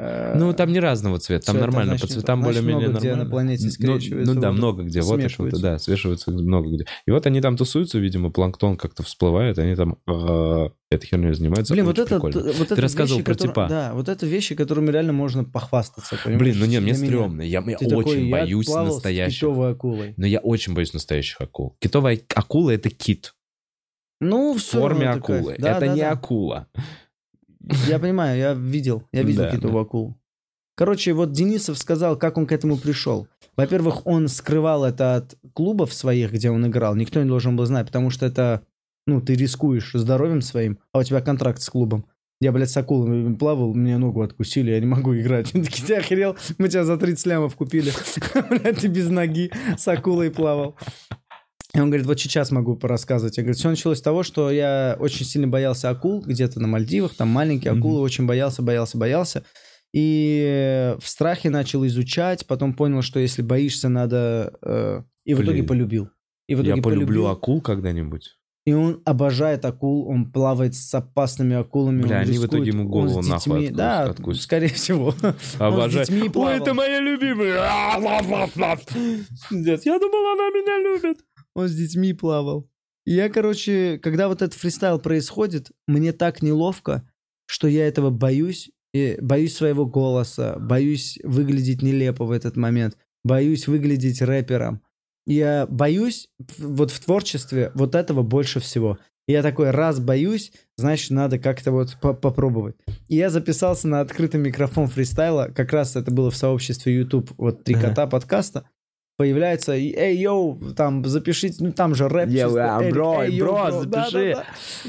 [0.00, 3.24] Э, Ну, там не разного цвета, там нормально, значит, по цветам более-менее много где нормально.
[3.24, 6.86] на планете Ну, скрещиваются Ну, да, много где, вот и что-то, да, свешиваются много где.
[7.06, 11.74] И вот они там тусуются, видимо, планктон как-то всплывает, они там э, этой херней занимаются.
[11.74, 13.66] Блин, вот это, вот это рассказывал вещи, про типа.
[13.68, 16.16] Да, вот это вещи, которыми реально можно похвастаться.
[16.22, 16.42] понимаешь?
[16.42, 19.40] Блин, ну не, мне стрёмно, я, я Ты очень боюсь настоящих.
[19.40, 20.14] китовой акулой.
[20.16, 21.74] Но я очень боюсь настоящих акул.
[21.80, 23.34] Китовая акула— это кит
[24.20, 25.56] Ну, в форме акулы.
[25.58, 26.12] Да, это да, не да.
[26.12, 26.68] акула.
[27.86, 30.16] Я понимаю, я видел, я видел Да, китовую акулу.
[30.76, 33.26] Короче, вот Денисов сказал, как он к этому пришел.
[33.56, 36.94] Во-первых, он скрывал это от клубов своих, где он играл.
[36.94, 38.62] Никто не должен был знать, потому что это,
[39.04, 42.06] ну, ты рискуешь здоровьем своим, а у тебя контракт с клубом.
[42.40, 45.50] Я, блядь, с акулами плавал, мне ногу откусили, я не могу играть.
[45.54, 46.36] Они такие, ты охерел?
[46.58, 47.90] Мы тебя за 30 лямов купили.
[48.48, 50.76] Блядь, ты без ноги с акулой плавал.
[51.74, 53.36] И он говорит, вот сейчас могу порассказывать.
[53.36, 57.14] Я говорю, все началось с того, что я очень сильно боялся акул, где-то на Мальдивах,
[57.14, 59.44] там маленькие акулы, очень боялся, боялся, боялся.
[59.92, 64.54] И в страхе начал изучать, потом понял, что если боишься, надо...
[64.62, 65.66] э, И в итоге Блин.
[65.66, 66.08] полюбил.
[66.46, 67.26] И в итоге Я полюблю полюбил.
[67.28, 68.34] акул когда-нибудь.
[68.66, 72.02] И он обожает акул, он плавает с опасными акулами.
[72.02, 74.42] Бля, он они в рискует, итоге ему голову нахуй детьми- откус- Да, откусят.
[74.42, 75.14] скорее всего.
[75.58, 76.06] Обожаю.
[76.06, 77.54] детьми Ой, это моя любимая.
[79.50, 81.18] Я думал, она меня любит.
[81.58, 82.70] Он с детьми плавал.
[83.04, 87.02] И я, короче, когда вот этот фристайл происходит, мне так неловко,
[87.46, 88.70] что я этого боюсь.
[88.94, 94.82] И боюсь своего голоса, боюсь выглядеть нелепо в этот момент, боюсь выглядеть рэпером.
[95.26, 96.28] Я боюсь
[96.58, 98.98] вот в творчестве вот этого больше всего.
[99.26, 102.76] И я такой, раз боюсь, значит, надо как-то вот по- попробовать.
[103.08, 107.64] И я записался на открытый микрофон фристайла, как раз это было в сообществе YouTube, вот
[107.64, 107.88] «Три Ага.
[107.88, 108.70] кота» подкаста.
[109.18, 112.30] Появляется, эй, йоу, там, запишите, ну там же рэп.
[112.30, 114.34] Чисто, а, Эрик, бро, эй, йоу, бро, запиши.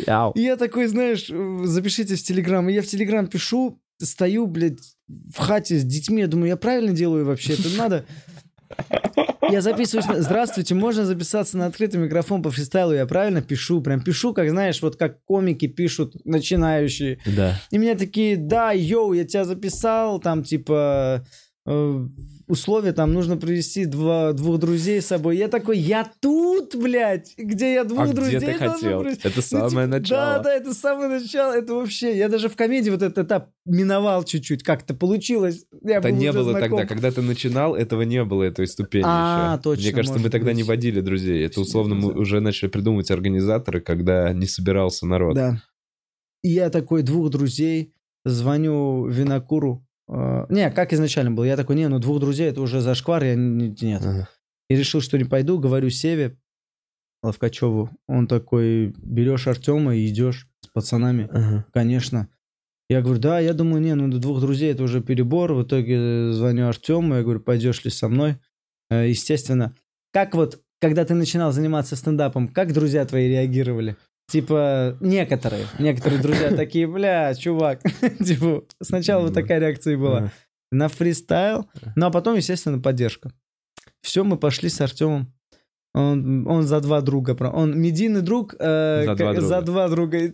[0.05, 0.31] Да-да-да.
[0.35, 1.31] И я такой, знаешь,
[1.67, 2.69] запишите в Телеграм.
[2.69, 4.77] И я в Телеграм пишу, стою, блядь,
[5.07, 6.21] в хате с детьми.
[6.21, 7.53] Я думаю, я правильно делаю вообще?
[7.53, 8.05] Это надо...
[9.49, 10.05] Я записываюсь.
[10.07, 12.93] на- Здравствуйте, можно записаться на открытый микрофон по фристайлу?
[12.93, 13.81] Я правильно пишу?
[13.81, 17.17] Прям пишу, как знаешь, вот как комики пишут, начинающие.
[17.25, 17.59] Да.
[17.71, 21.25] И меня такие, да, йоу, я тебя записал, там, типа,
[21.65, 22.07] э,
[22.49, 25.37] условия, там, нужно привести два, двух друзей с собой.
[25.37, 29.03] Я такой, я тут, блядь, где я двух А друзей где ты хотел?
[29.03, 30.19] привести?» Это Ну, самое типа, начало.
[30.19, 34.23] Да, да, это самое начало, это вообще, я даже в комедии вот этот этап миновал
[34.23, 35.65] чуть-чуть, как-то получилось.
[35.83, 36.79] Я Это был не было знаком.
[36.79, 36.85] тогда.
[36.87, 39.63] Когда ты начинал, этого не было, этой ступени А, еще.
[39.63, 40.67] точно, Мне кажется, мы тогда не быть.
[40.69, 41.45] водили друзей.
[41.45, 45.35] Это условно мы уже начали придумывать организаторы, когда не собирался народ.
[45.35, 45.61] Да.
[46.41, 47.93] И я такой, двух друзей,
[48.25, 49.85] звоню Винокуру.
[50.09, 51.43] Э, Не, как изначально было.
[51.45, 54.01] Я такой, не, ну двух друзей, это уже зашквар, я не- нет.
[54.03, 54.29] Ага.
[54.69, 56.37] И решил, что не пойду, говорю Севе
[57.23, 57.89] Ловкачеву.
[58.07, 61.27] Он такой, берешь Артема и идешь с пацанами.
[61.31, 61.65] Ага.
[61.73, 62.29] Конечно.
[62.89, 65.53] Я говорю, да, я думаю, не, ну двух друзей это уже перебор.
[65.53, 68.37] В итоге звоню Артему, я говорю, пойдешь ли со мной?
[68.89, 69.75] Э, Естественно.
[70.11, 73.95] Как вот, когда ты начинал заниматься стендапом, как друзья твои реагировали?
[74.29, 77.81] Типа, некоторые, некоторые друзья такие, бля, чувак.
[78.25, 80.31] Типа, сначала вот такая реакция и была.
[80.71, 81.65] На фристайл,
[81.95, 83.31] ну а потом, естественно, поддержка.
[84.03, 85.33] Все, мы пошли с Артемом.
[85.95, 87.35] Он, он за два друга.
[87.51, 88.53] Он медийный друг.
[88.59, 89.47] э, За как- два друга.
[89.47, 90.31] За два друга.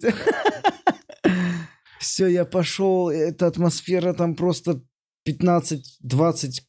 [2.00, 3.10] Все, я пошел.
[3.10, 4.82] Эта атмосфера там просто
[5.28, 6.62] 15-20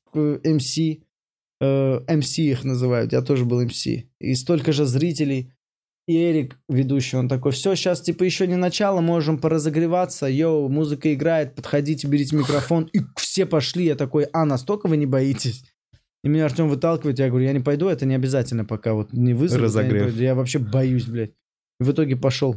[0.44, 0.78] МС.
[1.60, 3.12] МС их называют.
[3.12, 3.86] Я тоже был МС.
[3.86, 5.52] И столько же зрителей.
[6.06, 11.12] И Эрик, ведущий, он такой, все, сейчас типа еще не начало, можем поразогреваться, йоу, музыка
[11.12, 12.88] играет, подходите, берите микрофон.
[12.92, 15.64] И все пошли, я такой, а, настолько вы не боитесь?
[16.22, 19.34] И меня Артем выталкивает, я говорю, я не пойду, это не обязательно пока вот не
[19.34, 19.52] вызовут.
[19.74, 20.14] я не Разогрев.
[20.16, 21.32] Я, вообще боюсь, блядь.
[21.80, 22.56] И в итоге пошел.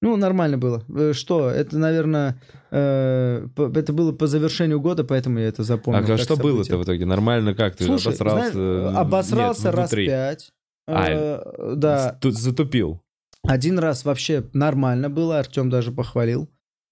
[0.00, 0.84] Ну, нормально было.
[0.94, 1.48] Э, Что?
[1.48, 6.02] Это, наверное, э, это было по завершению года, поэтому я это запомнил.
[6.02, 7.06] А как что было-то в итоге?
[7.06, 7.76] Нормально как?
[7.76, 8.52] Ты Слушай, обосрался?
[8.52, 10.06] знаешь, Нет, обосрался раз внутри.
[10.06, 10.50] пять.
[10.86, 13.02] А, да, Тут затупил.
[13.46, 16.48] один раз вообще нормально было, Артем даже похвалил.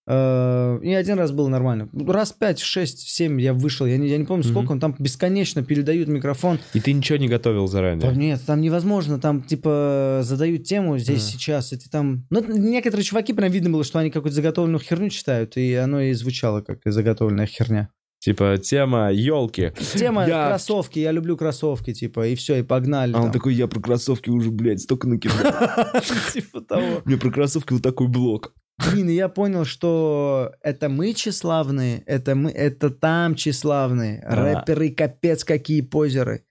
[0.06, 1.88] Э, И один раз было нормально.
[1.92, 5.62] Раз пять, шесть, семь я вышел, я не, я не помню сколько, он там бесконечно
[5.62, 6.58] передают микрофон.
[6.74, 8.12] И ты ничего не готовил заранее.
[8.12, 11.30] нет, там невозможно, там типа задают тему здесь А.
[11.32, 12.26] сейчас, и ты там...
[12.30, 16.12] Ну, некоторые чуваки прям видно было, что они какую-то заготовленную херню читают, и оно и
[16.14, 17.90] звучало как заготовленная херня.
[18.20, 19.72] Типа тема елки.
[19.94, 23.14] Тема Я- кроссовки, я люблю кроссовки, типа, и все, и погнали.
[23.14, 23.32] А он там.
[23.32, 25.36] такой, я про кроссовки уже, блядь, столько накидал.
[26.32, 27.00] Типа того.
[27.06, 28.52] Мне про кроссовки вот такой блок.
[28.92, 34.22] Блин, я понял, что это мы тщеславные, это мы, это там тщеславные.
[34.26, 36.44] Рэперы капец какие позеры.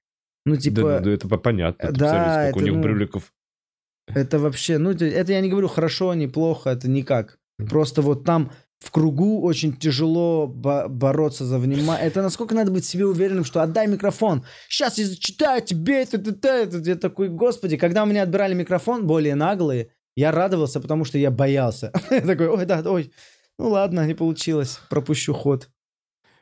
[0.46, 1.92] Ну, Да, типа, ну, да, это понятно.
[1.92, 3.32] Да, это, у них ну, брюликов.
[4.08, 7.38] это вообще, ну, это- это я не говорю хорошо, не плохо, это никак.
[7.70, 12.08] Просто вот там в кругу очень тяжело бо- бороться за внимание.
[12.08, 14.46] Это насколько надо быть себе уверенным, что отдай микрофон.
[14.70, 16.78] Сейчас я зачитаю тебе это, это, это.
[16.78, 16.90] это».
[16.90, 21.32] Я такой, господи, когда у меня отбирали микрофон, более наглые, я радовался, потому что я
[21.32, 21.92] боялся.
[22.10, 23.12] Я такой, ой, да, ой,
[23.58, 25.70] ну ладно, не получилось, пропущу ход.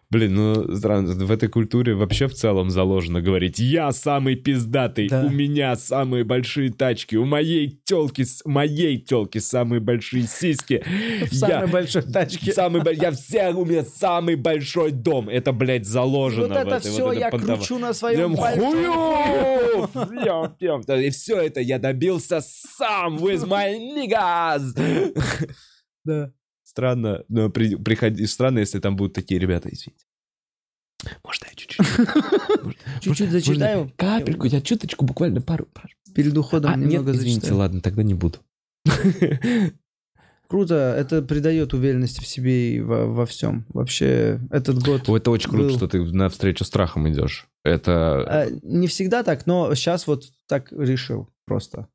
[0.09, 5.23] Блин, ну в этой культуре вообще в целом заложено говорить «Я самый пиздатый, Да.
[5.25, 10.81] у меня самые большие тачки, у моей телки, моей телки самые большие сиськи,
[11.29, 12.53] В самой большой тачке.
[12.53, 15.27] самый, я все, у меня самый большой дом».
[15.27, 17.55] Это, блядь, заложено Вот это этой- все вот это я понтово.
[17.57, 18.33] кручу на своем.
[20.85, 24.73] Да, И все это я добился сам with my niggas.
[26.05, 26.31] Да.
[26.77, 30.05] Странно, но при, приходи, странно, если там будут такие ребята, извините.
[31.23, 31.87] Можно я чуть-чуть?
[32.63, 33.91] Может, Чуть-чуть зачитаю.
[33.95, 35.67] Капельку, я чуточку, буквально пару.
[36.13, 38.37] Перед уходом А, немного извините, ладно, тогда не буду.
[40.47, 43.65] Круто, это придает уверенности в себе и во, во всем.
[43.69, 45.09] Вообще, этот год...
[45.09, 47.47] Это очень круто, был- что ты навстречу страхам идешь.
[47.65, 48.23] Это...
[48.27, 51.87] А, не всегда так, но сейчас вот так решил просто.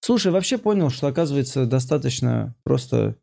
[0.00, 3.16] Слушай, вообще понял, что оказывается достаточно просто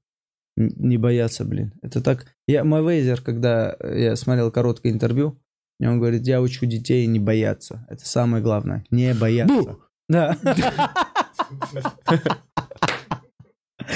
[0.56, 1.73] не бояться, блин.
[1.82, 2.28] Это так...
[2.48, 5.40] Я, мой Вейзер, когда я смотрел короткое интервью,
[5.80, 7.86] и он говорит, я учу детей не бояться.
[7.90, 8.84] Это самое главное.
[8.91, 9.78] Не бояться.
[10.07, 10.38] Да.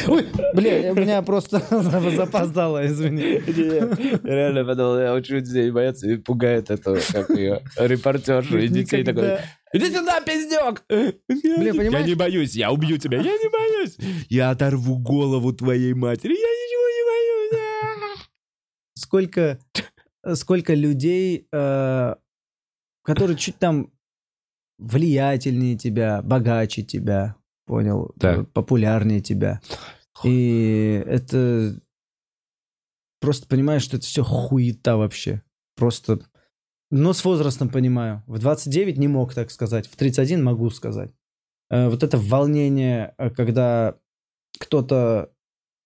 [0.08, 1.62] Ой, бля, у меня просто
[2.16, 3.42] запоздало, извини.
[4.24, 9.38] Реально подумал, я учу детей бояться и пугает это, как ее, репортершу и детей такой.
[9.76, 10.84] Иди сюда, пиздек!
[10.90, 12.08] Я понимаешь?
[12.08, 13.98] не боюсь, я убью тебя, я не боюсь.
[14.30, 17.04] Я оторву голову твоей матери, я ничего не
[18.12, 18.30] боюсь.
[18.96, 19.60] сколько,
[20.34, 22.16] сколько людей, э,
[23.04, 23.92] которые чуть там
[24.78, 27.36] влиятельнее тебя, богаче тебя,
[27.66, 28.52] понял, Так.
[28.54, 29.62] популярнее тебя.
[30.24, 31.78] И это
[33.20, 35.42] просто понимаешь, что это все хуета вообще.
[35.76, 36.22] Просто,
[36.92, 38.24] но с возрастом понимаю.
[38.28, 41.12] В 29 не мог так сказать, в 31 могу сказать.
[41.70, 43.96] Э, Вот это волнение, э, когда
[44.60, 45.32] кто-то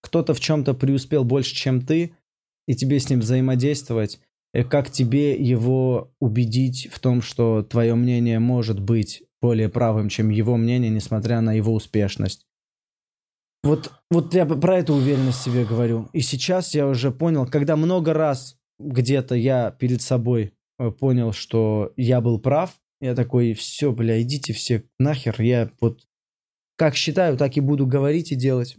[0.02, 2.14] кто-то в чем-то преуспел больше, чем ты,
[2.68, 4.20] и тебе с ним взаимодействовать,
[4.54, 10.30] и как тебе его убедить в том, что твое мнение может быть более правым, чем
[10.30, 12.46] его мнение, несмотря на его успешность.
[13.64, 16.10] Вот, вот я про эту уверенность себе говорю.
[16.14, 20.52] И сейчас я уже понял, когда много раз где-то я перед собой э,
[21.00, 26.02] понял, что я был прав, я такой, все, бля, идите все нахер, я вот
[26.78, 28.78] как считаю, так и буду говорить и делать.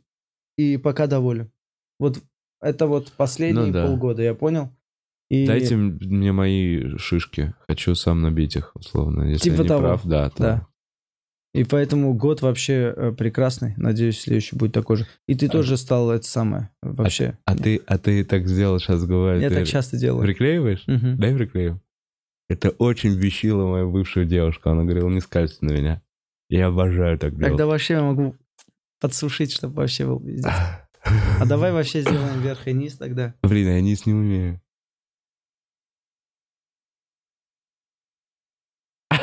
[0.56, 1.50] И пока доволен.
[1.98, 2.22] Вот
[2.62, 3.86] это вот последние Ну да.
[3.86, 4.70] полгода, я понял.
[5.30, 9.24] И Дайте мне мои шишки, хочу сам набить их, условно.
[9.24, 9.80] Если Типа я не того.
[9.80, 10.38] прав, да, то...
[10.38, 10.66] Да.
[11.52, 13.74] И поэтому год вообще э, прекрасный.
[13.76, 15.06] Надеюсь, следующий будет такой же.
[15.26, 16.70] И ты А- тоже стал это самое.
[16.80, 17.38] Вообще.
[17.44, 19.40] А ты, а ты так сделал, сейчас говорю.
[19.40, 20.22] Я ты так часто делаю.
[20.22, 20.84] Приклеиваешь?
[20.86, 21.18] Мгм.
[21.18, 21.80] Дай приклею.
[22.50, 24.70] Это очень бесило мою бывшую девушку.
[24.70, 26.02] Она говорила, не скальзь на меня.
[26.48, 27.50] Я обожаю так делать.
[27.50, 28.34] Тогда вообще я могу
[28.98, 30.50] подсушить, чтобы вообще был пиздец.
[30.50, 33.36] А давай вообще сделаем вверх и низ тогда.
[33.42, 34.60] Блин, я низ не умею.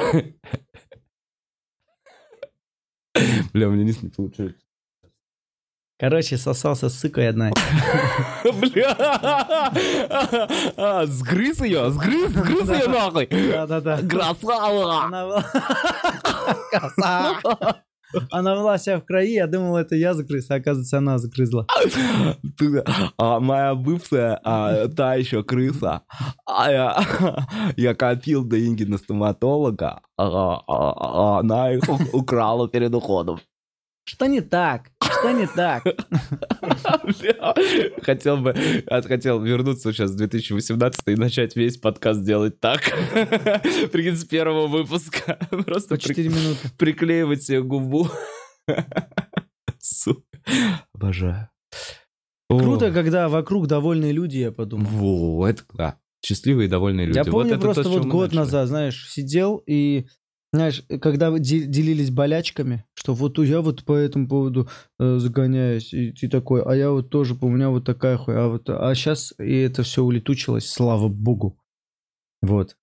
[3.51, 4.65] Бля, у меня низ не получается.
[5.99, 7.51] Короче, сосался с сыкой одна.
[8.43, 8.95] Бля!
[10.77, 13.27] А, Сгрыз ее, сгрыз, сгрыз ее нахуй!
[13.31, 13.99] Да-да-да.
[14.07, 15.43] Красава!
[16.71, 17.77] Красава.
[18.31, 21.65] Она была вся в крови, я думал, это я загрыз, а оказывается, она загрызла.
[23.17, 26.03] А моя бывшая, а, та еще крыса,
[26.45, 26.97] а я,
[27.75, 31.83] я копил деньги на стоматолога, а, а- а она их
[32.13, 33.41] украла перед уходом.
[34.09, 34.89] Что не так?
[35.03, 35.84] Что не так?
[38.03, 38.53] Хотел бы,
[39.05, 42.79] хотел вернуться сейчас в 2018 и начать весь подкаст делать так.
[43.91, 45.38] Прикинь, с первого выпуска.
[45.65, 46.69] Просто По при- 4 минуты.
[46.77, 48.07] приклеивать себе губу.
[49.79, 50.21] Сука.
[50.93, 51.49] Обожаю.
[52.49, 54.88] О, Круто, когда вокруг довольные люди, я подумал.
[54.89, 55.97] Во, это да.
[56.25, 57.17] Счастливые и довольные люди.
[57.17, 58.38] Я помню просто вот год начали.
[58.38, 60.07] назад, знаешь, сидел и,
[60.53, 64.69] знаешь, когда вы де- делились болячками, что вот я вот по этому поводу
[64.99, 68.47] э, загоняюсь, и ты такой, а я вот тоже, у меня вот такая хуйня, а
[68.47, 71.59] вот, а сейчас и это все улетучилось, слава богу.
[72.41, 72.77] Вот.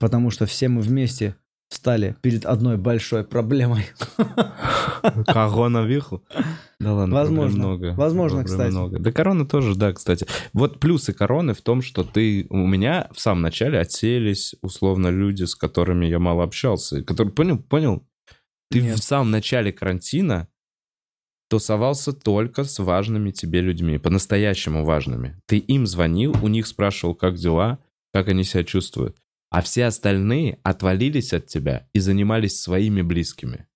[0.00, 1.36] Потому что все мы вместе
[1.72, 3.86] встали перед одной большой проблемой.
[5.26, 6.20] Коронавирус?
[6.78, 7.58] Да ладно, Возможно.
[7.58, 7.94] много.
[7.96, 8.70] Возможно, Проблем кстати.
[8.70, 8.98] много.
[8.98, 10.26] Да корона тоже, да, кстати.
[10.52, 12.46] Вот плюсы короны в том, что ты...
[12.50, 17.02] У меня в самом начале отселись, условно, люди, с которыми я мало общался.
[17.02, 18.06] Которые, понял, понял?
[18.70, 18.98] Ты Нет.
[18.98, 20.48] в самом начале карантина
[21.48, 25.40] тусовался только с важными тебе людьми, по-настоящему важными.
[25.46, 27.78] Ты им звонил, у них спрашивал, как дела,
[28.12, 29.16] как они себя чувствуют.
[29.52, 33.66] А все остальные отвалились от тебя и занимались своими близкими.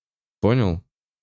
[0.41, 0.83] Понял?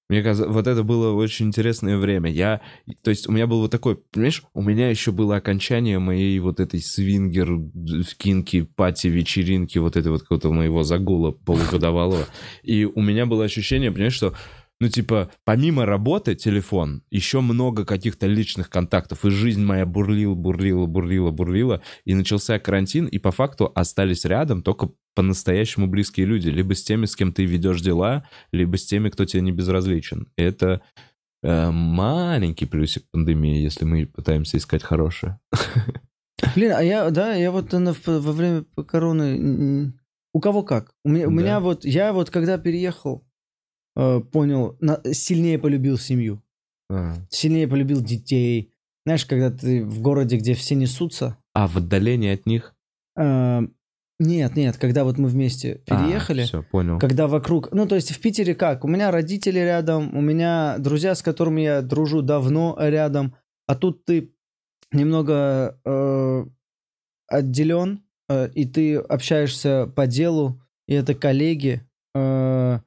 [0.10, 2.30] Мне казалось, вот это было очень интересное время.
[2.30, 2.62] Я,
[3.02, 6.60] то есть у меня был вот такой, понимаешь, у меня еще было окончание моей вот
[6.60, 7.62] этой свингер,
[8.18, 12.28] кинки, пати, вечеринки, вот этой вот какого-то моего загула полугодовалого.
[12.62, 14.36] И у меня было ощущение, понимаешь, что
[14.84, 19.24] ну, типа, помимо работы, телефон, еще много каких-то личных контактов.
[19.26, 21.82] И жизнь моя бурлила, бурлила, бурлила, бурлила.
[22.04, 26.50] И начался карантин, и по факту остались рядом только по-настоящему близкие люди.
[26.50, 30.28] Либо с теми, с кем ты ведешь дела, либо с теми, кто тебе не безразличен.
[30.36, 30.82] Это
[31.44, 35.40] э, маленький плюсик пандемии, если мы пытаемся искать хорошее.
[36.56, 39.94] Блин, а я, да, я вот на- в- во время короны...
[40.36, 40.92] У кого как?
[41.06, 41.36] У меня, у Да.
[41.36, 43.24] меня вот, я вот когда переехал,
[43.96, 46.42] э, понял, на- сильнее полюбил семью.
[46.90, 48.72] А, Сильнее полюбил детей.
[49.06, 51.38] Знаешь, когда ты в городе, где все несутся.
[51.54, 52.74] А в отдалении от них?
[53.18, 53.62] э,
[54.20, 56.44] нет, нет, когда вот мы вместе переехали.
[56.44, 57.00] все, понял.
[57.00, 57.72] Когда вокруг...
[57.74, 58.86] Ну, то есть в Питере как?
[58.86, 63.36] У меня родители рядом, у меня друзья, с которыми я дружу давно рядом,
[63.68, 64.32] а тут ты
[64.92, 66.46] немного э,
[67.28, 71.82] отделен, э, и ты общаешься по делу, и это коллеги,
[72.16, 72.80] э,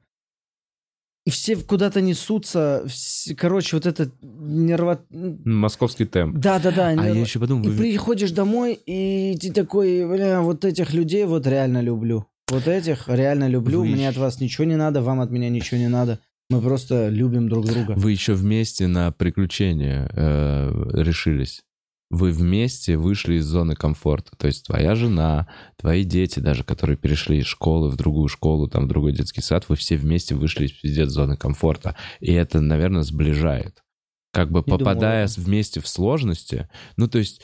[1.29, 2.83] все куда-то несутся.
[2.85, 4.99] вс- Короче, вот это нерво...
[5.11, 6.37] Московский темп.
[6.37, 6.89] Да-да-да.
[6.89, 11.25] А я еще подумал, И вы- приходишь домой, и ты такой, бля, вот этих людей
[11.25, 12.25] вот реально люблю.
[12.49, 13.79] Вот этих реально люблю.
[13.81, 16.19] Вы Мне ещё- от вас ничего не надо, вам от меня ничего не надо.
[16.49, 17.93] Мы просто любим друг друга.
[17.97, 21.61] Вы еще вместе на приключения э, решились.
[22.09, 24.31] Вы вместе вышли из зоны комфорта.
[24.37, 28.85] То есть твоя жена, твои дети даже, которые перешли из школы в другую школу, там,
[28.85, 31.95] в другой детский сад, вы все вместе вышли из зоны комфорта.
[32.21, 33.83] И это, наверное, сближает.
[34.31, 35.33] Как бы Не попадая думал.
[35.33, 37.41] с- вместе в сложности, ну, то есть...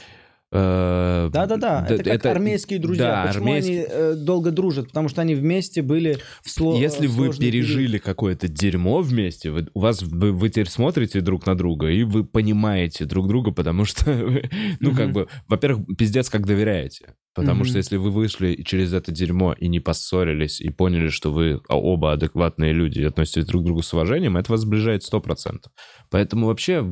[0.54, 3.24] э, Да-да-да, это как армейские друзья.
[3.24, 4.88] Да, Почему армейские- они э, долго дружат?
[4.88, 9.68] Потому что они вместе были в сло- Если в вы пережили какое-то дерьмо вместе, вы,
[9.74, 13.86] у вас вы, вы теперь смотрите друг на друга и вы понимаете друг друга, потому
[13.86, 14.50] что, вы,
[14.80, 19.54] ну как бы, во-первых, пиздец как доверяете, потому что если вы вышли через это дерьмо
[19.54, 23.82] и не поссорились и поняли, что вы оба адекватные люди и относитесь друг к другу
[23.82, 25.72] с уважением, это вас сближает сто процентов.
[26.12, 26.86] Поэтому вообще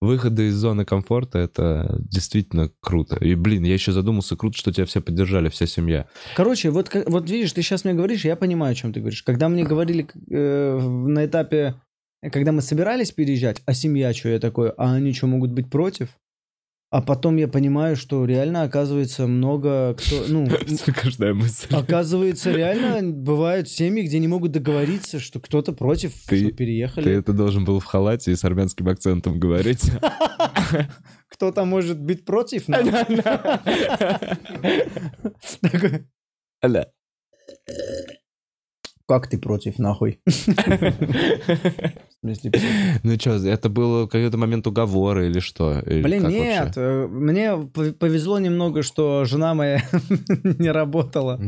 [0.00, 3.16] выходы из зоны комфорта это действительно круто.
[3.16, 6.06] И блин, я еще задумался, круто, что тебя все поддержали, вся семья.
[6.36, 9.22] Короче, вот, вот видишь, ты сейчас мне говоришь, я понимаю, о чем ты говоришь.
[9.22, 11.74] Когда мне говорили э, на этапе,
[12.32, 16.08] когда мы собирались переезжать, а семья что, я такой, а они что, могут быть против?
[16.90, 20.48] А потом я понимаю, что реально оказывается много кто, ну,
[21.02, 21.72] Каждая мысль.
[21.72, 27.04] оказывается реально бывают семьи, где не могут договориться, что кто-то против, Ты- что переехали.
[27.04, 29.88] Ты это должен был в халате и с армянским акцентом говорить.
[31.28, 32.66] Кто-то может быть против
[39.10, 40.20] Как ты против, нахуй?
[40.24, 40.30] В
[42.20, 42.52] смысле,
[43.02, 45.82] Ну что, это был какой-то момент уговора или что?
[45.84, 49.82] Блин, нет, э, мне пов- повезло немного, что жена моя
[50.60, 51.40] не работала.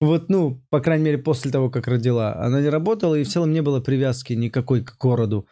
[0.00, 2.36] Вот, ну, по крайней мере, после того, как родила.
[2.36, 5.48] Она не работала, и в целом не было привязки никакой к городу.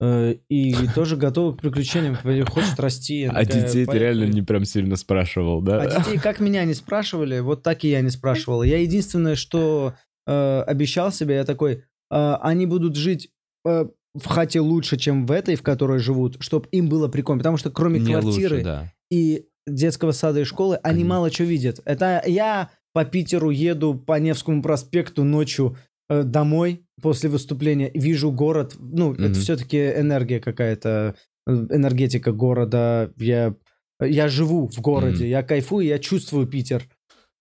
[0.00, 2.16] Э, И тоже готова к приключениям.
[2.46, 3.24] Хочет расти.
[3.24, 5.82] А такая, детей ты реально не прям сильно спрашивал, да?
[5.82, 8.62] А детей как меня не спрашивали, вот так и я не спрашивал.
[8.62, 9.92] Я единственное, что
[10.28, 11.72] э, обещал себе, я такой,
[12.10, 13.30] э, они будут жить
[13.66, 17.40] э, в хате лучше, чем в этой, в которой живут, чтобы им было прикольно.
[17.40, 18.92] Потому что кроме Не квартиры лучше, да.
[19.10, 21.80] и детского сада и школы, они Они- мало что видят.
[21.84, 25.76] Это я по Питеру еду по Невскому проспекту ночью
[26.10, 29.24] э, домой после выступления, вижу город, ну, Мгм.
[29.24, 31.14] это все-таки энергия какая-то,
[31.46, 33.12] энергетика города.
[33.18, 33.54] Я,
[34.00, 35.30] я живу в городе, Мгм.
[35.30, 36.88] я кайфую, я чувствую Питер.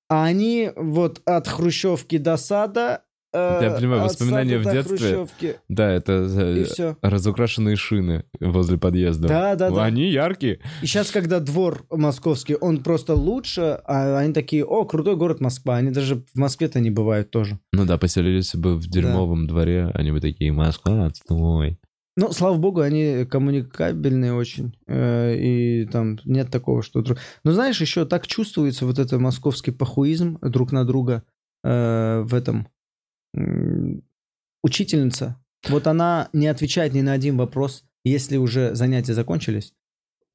[0.10, 3.02] А они вот от Хрущевки до сада...
[3.34, 4.98] э, Я понимаю, от воспоминания в детстве.
[4.98, 9.28] Хрущевки, Да, это э, разукрашенные шины возле подъезда.
[9.28, 9.84] Да, да, да.
[9.84, 10.62] Они яркие.
[10.82, 15.76] И сейчас, когда двор московский, он просто лучше, а они такие, о, крутой город Москва.
[15.76, 17.60] Они даже в Москве-то не бывают тоже.
[17.74, 21.80] Ну да, поселились бы в дерьмовом дворе, они бы такие, Москва, отстой.
[22.18, 24.76] Но, слава богу, они коммуникабельные очень.
[24.88, 27.04] э, И там нет такого, что...
[27.44, 31.24] Но знаешь, еще так чувствуется вот это московский похуизм друг на друга
[31.64, 32.68] э, в этом.
[34.64, 35.40] Учительница.
[35.70, 39.74] Вот она не отвечает ни на один вопрос, если уже занятия закончились.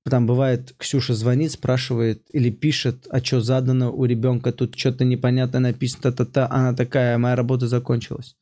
[0.04, 5.58] Там бывает, Ксюша звонит, спрашивает или пишет, а что задано у ребенка, тут что-то непонятно
[5.58, 6.48] написано, та-та-та.
[6.48, 8.36] Она такая, моя работа закончилась.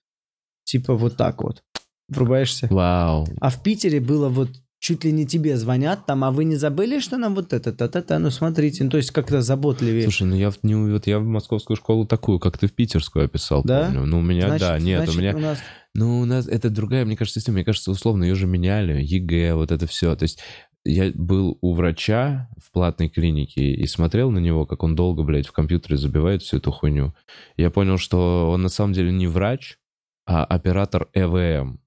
[0.64, 1.62] Типа вот так вот.
[2.10, 2.66] Врубаешься?
[2.70, 3.26] Вау.
[3.40, 4.50] А в Питере было вот
[4.80, 8.18] чуть ли не тебе звонят там, а вы не забыли, что нам вот это, та-та-та,
[8.18, 10.02] ну смотрите, ну то есть как-то заботливее.
[10.04, 13.26] Слушай, ну я в, не, вот я в московскую школу такую, как ты в питерскую
[13.26, 13.84] описал, Да?
[13.84, 14.06] помню.
[14.06, 15.36] Ну, у меня, Значит- да, нет, значит, у меня...
[15.36, 15.58] у нас
[15.94, 17.56] Ну, у нас это другая, мне кажется, система.
[17.56, 19.02] Мне кажется, условно, ее же меняли.
[19.02, 20.16] ЕГЭ, вот это все.
[20.16, 20.38] То есть
[20.84, 25.46] я был у врача в платной клинике и смотрел на него, как он долго, блядь,
[25.46, 27.12] в компьютере забивает всю эту хуйню.
[27.56, 29.76] Я понял, что он на самом деле не врач,
[30.26, 31.80] а оператор ЭВМ.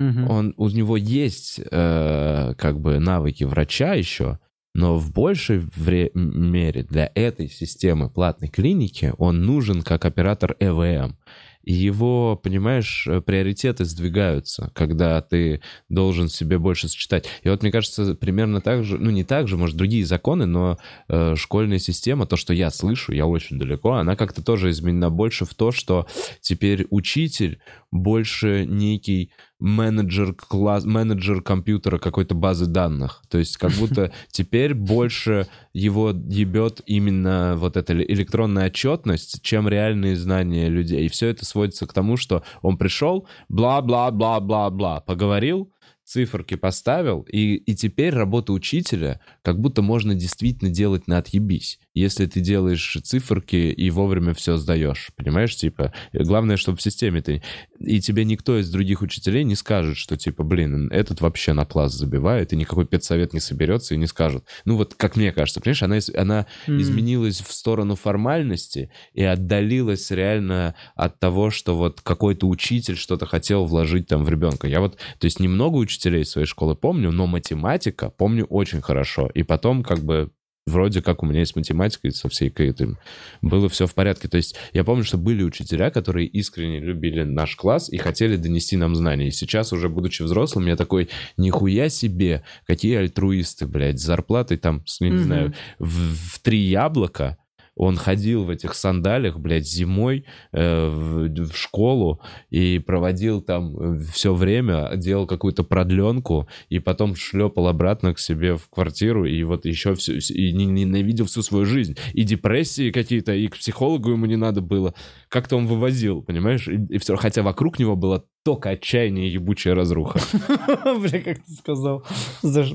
[0.00, 0.30] Мгм.
[0.30, 4.40] Он, у него есть э, как бы навыки врача еще,
[4.74, 11.16] но в большей вре- мере для этой системы платной клиники он нужен как оператор ЭВМ.
[11.62, 15.60] и его, понимаешь, э, приоритеты сдвигаются, когда ты
[15.90, 17.26] должен себе больше сочетать.
[17.42, 20.78] И вот мне кажется, примерно так же, ну не так же, может, другие законы, но
[21.08, 25.44] э, школьная система, то, что я слышу, я очень далеко, она как-то тоже изменена больше
[25.44, 26.06] в то, что
[26.40, 27.60] теперь учитель
[27.92, 29.30] больше некий
[29.60, 33.22] менеджер класс, менеджер компьютера какой-то базы данных.
[33.28, 40.16] То есть как будто теперь больше его ебет именно вот эта электронная отчетность, чем реальные
[40.16, 41.06] знания людей.
[41.06, 45.72] И все это сводится к тому, что он пришел, бла-бла-бла-бла-бла, поговорил,
[46.10, 52.26] циферки поставил, и, и теперь работа учителя как будто можно действительно делать на отъебись, если
[52.26, 57.42] ты делаешь циферки и вовремя все сдаешь, понимаешь, типа, главное, чтобы в системе ты...
[57.78, 61.94] И тебе никто из других учителей не скажет, что, типа, блин, этот вообще на класс
[61.94, 64.44] забивает, и никакой педсовет не соберется и не скажет.
[64.64, 66.80] Ну вот, как мне кажется, понимаешь, она, она mm.
[66.80, 73.64] изменилась в сторону формальности и отдалилась реально от того, что вот какой-то учитель что-то хотел
[73.64, 74.68] вложить там в ребенка.
[74.68, 79.30] Я вот, то есть немного учителей своей школы помню, но математика помню очень хорошо.
[79.34, 80.30] И потом как бы
[80.70, 82.98] вроде как у меня есть математика и со всей этим
[83.42, 84.28] было все в порядке.
[84.28, 88.76] То есть я помню, что были учителя, которые искренне любили наш класс и хотели донести
[88.76, 89.28] нам знания.
[89.28, 94.84] И сейчас, уже будучи взрослым, я такой, нихуя себе, какие альтруисты, блядь, с зарплатой там,
[95.00, 95.18] не mm-hmm.
[95.18, 97.36] знаю, в, в три яблока,
[97.80, 102.20] он ходил в этих сандалях, блядь, зимой э, в, в школу
[102.50, 108.58] и проводил там э, все время, делал какую-то продленку и потом шлепал обратно к себе
[108.58, 111.96] в квартиру и вот еще все, и ненавидел всю свою жизнь.
[112.12, 114.92] И депрессии какие-то, и к психологу ему не надо было.
[115.30, 116.68] Как-то он вывозил, понимаешь?
[116.68, 120.20] И, и все, хотя вокруг него было только отчаяние и ебучая разруха.
[121.00, 122.04] Бля, как ты сказал.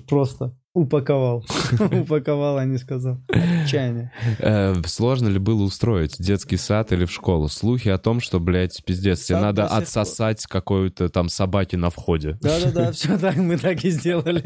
[0.07, 0.57] Просто.
[0.75, 1.45] Упаковал.
[2.01, 3.17] Упаковал, а не сказал.
[3.29, 4.11] Отчаяние.
[4.39, 7.47] Э, сложно ли было устроить детский сад или в школу?
[7.47, 12.37] Слухи о том, что, блядь, пиздец, тебе надо отсосать какой-то там собаки на входе.
[12.41, 14.43] Да-да-да, все так, мы так и сделали.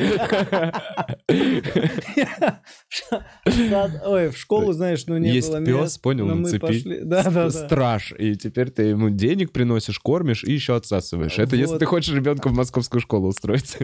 [4.05, 5.35] Ой, в школу, знаешь, ну не было.
[5.35, 7.05] Есть пес, понял, на цепи.
[7.05, 7.49] Да-да-да.
[7.49, 8.13] Страж.
[8.19, 11.39] И теперь ты ему денег приносишь, кормишь и еще отсасываешь.
[11.39, 13.77] Это если ты хочешь ребенка в московскую школу устроить.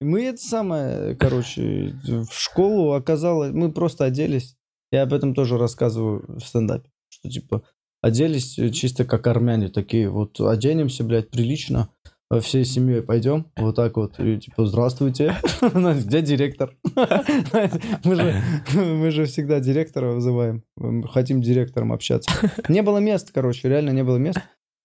[0.00, 4.56] Мы это самое, короче, в школу оказалось, мы просто оделись.
[4.92, 7.62] Я об этом тоже рассказываю в стендапе, что типа
[8.02, 11.88] оделись чисто как армяне такие, вот оденемся, блядь, прилично,
[12.40, 16.76] всей семьей пойдем, вот так вот, и типа, здравствуйте, где директор?
[18.04, 18.42] мы, же,
[18.74, 20.64] мы же всегда директора вызываем,
[21.08, 22.30] хотим директором общаться.
[22.68, 24.38] Не было мест, короче, реально не было мест,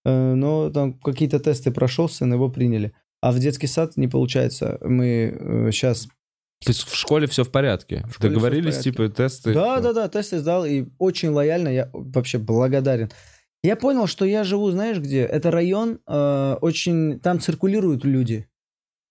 [0.04, 2.92] э, но там какие-то тесты прошел, сын, его приняли.
[3.20, 4.78] А в детский сад не получается.
[4.82, 6.08] Мы э, сейчас
[6.64, 8.04] то есть в школе все в порядке?
[8.10, 8.90] В Договорились, в порядке.
[8.90, 9.54] типа, тесты?
[9.54, 9.82] Да, все.
[9.82, 13.10] да, да, тесты сдал, и очень лояльно, я вообще благодарен.
[13.62, 15.22] Я понял, что я живу, знаешь где?
[15.22, 17.18] Это район, э, очень...
[17.20, 18.46] Там циркулируют люди.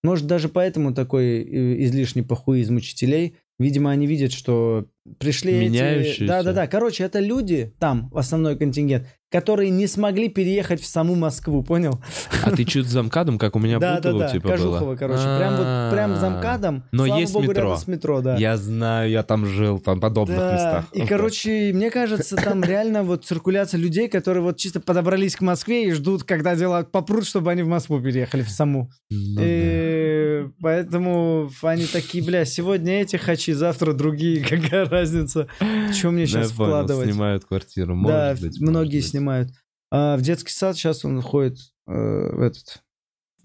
[0.03, 3.36] Может, даже поэтому такой э, излишний похуизм учителей.
[3.57, 4.88] Видимо, они видят, что
[5.18, 6.23] пришли Меняющиеся.
[6.23, 6.27] эти...
[6.27, 6.68] Да-да-да.
[6.68, 11.99] Короче, это люди, там основной контингент, которые не смогли переехать в саму Москву, понял?
[12.43, 14.30] А ты чуть за МКАДом, как у меня да, да, да.
[14.30, 14.95] типа Кожухова, было?
[14.95, 15.23] короче.
[15.23, 16.84] Прям вот прям за МКАДом.
[16.91, 17.76] Но есть богу, метро.
[17.77, 18.35] с метро, да.
[18.38, 20.53] Я знаю, я там жил, там подобных да.
[20.53, 20.85] местах.
[20.93, 25.88] И, короче, мне кажется, там реально вот циркуляция людей, которые вот чисто подобрались к Москве
[25.88, 28.89] и ждут, когда дела попрут, чтобы они в Москву переехали, в саму.
[29.11, 30.51] Ну, и да.
[30.61, 35.47] поэтому они такие, бля, сегодня эти хачи, завтра другие, какая разница?
[35.93, 37.10] Что мне сейчас да, вкладывать?
[37.10, 39.51] Снимают квартиру, может Да, быть, многие может снимают.
[39.91, 42.81] А в детский сад сейчас он ходит э, в этот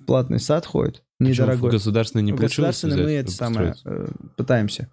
[0.06, 1.70] платный сад ходит, недорогой.
[1.70, 4.90] В государственный не в получилось государственный мы это самое э, пытаемся.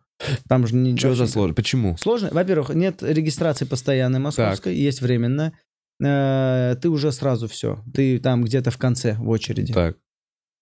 [0.48, 1.56] Там же не Что за сложно?
[1.56, 1.98] Почему?
[1.98, 2.30] Сложно.
[2.32, 4.80] Во-первых, нет регистрации постоянной московской, так.
[4.80, 5.54] есть временная.
[6.02, 7.84] Э, ты уже сразу все.
[7.94, 9.74] Ты там где-то в конце в очереди.
[9.74, 9.98] Так.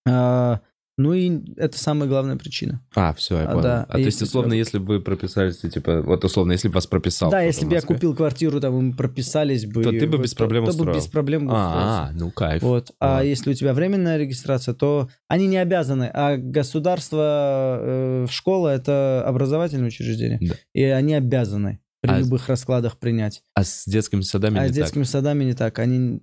[0.07, 0.61] А,
[0.99, 2.81] ну и это самая главная причина.
[2.93, 3.61] А, все, я понял.
[3.61, 3.85] Да.
[3.87, 7.31] А то есть, условно, если бы вы прописались, типа, вот условно, если бы вас прописал.
[7.31, 9.81] Да, если бы я купил квартиру, там, мы прописались бы.
[9.81, 10.91] То ты бы без проблем то, устроил.
[10.91, 12.61] То бы без проблем бы А, ну кайф.
[12.63, 12.91] Вот.
[12.99, 16.11] А, а если у тебя временная регистрация, то они не обязаны.
[16.13, 20.39] А государство, э, школа— это образовательное учреждение.
[20.41, 20.55] Да.
[20.73, 23.41] И они обязаны при а любых раскладах принять.
[23.53, 24.69] А с детскими садами а не так?
[24.69, 25.79] А с детскими садами не так.
[25.79, 26.21] Они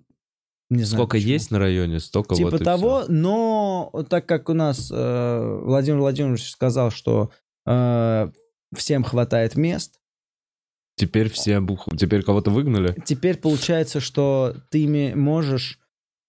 [0.68, 1.32] не знаю, Сколько почему.
[1.32, 6.50] есть на районе, столько типа вот того, но так как у нас э, Владимир Владимирович
[6.50, 7.30] сказал, что
[7.66, 8.30] э,
[8.74, 10.00] всем хватает мест.
[10.96, 11.64] Теперь все,
[11.96, 12.96] теперь кого-то выгнали?
[13.04, 15.78] Теперь получается, что ты ими можешь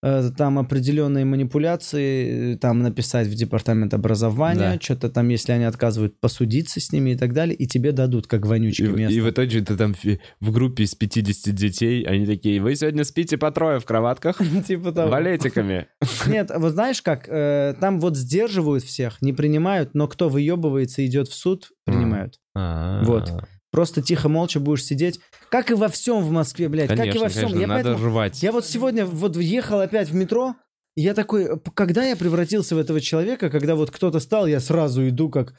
[0.02, 4.80] там определенные манипуляции, э, там написать в департамент образования, Да.
[4.82, 8.45] что-то там, если они отказывают, посудиться с ними и так далее, и тебе дадут как
[8.45, 9.14] вонючке И, место.
[9.18, 9.95] и в итоге ты там
[10.40, 14.38] в группе из 50 детей, они такие, вы сегодня спите по трое в кроватках?
[14.68, 15.10] Типа того.
[15.11, 15.88] Валетиками.
[16.28, 21.28] Нет, вот знаешь как, э, там вот сдерживают всех, не принимают, но кто выебывается, идет
[21.28, 22.40] в суд, принимают.
[22.56, 23.32] Вот.
[23.78, 25.20] Просто тихо, молча будешь сидеть.
[25.52, 26.88] Как и во всем в Москве, блядь.
[26.88, 27.41] как и Конечно, во всем.
[27.44, 28.41] конечно, я надо поэтому- рвать.
[28.41, 30.56] Я вот сегодня вот ехал опять в метро,
[30.95, 35.08] и я такой, когда я превратился в этого человека, когда вот кто-то стал, я сразу
[35.08, 35.54] иду, как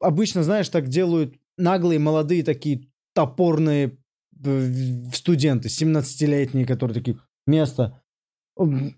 [0.00, 3.96] обычно, знаешь, так делают наглые, молодые такие топорные
[4.44, 4.72] э,
[5.14, 8.01] студенты, 17-летние, которые такие, место.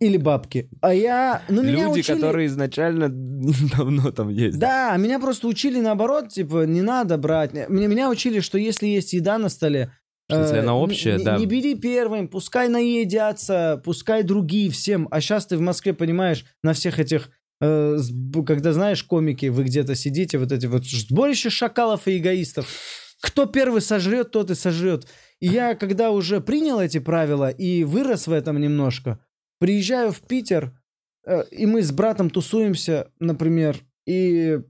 [0.01, 0.69] Или бабки.
[0.81, 1.43] А я...
[1.49, 3.09] Ну, меня Люди, учили- которые изначально
[3.77, 4.59] давно там есть.
[4.59, 7.53] Да, меня просто учили наоборот, типа, не надо брать.
[7.69, 9.93] Меня, меня учили, что если есть еда на столе,
[10.29, 11.39] Что если э, она не- общая, не, да.
[11.39, 15.07] не бери первым, пускай наедятся, пускай другие всем.
[15.13, 17.97] А сейчас ты в Москве понимаешь, на всех этих, э,
[18.47, 22.67] когда знаешь комики, вы где-то сидите, вот эти вот сборище шакалов и эгоистов.
[23.23, 25.07] Кто первый сожрет, тот и сожрет.
[25.41, 29.21] И я, когда уже принял эти правила и вырос в этом немножко,
[29.59, 30.73] приезжаю в Питер,
[31.27, 34.61] э, и мы с братом тусуемся, например, и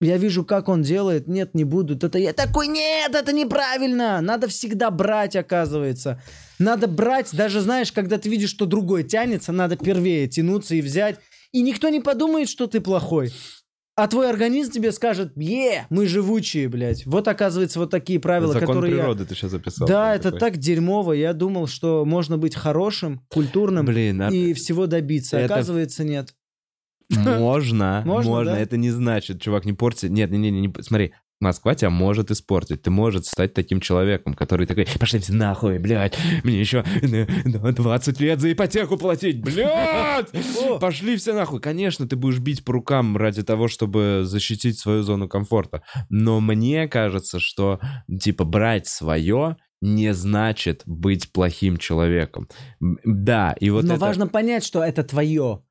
[0.00, 1.96] я вижу, как он делает, нет, не буду.
[1.96, 4.20] Это я такой, нет, это неправильно.
[4.20, 6.22] Надо всегда брать, оказывается.
[6.60, 11.18] Надо брать, даже знаешь, когда ты видишь, что другой тянется, надо первее тянуться и взять.
[11.50, 13.32] И никто не подумает, что ты плохой.
[13.98, 17.04] А твой организм тебе скажет, е, мы живучие, блядь.
[17.04, 18.98] Вот, оказывается, вот такие правила, Закон которые я...
[19.00, 19.88] природы ты сейчас записал.
[19.88, 20.38] Да, это такой.
[20.38, 21.14] так дерьмово.
[21.14, 25.36] Я думал, что можно быть хорошим, культурным Блин, а и всего добиться.
[25.38, 26.32] это- Оказывается, нет.
[27.10, 28.52] можно, Можно, можно.
[28.52, 28.60] да?
[28.60, 30.06] Это не значит, чувак, не порти.
[30.06, 31.12] Нет, не, не, не, не, смотри.
[31.40, 32.82] Москва тебя может испортить.
[32.82, 36.84] Ты можешь стать таким человеком, который такой, пошли все нахуй, блядь, мне еще
[37.44, 40.30] на 20 лет за ипотеку платить, блядь!
[40.80, 41.60] Пошли все нахуй.
[41.60, 45.82] Конечно, ты будешь бить по рукам ради того, чтобы защитить свою зону комфорта.
[46.08, 47.80] Но мне кажется, что,
[48.20, 52.48] типа, брать свое не значит быть плохим человеком.
[52.80, 54.00] Да, и вот Но это...
[54.00, 55.62] важно понять, что это твое.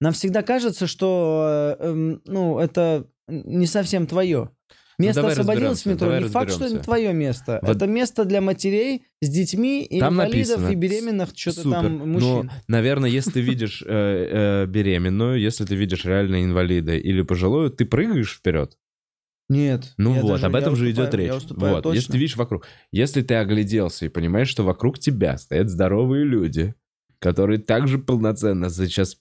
[0.00, 4.50] Нам всегда кажется, что э, эм, ну, это не совсем твое.
[4.98, 6.18] Место давай освободилось в метро.
[6.18, 7.60] не факт, что это твое место.
[7.62, 10.72] Вот- Это место для матерей с детьми, и Там инвалидов написано.
[10.72, 12.20] и беременных, что-то там мужчин.
[12.46, 17.70] Но, наверное, если ты видишь э, э, беременную, если ты видишь реально инвалида или пожилую,
[17.70, 18.76] ты прыгаешь вперед.
[19.48, 19.94] Нет.
[19.96, 21.32] Ну вот, даже- об этом же идет речь.
[21.32, 21.96] Уступаю Вот, точно.
[21.96, 26.74] если ты видишь вокруг, если ты огляделся и понимаешь, что вокруг тебя стоят здоровые люди,
[27.20, 29.16] которые также полноценно сейчас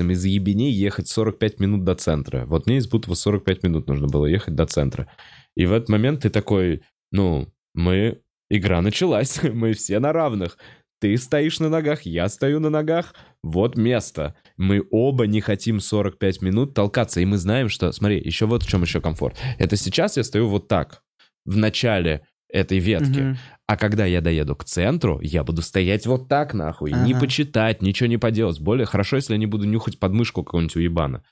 [0.00, 2.44] им из ебеней ехать 45 минут до центра.
[2.46, 5.10] Вот мне из Бутова 45 минут нужно было ехать до центра.
[5.56, 8.20] И в этот момент ты такой, ну, мы...
[8.50, 10.58] Игра началась, мы все на равных.
[11.00, 14.34] Ты стоишь на ногах, я стою на ногах, вот место.
[14.56, 17.92] Мы оба не хотим 45 минут толкаться, и мы знаем, что...
[17.92, 19.36] Смотри, еще вот в чем еще комфорт.
[19.58, 21.02] Это сейчас я стою вот так,
[21.44, 23.20] в начале этой ветки.
[23.20, 23.38] Мгм.
[23.68, 26.90] А когда я доеду к центру, я буду стоять вот так, нахуй.
[26.90, 27.20] Не Ага.
[27.20, 28.58] почитать, ничего не поделать.
[28.60, 31.22] Более хорошо, если я не буду нюхать подмышку какого-нибудь уебана.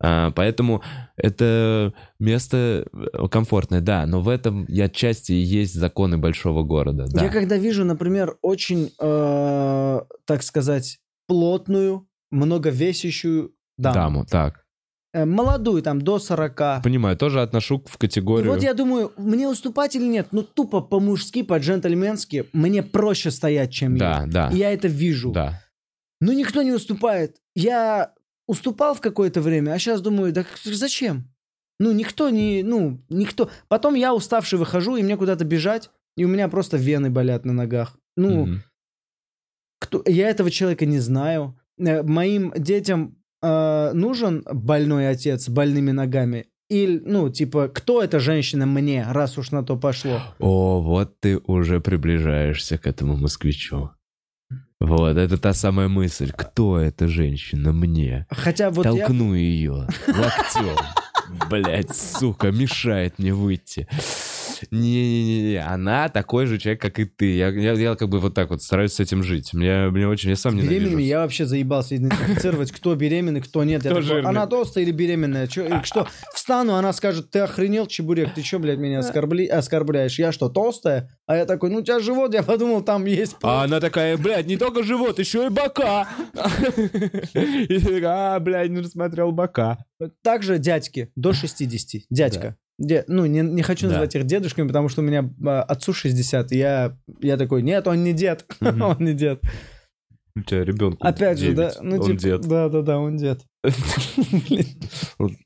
[0.00, 0.82] А, поэтому
[1.16, 4.06] это место э, комфортное, да.
[4.06, 7.04] Но в этом и отчасти и есть законы большого города.
[7.08, 7.24] Да.
[7.24, 10.98] Я когда вижу, например, очень, э, так сказать,
[11.28, 14.61] плотную, многовесящую даму, Даму, так.
[15.14, 18.50] Э, молодую, там, до 40, Понимаю, тоже отношу в И категорию...
[18.50, 20.28] вот я думаю, мне уступать или нет?
[20.32, 24.30] Ну, тупо по-мужски, по-джентльменски, мне проще стоять, чем Да, ей.
[24.30, 25.32] да, И я это вижу.
[25.32, 25.62] да.
[26.20, 27.36] Но никто не уступает.
[27.54, 28.14] Я
[28.46, 31.28] уступал в какое-то время, а сейчас думаю, да зачем?
[31.78, 33.50] Ну, никто не, ну, никто.
[33.68, 37.52] Потом я уставший выхожу, и мне куда-то бежать, и у меня просто вены болят на
[37.52, 37.98] ногах.
[38.16, 38.62] Ну, Мгм.
[39.80, 41.58] кто, я этого человека не знаю.
[41.78, 46.46] Э, Моим детям э, нужен больной отец с больными ногами?
[46.68, 50.22] Или, ну, типа, кто эта женщина мне, раз уж на то пошло?
[50.38, 53.90] О, вот ты уже приближаешься к этому москвичу.
[54.80, 56.32] Вот, это та самая мысль.
[56.34, 58.26] Кто эта женщина мне?
[58.30, 59.06] Хотя вот я...
[59.06, 60.76] Толкну ее локтем.
[61.50, 63.86] Блять, сука, мешает мне выйти.
[64.70, 67.36] Не-не-не, она такой же человек, как и ты.
[67.36, 69.52] Я, я, я как бы вот так вот стараюсь с этим жить.
[69.52, 70.74] Мне, мне очень, я сам ненавижу.
[70.74, 73.84] беременными я вообще заебался идентифицировать, кто беременный, кто нет.
[73.84, 74.30] Я Кто такой, жирный.
[74.30, 75.46] она толстая или беременная?
[75.46, 76.06] И что?
[76.34, 79.46] Встану, она скажет, ты охренел, чебурек, ты что, блядь, меня оскорбли...
[79.46, 80.18] оскорбляешь?
[80.18, 81.10] Я что, толстая?
[81.26, 83.36] А я такой, ну у тебя живот, я подумал, там есть...
[83.42, 86.08] А она такая, блядь, не только живот, еще и бока.
[87.34, 89.78] И ты такая, а, блядь, не рассмотрел бока.
[90.22, 92.56] Также дядьки, до 60, дядька.
[92.82, 93.88] Де- ну, не, не хочу Да.
[93.92, 97.86] называть их дедушками, потому что у меня а, отцу 60, и я, я такой, нет,
[97.86, 98.82] он не дед, Мгм.
[98.82, 99.40] он не дед.
[100.34, 102.40] У тебя ребенку Опять же, да, 9, ну он типа, дед.
[102.48, 103.40] да, да, да, он дед.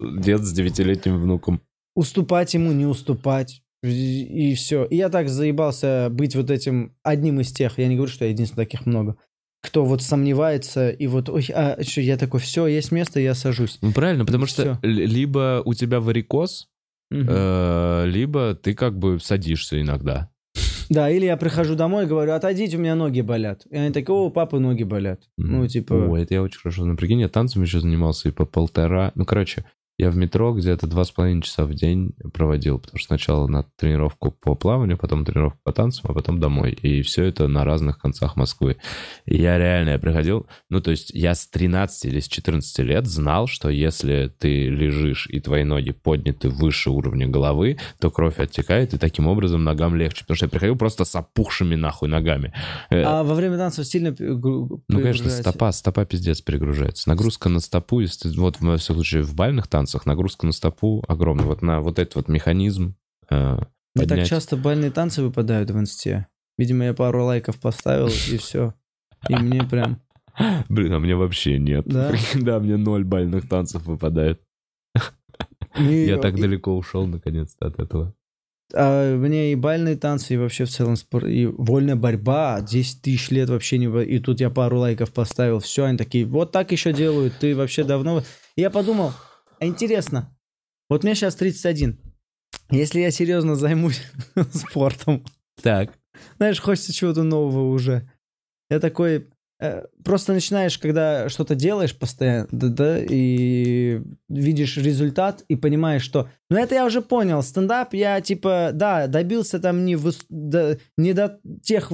[0.01, 1.61] Дед с девятилетним внуком.
[1.95, 3.63] уступать ему, не уступать.
[3.83, 4.85] И, все.
[4.87, 8.31] И я так заебался быть вот этим одним из тех, я не говорю, что я
[8.31, 9.17] единственный, таких много,
[9.63, 13.79] кто вот сомневается и вот, ой, а что, я такой, все, есть место, я сажусь.
[13.83, 14.77] Ну, правильно, потому Всё.
[14.77, 16.69] что либо у тебя варикоз,
[17.11, 20.31] Э, либо ты как бы садишься иногда.
[20.89, 23.67] Да, или я прихожу домой и говорю, отойдите, у меня ноги болят.
[23.71, 25.23] И они такие, о, папы ноги болят.
[25.37, 25.95] Ну, типа...
[25.95, 26.85] О, это я очень хорошо.
[26.85, 29.11] Ну, прикинь, я танцами еще занимался и по полтора...
[29.17, 29.65] Ну, короче,
[29.99, 33.65] я в метро где-то два с половиной часа в день проводил, потому что сначала на
[33.77, 36.73] тренировку по плаванию, потом тренировку по танцам, а потом домой.
[36.73, 38.77] И все это на разных концах Москвы.
[39.25, 40.47] И я реально, я приходил...
[40.69, 45.29] Ну, то есть я с 13 или с 14 лет знал, что если ты лежишь
[45.31, 50.25] и твои ноги подняты выше уровня головы, то кровь оттекает, и таким образом ногам легче.
[50.25, 52.53] Потому что я приходил просто с опухшими нахуй ногами.
[52.91, 57.09] Э, А во время танцев сильно ну, конечно, стопа, стопа пиздец перегружается.
[57.09, 61.47] Нагрузка на стопу, если вот в моем случае в бальных танцах, нагрузка на стопу огромная.
[61.47, 62.95] Вот на вот этот вот механизм
[63.31, 63.55] э,
[63.95, 64.29] Мне так поднять.
[64.29, 66.27] часто бальные танцы выпадают в инсте.
[66.59, 68.75] Видимо, я пару лайков поставил, и все.
[69.29, 70.01] И мне прям...
[70.69, 71.87] Блин, а мне вообще нет.
[71.87, 72.13] Да?
[72.35, 74.41] Да, мне ноль бальных танцев выпадает.
[75.79, 78.15] И- Я так далеко ушел наконец-то от этого.
[78.75, 83.31] А мне и бальные танцы, и вообще в целом спорт, и вольная борьба, 10 тысяч
[83.31, 83.87] лет вообще не...
[84.05, 87.85] И тут я пару лайков поставил, все, они такие, вот так еще делают, ты вообще
[87.85, 88.23] давно...
[88.57, 89.13] И я подумал,
[89.61, 90.37] интересно,
[90.89, 91.99] вот мне сейчас 31,
[92.71, 94.01] если я серьезно займусь
[94.53, 95.25] спортом,
[95.63, 95.93] Так.
[96.39, 98.11] знаешь, хочется чего-то нового уже.
[98.71, 99.29] Я такой,
[99.61, 106.29] э, просто начинаешь, когда что-то делаешь постоянно, да, да, и видишь результат и понимаешь, что,
[106.51, 111.13] ну это я уже понял, стендап я типа, да, добился там не, выс- до- не
[111.13, 111.93] до тех,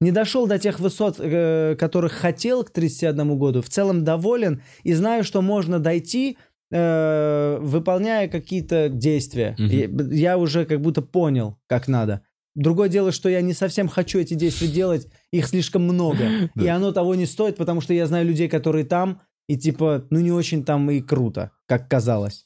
[0.00, 4.92] не дошел до тех высот, э, которых хотел к 31 году, в целом доволен и
[4.92, 6.38] знаю, что можно дойти,
[6.70, 9.54] э, выполняя какие-то действия.
[9.58, 9.68] Мгм.
[9.68, 12.22] Я, я уже как будто понял, как надо.
[12.54, 16.24] Другое дело, что я не совсем хочу эти действия делать, их слишком много.
[16.60, 20.20] И оно того не стоит, потому что я знаю людей, которые там, и типа, ну
[20.20, 22.44] не очень там и круто, как казалось.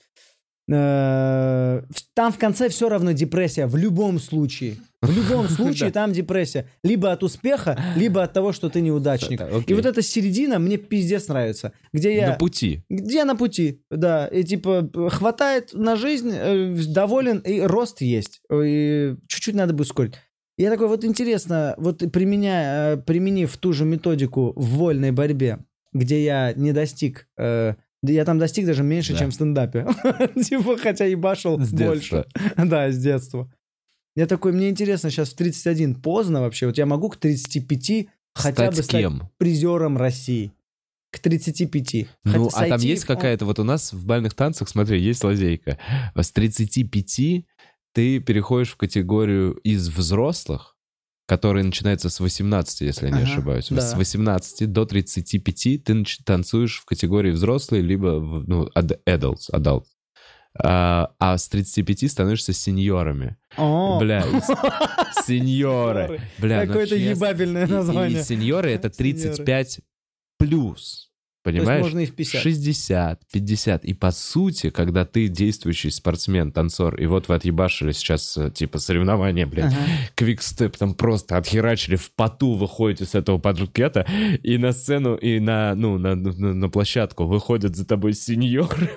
[0.73, 1.83] Э,
[2.15, 4.77] Там в конце все равно депрессия, в любом случае.
[5.07, 6.69] В любом случае там депрессия.
[6.83, 9.39] Либо от успеха, либо от того, что ты неудачник.
[9.39, 11.73] Да, И вот эта середина мне пиздец нравится.
[11.93, 12.29] Где я...
[12.31, 12.83] На пути.
[12.89, 14.27] Где на пути, да.
[14.27, 18.41] И типа хватает на жизнь, э, доволен, и рост есть.
[18.49, 20.15] Чуть-чуть надо бы ускорить.
[20.57, 25.59] Я такой, вот интересно, вот применяя, э, применив ту же методику в вольной борьбе,
[25.93, 29.19] где я не достиг, э, я там достиг даже меньше, Да.
[29.21, 29.87] чем в стендапе.
[30.45, 32.27] Типа, хотя и С больше.
[32.57, 33.51] Да, с детства.
[34.17, 38.67] Я такой, мне интересно, сейчас в 31 поздно вообще, вот я могу к 35 хотя
[38.67, 39.31] бы Стать стать кем?
[39.39, 40.53] призером России.
[41.11, 42.09] К 35.
[42.25, 45.23] Ну, Хотя а там есть в- какая-то, вот у нас в бальных танцах, смотри, есть
[45.25, 45.79] лазейка.
[46.17, 47.47] С 35
[47.93, 50.77] ты переходишь в категорию из взрослых,
[51.27, 53.69] которые начинаются с 18, если я не Ага, ошибаюсь.
[53.71, 53.81] да.
[53.81, 59.87] С 18 до 35 ты танцуешь в категории взрослые, либо ну, ad- adults, adults.
[60.63, 63.37] А, а с 35 становишься сеньорами.
[63.57, 64.23] О, Бля,
[65.27, 66.21] сеньоры.
[66.39, 68.23] Бля, ну Какое-то ебабельное И, название.
[68.23, 69.81] сеньоры это 35
[70.39, 71.11] плюс.
[71.43, 71.83] Понимаешь?
[71.83, 72.41] можно и в 50.
[72.41, 73.85] 60, 50.
[73.85, 78.79] И по сути, когда ты действующий спортсмен, танцор, и вот вы отъебашили сейчас, э, типа,
[78.79, 79.77] соревнования, блядь, Ага.
[80.15, 84.07] квикстеп там просто отхерачили в поту, выходите с этого паркета,
[84.43, 88.97] и на сцену, и на, ну, на, на, на площадку выходят за тобой сеньоры.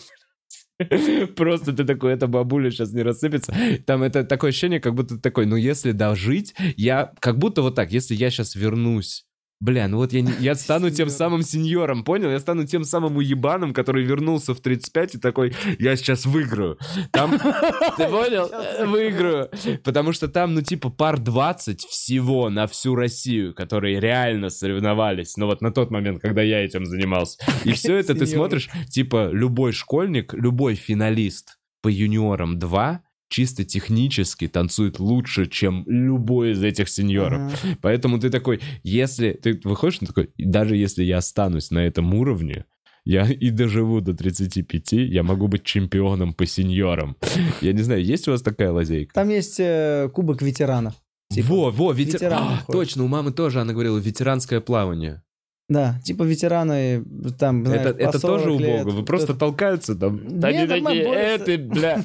[1.36, 3.54] Просто ты такой, эта бабуля сейчас не рассыпется.
[3.86, 7.76] Там это такое ощущение, как будто ты такой, ну если дожить, я как будто вот
[7.76, 9.27] так, если я сейчас вернусь,
[9.60, 12.30] Бля, ну вот я, не- я стану тем самым сеньором, понял?
[12.30, 16.78] Я стану тем самым уебаном, который вернулся в 35 и такой, я сейчас выиграю.
[17.12, 18.52] Там, ты понял?
[18.88, 19.50] Выиграю.
[19.84, 25.38] Потому что там, ну типа, пар 20 всего на всю Россию, которые реально соревновались.
[25.38, 27.40] Ну вот на тот момент, когда я этим занимался.
[27.64, 34.48] И все это ты смотришь, типа, любой школьник, любой финалист по юниорам 2 чисто технически
[34.48, 37.42] танцует лучше, чем любой из этих сеньоров.
[37.64, 37.78] Ага.
[37.82, 42.66] Поэтому ты такой, если ты выходишь, ну такой, даже если я останусь на этом уровне,
[43.06, 47.16] я и доживу до 35, я могу быть чемпионом по сеньорам.
[47.62, 49.14] Я не знаю, есть у вас такая лазейка?
[49.14, 50.94] Там есть э, кубок ветеранов.
[51.30, 55.24] Типа, во, во, ветер- ветераны А, точно, у мамы тоже, она говорила, ветеранское плавание.
[55.70, 57.04] Да, типа ветераны
[57.38, 58.82] там, знаешь, это это 40 тоже лет.
[58.86, 58.96] убого.
[59.00, 60.26] Вы просто Это- толкаются там.
[60.40, 62.04] Не, Они такие, э, ты, бля,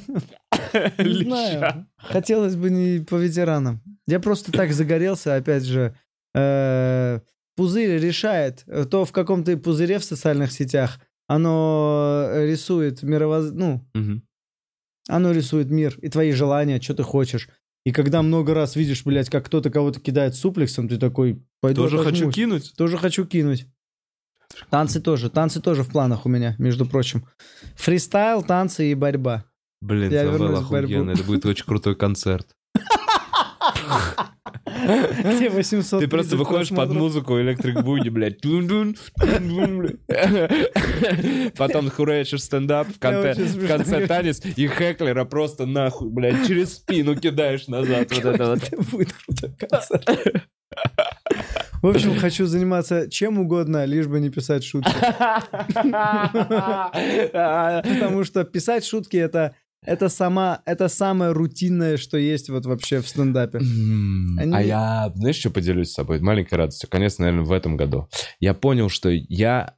[0.99, 1.25] Не леща».
[1.25, 1.87] знаю.
[1.97, 3.81] Хотелось бы не по ветеранам.
[4.09, 5.95] Я просто так загорелся, опять же.
[6.35, 7.21] э,
[7.57, 10.99] пузырь решает, э, то в каком ты пузыре в социальных сетях,
[11.29, 13.51] оно рисует мировоз...
[13.53, 14.23] ну, Мгм.
[15.09, 17.49] оно рисует мир и твои желания, что ты хочешь.
[17.85, 21.99] И когда много раз видишь, блядь, как кто-то кого-то кидает суплексом, ты такой, пойду Тоже
[21.99, 22.75] хочу кинуть.
[22.77, 23.67] Тоже хочу кинуть.
[24.71, 25.31] Танцы тоже.
[25.31, 27.27] Танцы тоже в планах у меня, между прочим.
[27.75, 29.45] Фристайл, танцы и борьба.
[29.81, 31.11] Блин, Я вернусь в борьбу.
[31.11, 32.55] Это будет очень крутой концерт.
[35.25, 38.41] Где 800 Ты просто выходишь под музыку Electric Boogie, блядь.
[38.41, 41.55] Тун-дун, тун-дун, блядь.
[41.57, 47.17] Потом хуячишь стендап, в конце, в конце танец, и Хеклера просто нахуй, блядь, через спину
[47.17, 48.11] кидаешь назад.
[48.13, 48.91] Вот это вот.
[48.91, 49.13] Будет
[49.59, 50.49] концерт.
[51.83, 54.93] В общем, хочу заниматься чем угодно, лишь бы не писать шутки.
[57.33, 63.09] Потому что писать шутки это это сама это самое рутинное, что есть вот вообще в
[63.09, 63.59] стендапе.
[63.59, 66.21] Они- А я, знаешь, что поделюсь с собой?
[66.21, 66.89] Маленькой радостью.
[66.89, 68.09] Конец, наверное, в этом году.
[68.41, 69.75] Я понял, что я...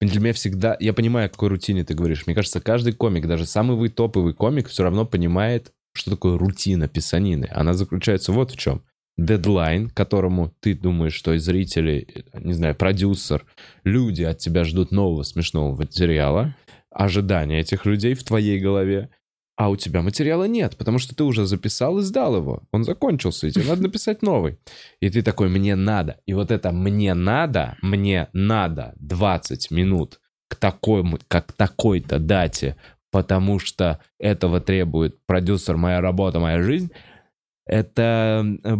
[0.00, 0.76] Для меня всегда...
[0.78, 2.26] Я понимаю, о какой рутине ты говоришь.
[2.26, 6.86] Мне кажется, каждый комик, даже самый вы топовый комик, все равно понимает, что такое рутина
[6.86, 7.48] писанины.
[7.50, 8.84] Она заключается вот в чем.
[9.16, 13.44] Дедлайн, которому ты думаешь, что и зрители, не знаю, продюсер,
[13.82, 16.54] люди от тебя ждут нового смешного материала,
[16.92, 19.10] ожидания этих людей в твоей голове,
[19.58, 22.62] а у тебя материала нет, потому что ты уже записал и сдал его.
[22.70, 24.56] Он закончился, и тебе надо написать новый.
[25.00, 26.20] И ты такой, мне надо.
[26.26, 32.76] И вот это «мне надо», «мне надо» 20 минут к такой, как такой-то дате,
[33.10, 36.92] потому что этого требует продюсер, моя работа, моя жизнь,
[37.66, 38.76] это э,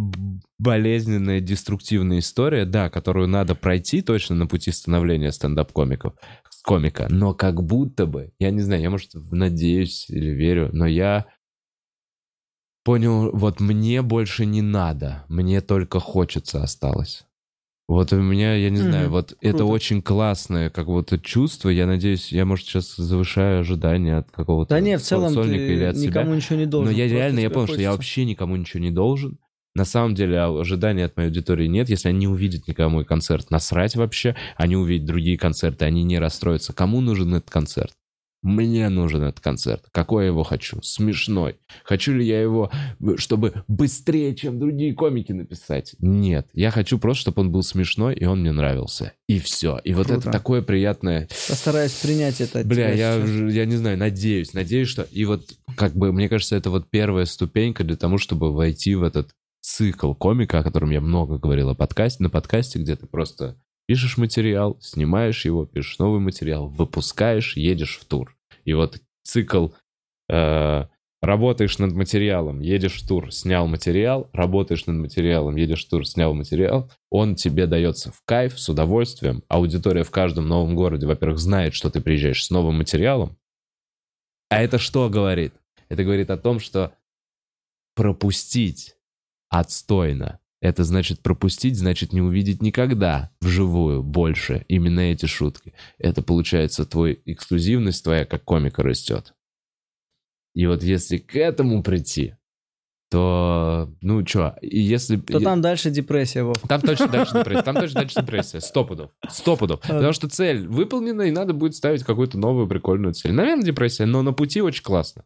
[0.57, 6.15] болезненная, деструктивная история, да, которую надо пройти точно на пути становления стендап-комиков,
[6.63, 7.07] комика.
[7.09, 11.25] Но как будто бы, я не знаю, я, может, надеюсь или верю, но я
[12.83, 17.25] понял, вот мне больше не надо, мне только хочется осталось.
[17.87, 19.65] Вот у меня, я не знаю, вот это Круто.
[19.65, 21.69] очень классное как будто чувство.
[21.69, 25.83] Я надеюсь, я, может, сейчас завышаю ожидания от какого-то Да не, в целом ты или
[25.85, 26.21] от себя.
[26.21, 26.93] никому ничего не Но должен.
[26.93, 29.39] я просто реально, я понял, что я вообще никому ничего не должен.
[29.75, 31.89] На самом деле а, ожиданий от моей аудитории нет.
[31.89, 34.35] Если они не увидят никому мой концерт, насрать вообще.
[34.57, 36.73] Они увидят другие концерты, они не расстроятся.
[36.73, 37.93] Кому нужен этот концерт?
[38.41, 39.83] Мне нужен этот концерт.
[39.91, 40.81] Какой я его хочу?
[40.81, 41.57] Смешной.
[41.83, 42.71] Хочу ли я его,
[43.01, 45.95] э, чтобы быстрее, чем другие комики написать?
[45.99, 46.47] Нет.
[46.53, 49.11] Я хочу просто, чтобы он был смешной, и он мне нравился.
[49.27, 49.79] И все.
[49.83, 50.31] И вот это Круто.
[50.31, 51.27] такое приятное...
[51.49, 53.53] Постараюсь принять это Бля, я, сейчас.
[53.53, 55.01] я не знаю, надеюсь, надеюсь, что...
[55.11, 55.43] И вот,
[55.75, 59.31] как бы, мне кажется, это вот первая ступенька для того, чтобы войти в этот
[59.79, 63.55] цикл комика, о котором я много говорил о подкасте, на подкасте, где ты просто
[63.87, 68.35] пишешь материал, снимаешь его, пишешь новый материал, выпускаешь, едешь в тур.
[68.65, 69.69] И вот цикл
[70.27, 70.85] э,
[71.21, 76.33] работаешь над материалом, едешь в тур, снял материал, работаешь над материалом, едешь в тур, снял
[76.33, 79.43] материал, он тебе дается в кайф, с удовольствием.
[79.47, 83.37] Аудитория в каждом новом городе, во-первых, знает, что ты приезжаешь с новым материалом.
[84.49, 85.53] А это что говорит?
[85.87, 86.91] Это говорит о том, что
[87.95, 88.98] пропустить
[89.49, 90.39] отстойно.
[90.61, 95.73] Это значит пропустить, значит не увидеть никогда вживую больше именно эти шутки.
[95.97, 99.33] Это получается твой эксклюзивность твоя как комика растет.
[100.53, 102.35] И вот если к этому прийти,
[103.09, 105.17] то, ну чё, если...
[105.17, 106.57] То там дальше депрессия, Вов.
[106.67, 107.63] Там точно дальше депрессия.
[107.63, 108.59] Там точно дальше депрессия.
[108.59, 109.11] Сто пудов.
[109.29, 109.79] Сто пудов.
[109.81, 113.31] Потому что цель выполнена, и надо будет ставить какую-то новую прикольную цель.
[113.31, 115.23] Наверное, депрессия, но на пути очень классно.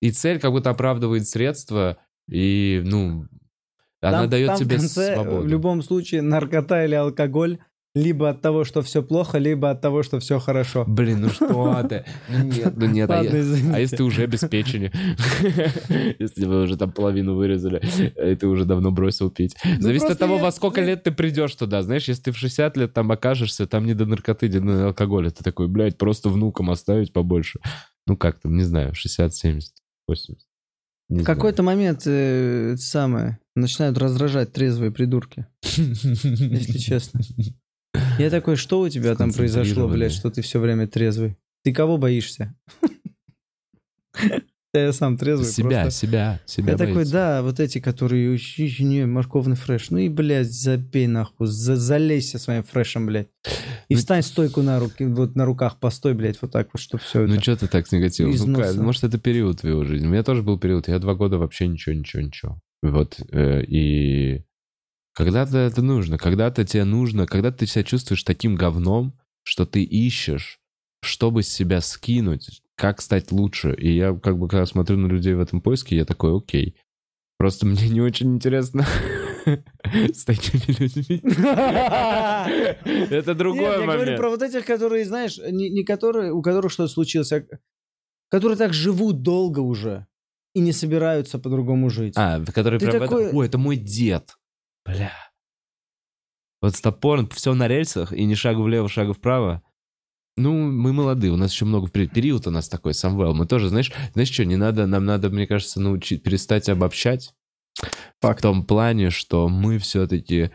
[0.00, 1.98] И цель как будто оправдывает средства,
[2.28, 3.26] и, ну,
[4.00, 5.42] она Там- дает там в тебе конце, свободу.
[5.42, 7.58] В любом случае, наркота или алкоголь
[7.94, 10.84] либо от того, что все плохо, либо от того, что все хорошо.
[10.86, 12.04] Блин, ну что ты?
[12.28, 13.10] Ну нет, ну нет.
[13.10, 13.74] а Ладно, я- извините.
[13.74, 14.92] А если ты уже без печени?
[16.18, 17.82] Если вы уже там половину вырезали,
[18.30, 19.56] и ты уже давно бросил пить.
[19.80, 21.82] Зависит от Ну, того, я- во сколько лет ты придешь туда.
[21.82, 25.30] Знаешь, если ты в 60 лет там окажешься, там не до наркоты, не до алкоголя.
[25.30, 27.58] Ты такой, блядь, просто внукам оставить побольше.
[28.06, 29.72] Ну как там, не знаю, 60, 70,
[30.06, 30.47] 80.
[31.08, 37.20] Не В какой-то момент э, это самое начинают раздражать трезвые придурки, если честно.
[38.18, 41.36] Я такой, что у тебя там произошло, блядь, что ты все время трезвый?
[41.64, 42.54] Ты кого боишься?
[44.74, 45.90] Да Я сам трезвый Себя, просто.
[46.06, 47.12] себя, себя Я такой, боится.
[47.14, 49.88] да, вот эти, которые, «Ищ, ищ, не, морковный фреш.
[49.88, 53.28] Ну и, блядь, забей нахуй, за, залейся своим фрешем, блядь.
[53.88, 57.02] И Ну- встань стойку на руки, вот на руках постой, блядь, вот так вот, чтобы
[57.02, 58.34] все Ну что ты так с негативом?
[58.52, 60.06] Ну, может, это период твоего жизни.
[60.06, 60.86] У меня тоже был период.
[60.88, 62.60] Я два года вообще ничего, ничего, ничего.
[62.82, 63.18] Вот.
[63.32, 64.44] э, И
[65.14, 66.18] когда-то это нужно.
[66.18, 70.58] Когда-то тебе нужно, когда ты себя чувствуешь таким говном, что ты ищешь,
[71.02, 73.74] чтобы себя скинуть, как стать лучше.
[73.74, 76.76] И я как бы когда смотрю на людей в этом поиске, я такой, окей.
[77.36, 78.86] Просто мне не очень интересно
[80.12, 81.20] С такими людьми.
[83.10, 84.18] Это другой я говорю момент.
[84.18, 87.42] про вот этих, которые, знаешь, не, которые, у которых что-то случилось, а
[88.30, 90.06] которые так живут долго уже
[90.54, 92.14] и не собираются по-другому жить.
[92.16, 94.36] А, который Ты прям такой- Ой, это мой дед.
[94.84, 95.12] Бля.
[96.60, 99.62] Вот с топором, все на рельсах, и ни шагу влево, шагу вправо.
[100.38, 102.12] Ну, мы молодые, у нас еще много впереди.
[102.12, 103.34] Период у нас такой, Самвел.
[103.34, 107.34] Мы тоже, знаешь, знаешь что, не надо, нам надо, мне кажется, научить, перестать обобщать.
[108.20, 110.50] В том плане, что мы все-таки,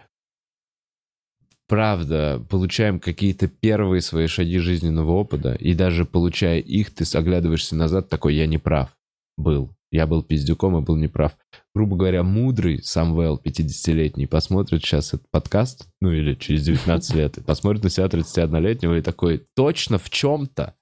[1.67, 8.09] правда, получаем какие-то первые свои шаги жизненного опыта, и даже получая их, ты оглядываешься назад,
[8.09, 8.89] такой, я не прав
[9.37, 9.75] был.
[9.93, 11.37] Я был пиздюком и был неправ.
[11.75, 17.41] Грубо говоря, мудрый Самвел, 50-летний, посмотрит сейчас этот подкаст, ну или через 19 лет, и
[17.41, 20.73] посмотрит на себя 31-летнего и такой, точно в чем-то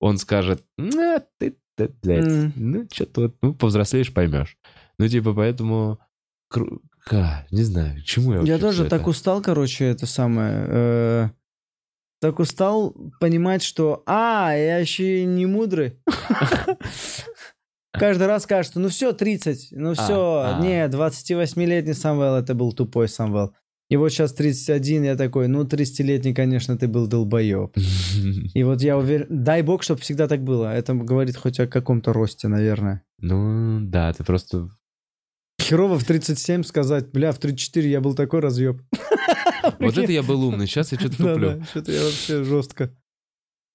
[0.00, 2.52] он скажет, «На, ты, ты, блядь, М.
[2.56, 4.56] ну что-то вот, ну повзрослеешь, поймешь.
[4.98, 5.98] Ну типа поэтому,
[6.52, 9.10] кру- ка, не знаю, к чему я вообще Я тоже так это?
[9.10, 10.66] устал, короче, это самое.
[10.68, 11.28] э,
[12.20, 15.98] так устал понимать, что, а, я еще не мудрый.
[17.92, 20.60] Каждый раз кажется, ну все, 30, ну все, а.
[20.60, 23.54] не, 28-летний Самвел, это был тупой Самвел.
[23.90, 27.76] И вот сейчас 31, я такой, ну 30-летний, конечно, ты был долбоеб.
[28.54, 30.72] И вот я уверен, дай бог, чтобы всегда так было.
[30.72, 33.02] Это говорит хоть о каком-то росте, наверное.
[33.18, 34.70] Ну, да, ты просто...
[35.60, 38.80] Херово в 37 сказать, бля, в 34 я был такой разъеб.
[39.78, 41.62] Вот это я был умный, сейчас я что-то туплю.
[41.64, 42.90] Что-то я вообще жестко.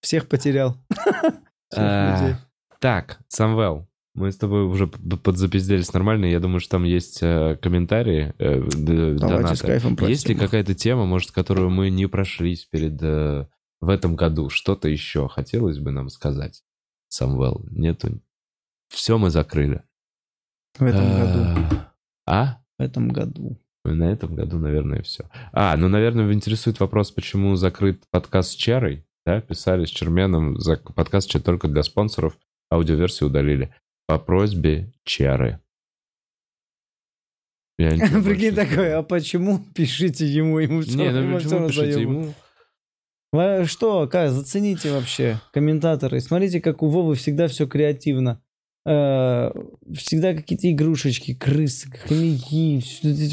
[0.02, 0.78] Всех потерял.
[1.76, 2.40] А.
[2.80, 3.87] Так, Самвел,
[4.18, 6.26] мы с тобой уже подзапизделись нормально.
[6.26, 8.62] Я думаю, что там есть э, комментарии, э,
[9.18, 13.48] Давайте с кайфом Есть ли какая-то тема, может, которую мы не прошлись перед э,
[13.80, 14.50] в этом году?
[14.50, 16.64] Что-то еще хотелось бы нам сказать,
[17.10, 17.64] Самвел?
[17.70, 18.20] Нету?
[18.90, 19.84] Все мы закрыли.
[20.80, 21.78] В этом году.
[22.26, 22.58] А?
[22.80, 23.60] В этом году.
[23.86, 25.30] На этом году, наверное, все.
[25.54, 29.06] А, ну, наверное, интересует вопрос, почему закрыт подкаст с Черой.
[29.26, 32.38] Да, писали с Черменом, за подкаст чё только для спонсоров,
[32.72, 33.74] аудиоверсию удалили.
[34.08, 35.62] По просьбе больше
[37.78, 40.60] Прикинь такой, а почему пишите ему?
[40.60, 42.34] Ему все Не, ну почему пишите ему?
[43.66, 46.20] Что, как, зацените вообще, комментаторы.
[46.22, 48.42] Смотрите, как у Вовы всегда все креативно.
[48.90, 49.52] Э,
[49.94, 52.80] Всегда какие-то игрушечки, крысы, хомяки,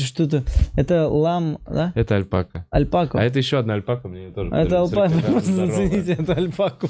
[0.02, 0.42] что-то-.
[0.76, 1.92] Это лам, да?
[1.94, 2.66] Это альпака.
[2.70, 3.20] Альпака.
[3.20, 4.50] А это еще одна альпака, мне тоже.
[4.52, 6.88] А это альпака, просто зацените, это альпаку.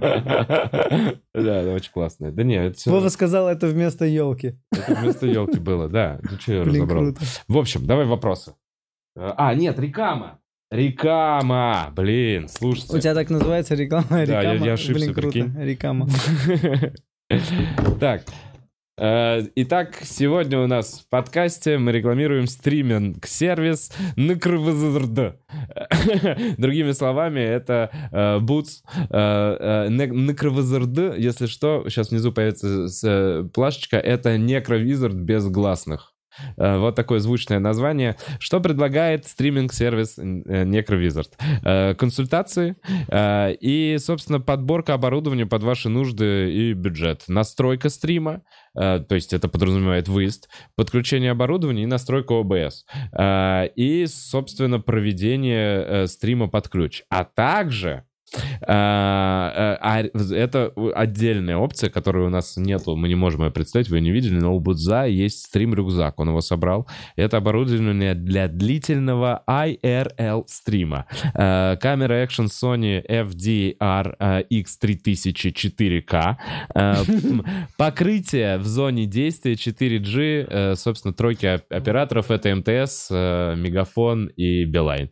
[1.34, 2.30] Да, это очень классно.
[2.32, 4.58] Да не, это все Вова сказал это вместо елки.
[4.88, 6.18] вместо елки было, да.
[6.22, 7.14] Ну что я разобрал?
[7.48, 8.54] В общем, давай вопросы.
[9.16, 10.38] А, нет, Рекама.
[10.70, 12.94] Рекама, блин, слушайте.
[12.96, 14.06] У тебя так называется реклама?
[14.26, 15.38] Да, я- ошибся, Блин, круто.
[15.58, 16.08] Рекама.
[18.00, 18.22] Так.
[18.96, 25.36] э, Итак, сегодня у нас в подкасте мы рекламируем стриминг-сервис Накрвзрд.
[26.58, 35.14] Другими словами, это э, Boots э, Накрвзрд, если что, сейчас внизу появится плашечка, это Некровизард
[35.14, 36.14] без гласных.
[36.56, 38.16] Э, Вот такое звучное название.
[38.38, 41.30] Что предлагает стриминг-сервис Necrovizard?
[41.64, 42.76] Э, Консультации
[43.08, 47.24] э, и, собственно, подборка оборудования под ваши нужды и бюджет.
[47.28, 48.42] Настройка стрима,
[48.74, 52.18] то есть это подразумевает выезд, подключение оборудования и настройка.
[53.12, 57.02] Э, И, собственно, проведение стрима под ключ.
[57.10, 58.04] А также
[58.66, 63.88] а, а, а, это отдельная опция, которой у нас нету, мы не можем ее представить,
[63.88, 66.86] вы не видели, но у Будза есть стрим-рюкзак, он его собрал.
[67.16, 71.06] Это оборудование для длительного IRL стрима.
[71.34, 76.36] А, Камера Action Sony FDR а, X3000 4K.
[76.74, 77.44] А, м,
[77.76, 84.64] Покрытие в зоне действия 4G, э, собственно, тройки оп- операторов, это МТС, э, Мегафон и
[84.64, 85.10] Билайн.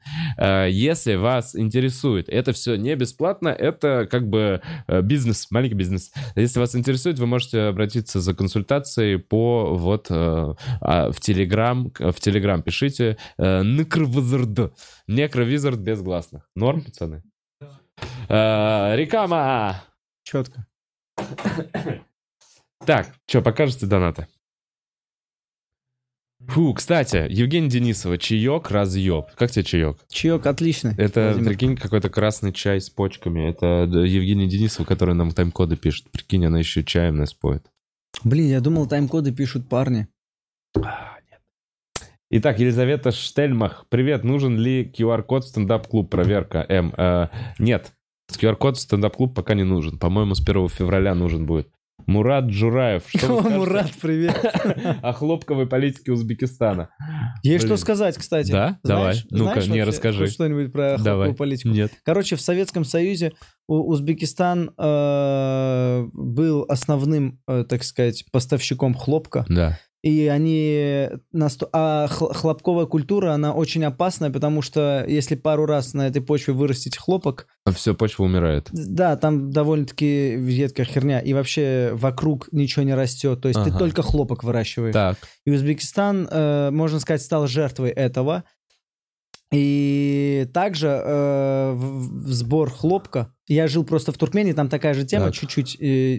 [0.69, 6.13] Если вас интересует, это все не бесплатно, это как бы э, бизнес, маленький бизнес.
[6.35, 12.15] Если вас интересует, вы можете обратиться за консультацией по вот э, а, в Телеграм, в
[12.15, 14.73] Телеграм пишите э, Некровизард,
[15.07, 16.49] Некровизард без гласных.
[16.57, 17.23] Норм, пацаны?
[18.29, 19.83] Рекама!
[20.25, 20.67] Четко.
[22.85, 24.27] Так, что, покажете донаты?
[26.49, 29.27] Фу, кстати, Евгений Денисова, чаек разъеб.
[29.37, 29.99] Как тебе чаек?
[30.09, 30.95] Чаек отличный.
[30.97, 31.49] Это, Владимир.
[31.51, 33.49] прикинь, какой-то красный чай с почками.
[33.49, 36.09] Это Евгения Денисова, которая нам тайм-коды пишет.
[36.11, 37.67] Прикинь, она еще чаем нас поет.
[38.23, 40.07] Блин, я думал, тайм-коды пишут парни.
[42.31, 43.87] Итак, Елизавета Штельмах.
[43.89, 46.11] Привет, нужен ли QR-код в стендап-клуб?
[46.11, 46.65] Проверка.
[46.69, 46.93] М.
[46.97, 47.29] э,
[47.59, 47.93] нет,
[48.31, 49.99] QR-код в стендап-клуб пока не нужен.
[49.99, 51.69] По-моему, с 1 февраля нужен будет.
[52.07, 53.05] Мурат Джураев.
[53.09, 54.37] Что О, Мурат, привет.
[55.03, 56.91] о хлопковой политике Узбекистана?
[57.43, 57.77] Есть Блин.
[57.77, 58.53] что сказать, кстати.
[58.53, 58.79] Да?
[58.85, 59.17] Давай.
[59.31, 60.27] Ну-ка, знаешь не, вообще расскажи.
[60.29, 60.99] что-нибудь про Давай.
[60.99, 61.69] хлопковую политику?
[61.71, 61.93] Нет.
[62.05, 63.33] Короче, в Советском Союзе
[63.67, 69.45] Узбекистан э, был основным, э, так сказать, поставщиком хлопка.
[69.49, 69.79] Да.
[70.03, 71.09] И они...
[71.35, 76.23] насто- А хл- хлопковая культура, она очень опасная, потому что если пару раз на этой
[76.23, 78.69] почве вырастить хлопок, Все, почва умирает.
[78.73, 81.19] да, там довольно-таки едкая херня.
[81.21, 83.41] И вообще вокруг ничего не растет.
[83.41, 83.79] То есть ты Ага.
[83.79, 84.93] только хлопок выращиваешь.
[84.95, 85.17] Так.
[85.45, 88.45] И Узбекистан, э, можно сказать, стал жертвой этого.
[89.53, 93.33] И также э, в, в сбор хлопка.
[93.47, 96.19] Я жил просто в Туркмении, там такая же тема, чуть-чуть, э,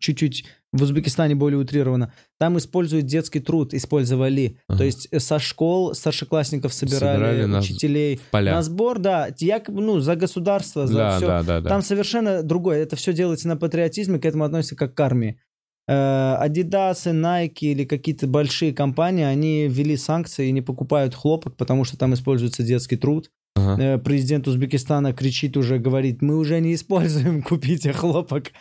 [0.00, 2.12] чуть-чуть в Узбекистане более утрирована.
[2.36, 4.58] Там используют детский труд, использовали.
[4.66, 4.78] Ага.
[4.78, 8.20] То есть со школ старшеклассников собирали, Собирали на- учителей.
[8.32, 8.54] Поля.
[8.54, 11.26] На сбор, да, якобы, ну, за государство, за Да, все.
[11.28, 11.68] да, да, да.
[11.68, 12.82] Там совершенно другое.
[12.82, 15.38] Это все делается на патриотизме, к этому относится как к армии.
[15.86, 21.84] Э, Adidas, Nike или какие-то большие компании, они ввели санкции и не покупают хлопок, потому
[21.84, 23.30] что там используется детский труд.
[23.54, 23.82] Ага.
[23.82, 28.52] Э, Президент Узбекистана кричит уже, говорит, мы уже не используем, купите хлопок.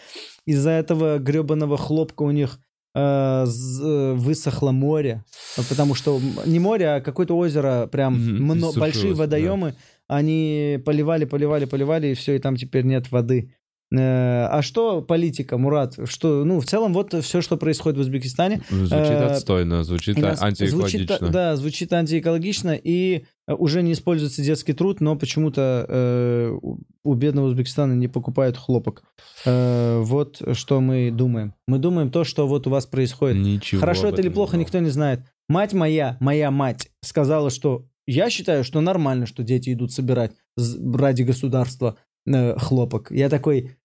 [0.45, 2.59] Из-за этого гребаного хлопка у них
[2.93, 5.23] э, э, высохло море,
[5.69, 9.19] потому что не море, а какое-то озеро, прям иссушилось, большие да.
[9.19, 9.75] водоемы,
[10.07, 13.53] они поливали, поливали, поливали, и все, и там теперь нет воды.
[13.95, 15.97] Э, А что политика, Мурат?
[16.05, 18.61] Что, ну, в целом, вот все, что происходит в Узбекистане.
[18.69, 21.05] Звучит э, отстойно, звучит нас- антиэкологично.
[21.17, 26.57] Звучит, да, звучит антиэкологично, и э, уже не используется детский труд, но почему-то э,
[27.03, 29.03] у- бедного Узбекистана не покупают хлопок.
[29.45, 31.53] Э, вот что мы думаем.
[31.67, 33.37] Мы думаем то, что вот у вас происходит.
[33.37, 35.21] Ничего Хорошо это или плохо, никто не знает.
[35.49, 41.23] Мать моя, моя мать, сказала, что я считаю, что нормально, что дети идут собирать ради
[41.23, 41.95] государства
[42.25, 43.11] э, хлопок.
[43.11, 43.77] Я такой,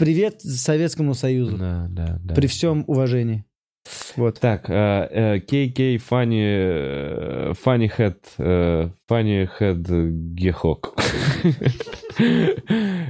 [0.00, 2.34] привет Советскому Союзу, Да, да, да.
[2.34, 3.44] при всем уважении.
[4.16, 4.40] Вот.
[4.40, 10.94] Так, KK Funny, Funny Head, Funny Head Гехок.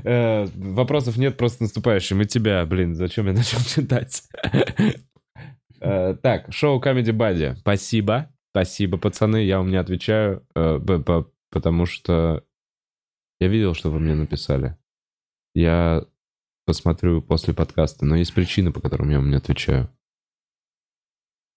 [0.03, 2.23] Э, Вопросов нет, просто наступающим.
[2.23, 4.23] И тебя, блин, зачем я начал читать?
[5.81, 7.57] Э, Так, шоу Comedy Buddy.
[7.57, 8.33] Спасибо.
[8.53, 9.45] Спасибо, пацаны.
[9.45, 10.79] Я вам не отвечаю, э,
[11.51, 12.43] потому что
[13.41, 14.77] я видел, что вы мне написали.
[15.55, 16.05] Я
[16.71, 19.91] посмотрю после подкаста, но есть причины, по которым я вам не отвечаю.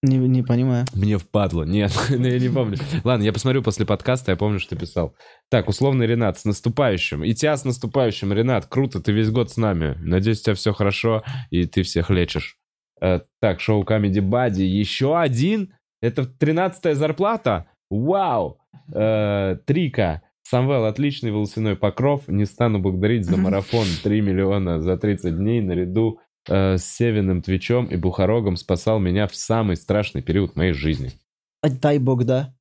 [0.02, 0.88] Не, не понимаю.
[0.96, 1.64] Мне впадло.
[1.64, 2.80] Нет, ну, я не помню.
[3.04, 5.16] Ладно, я посмотрю после подкаста, я помню, что ты писал.
[5.52, 7.24] Так, условный Ренат, с наступающим.
[7.24, 8.66] И тебя с наступающим, Ренат.
[8.66, 9.96] Круто, ты весь год с нами.
[10.00, 12.58] Надеюсь, у тебя все хорошо, и ты всех лечишь.
[13.00, 14.64] Э, так, шоу Comedy Buddy.
[14.64, 15.76] Еще один?
[16.02, 17.68] Это 13 зарплата?
[17.92, 18.58] Вау!
[18.92, 20.23] Э, Трика.
[20.44, 22.28] Самвел, отличный волосяной покров.
[22.28, 27.86] Не стану благодарить за марафон 3 миллиона за 30 дней наряду э, с Севиным Твичом
[27.86, 31.12] и Бухарогом спасал меня в самый страшный период моей жизни.
[31.62, 32.54] А Дай бог, да.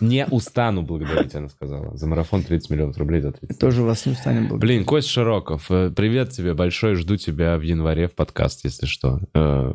[0.00, 1.96] Не устану благодарить, она сказала.
[1.96, 4.60] За марафон 30 миллионов рублей за 30 Тоже вас не устанем благодарить.
[4.60, 9.20] Блин, Кость Широков, э, привет тебе большой, жду тебя в январе в подкаст, если что.
[9.34, 9.72] Э,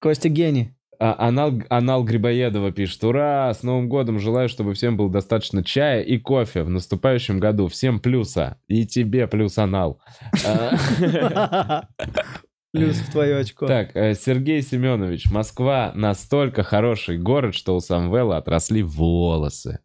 [0.00, 0.74] Костя гений.
[1.00, 6.02] А- Анал, Анал Грибоедова пишет, ура, с Новым годом, желаю, чтобы всем было достаточно чая
[6.02, 7.68] и кофе в наступающем году.
[7.68, 8.58] Всем плюса.
[8.68, 10.00] И тебе плюс Анал.
[10.44, 10.72] Э,
[12.72, 13.66] Плюс в твое очко.
[13.66, 19.80] Так, э, Сергей Семенович, Москва настолько хороший город, что у Самвела отросли волосы.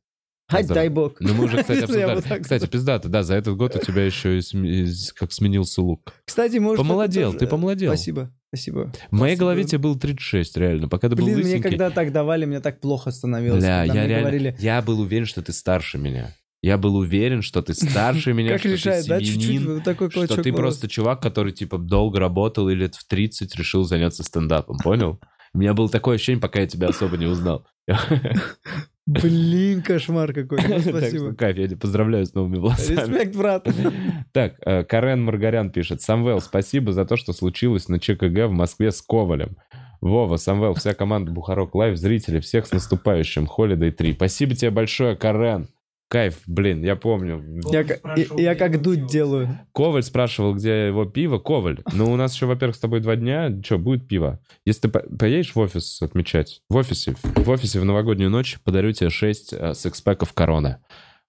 [0.51, 1.19] Ай, дай бог.
[1.19, 2.41] Ну, мы уже, кстати, обсуждали.
[2.43, 4.85] Кстати, пиздато, да, за этот год у тебя еще и
[5.15, 6.13] как сменился лук.
[6.25, 6.77] Кстати, может...
[6.77, 7.91] Помолодел, ты помолодел.
[7.91, 8.91] Спасибо, спасибо.
[9.11, 9.39] В моей Спасибо.
[9.39, 11.69] голове тебе было 36, реально, пока ты был Блин, мне лысенький.
[11.69, 13.63] когда так давали, мне так плохо становилось.
[13.63, 14.29] Бля, когда я мне реально...
[14.29, 16.33] говорили, Я был уверен, что ты старше меня.
[16.61, 19.83] Я был уверен, что ты старше меня, как что решает, ты да, чуть-чуть семьянин, вот
[19.83, 23.83] такой что клочок ты просто чувак, который, типа, долго работал и лет в 30 решил
[23.83, 25.19] заняться стендапом, понял?
[25.53, 27.67] У меня было такое ощущение, пока я тебя особо не узнал.
[29.07, 30.59] Блин, кошмар какой.
[30.63, 31.35] Ну, Так Спасибо.
[31.35, 32.97] кайф, я поздравляю с новыми волосами.
[32.97, 33.67] Респект, брат.
[34.31, 36.01] Так, э, Карен Маргарян пишет.
[36.01, 39.57] Самвел, спасибо за то, что случилось на ЧКГ в Москве с Ковалем.
[40.01, 43.45] Вова, Самвел, вся команда Бухарок Лайв, зрители, всех с наступающим.
[43.45, 44.13] Холидей 3.
[44.13, 45.67] Спасибо тебе большое, Карен.
[46.07, 47.43] Кайф, блин, я помню.
[47.71, 49.57] Я, я- я как дуть делаю.
[49.73, 51.39] Коваль спрашивал, где его пиво.
[51.39, 53.51] Коваль, ну у нас еще, во-первых, с тобой два дня.
[53.63, 54.39] Что, будет пиво?
[54.65, 58.91] Если ты по- поедешь в офис отмечать, в офисе, в офисе в новогоднюю ночь подарю
[58.91, 60.83] тебе 6 секспеков корона.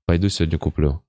[0.06, 1.00] Пойду сегодня куплю.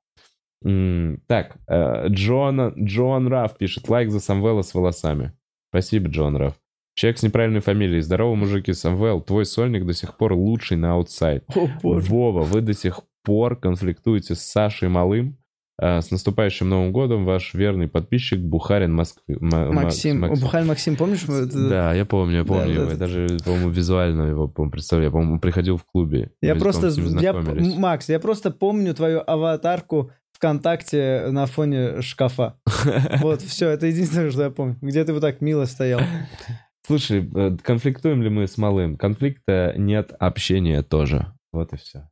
[1.27, 5.34] Так, э, Джон, Джон Раф пишет, лайк за Самвела с волосами.
[5.69, 6.53] Спасибо, Джон Раф.
[6.95, 8.02] Человек с неправильной фамилией.
[8.02, 8.73] Здорово, мужики.
[8.73, 11.44] Самвел, твой сольник до сих пор лучший на Outside.
[11.56, 12.07] О, боже.
[12.10, 15.38] Вова, вы до сих пор конфликтуете с Сашей Малым?
[15.80, 19.38] А, С наступающим Новым годом ваш верный подписчик Бухарин Москвы.
[19.41, 21.24] Ма- Ма- Максим, Макс- Бухаль Максим, помнишь?
[21.24, 22.86] Да, я помню, я помню да, его.
[22.86, 22.91] да.
[22.91, 25.10] Я даже, по-моему, визуально его по-моему, представляю.
[25.10, 26.32] Я, по-моему, приходил в клубе.
[26.41, 26.88] Я Мы, просто,
[27.20, 32.56] я, Макс, я просто помню твою аватарку ВКонтакте на фоне шкафа.
[33.22, 34.78] Вот, все, это единственное, что я помню.
[34.82, 35.99] Где ты вот так мило стоял.
[36.88, 38.95] Слушай, э, конфликтуем ли мы с малым?
[38.98, 41.34] Конфликта нет, общения тоже.
[41.52, 42.10] Вот и все.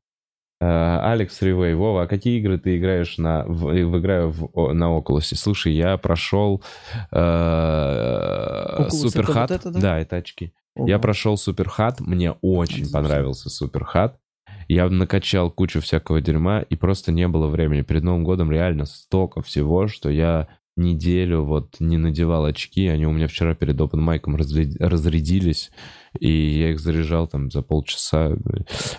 [0.59, 5.35] Алекс Фривей, Вова, а какие игры ты играешь на, в, в играю в, на Окулусе?
[5.35, 6.63] Слушай, я прошел
[7.11, 9.51] э, Суперхат.
[9.51, 9.99] вот это, да?
[9.99, 10.53] это очки.
[10.77, 11.01] Я Ого.
[11.01, 14.17] прошел Суперхат, мне очень понравился Суперхат.
[14.67, 17.81] Я накачал кучу всякого дерьма, и просто не было времени.
[17.81, 22.87] Перед Новым годом реально столько всего, что я неделю вот не надевал очки.
[22.87, 25.71] Они у меня вчера перед open майком разря- разрядились,
[26.19, 28.35] и я их заряжал там за полчаса.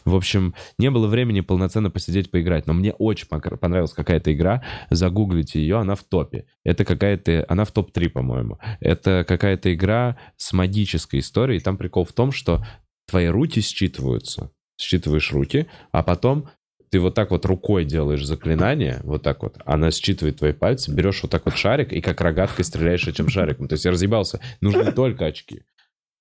[0.05, 2.67] В общем, не было времени полноценно посидеть, поиграть.
[2.67, 4.63] Но мне очень понравилась какая-то игра.
[4.91, 6.47] Загуглите ее, она в топе.
[6.65, 7.45] Это какая-то...
[7.49, 8.59] Она в топ-3, по-моему.
[8.81, 11.61] Это какая-то игра с магической историей.
[11.61, 12.65] Там прикол в том, что
[13.09, 14.51] твои руки считываются.
[14.79, 16.49] Считываешь руки, а потом
[16.91, 21.23] ты вот так вот рукой делаешь заклинание, вот так вот, она считывает твои пальцы, берешь
[21.23, 23.69] вот так вот шарик и как рогаткой стреляешь этим шариком.
[23.69, 25.63] То есть я разъебался, нужны только очки.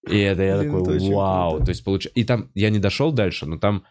[0.08, 1.50] И это я Блин, это такой, очень вау.
[1.52, 1.66] круто.
[1.66, 2.08] То есть получ...
[2.14, 3.84] И там я не дошел дальше, но там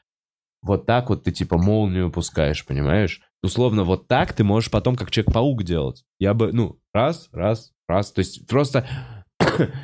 [0.63, 3.21] вот так вот ты типа молнию пускаешь, понимаешь?
[3.43, 6.05] Условно вот так ты можешь потом как Человек-паук делать.
[6.19, 8.13] Я бы, ну, раз, раз, раз.
[8.13, 8.87] То есть просто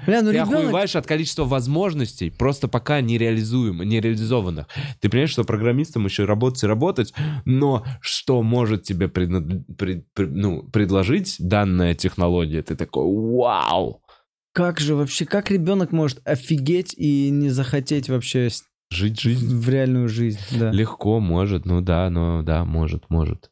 [0.07, 0.55] Бля, ну ты ребенок...
[0.55, 4.67] охуеваешь от количества возможностей, просто пока нереализуем, нереализованных.
[5.01, 7.13] Ты понимаешь, что программистам еще работать и работать,
[7.45, 14.03] но что может тебе предна- пред- пред- ну, предложить данная технология, ты такой, вау!
[14.53, 18.49] Как же вообще, как ребенок может офигеть и не захотеть вообще
[18.93, 20.41] Жить жизнь в реальную жизнь?
[20.59, 20.73] Да.
[20.73, 23.51] легко может, ну да, но да, может, может.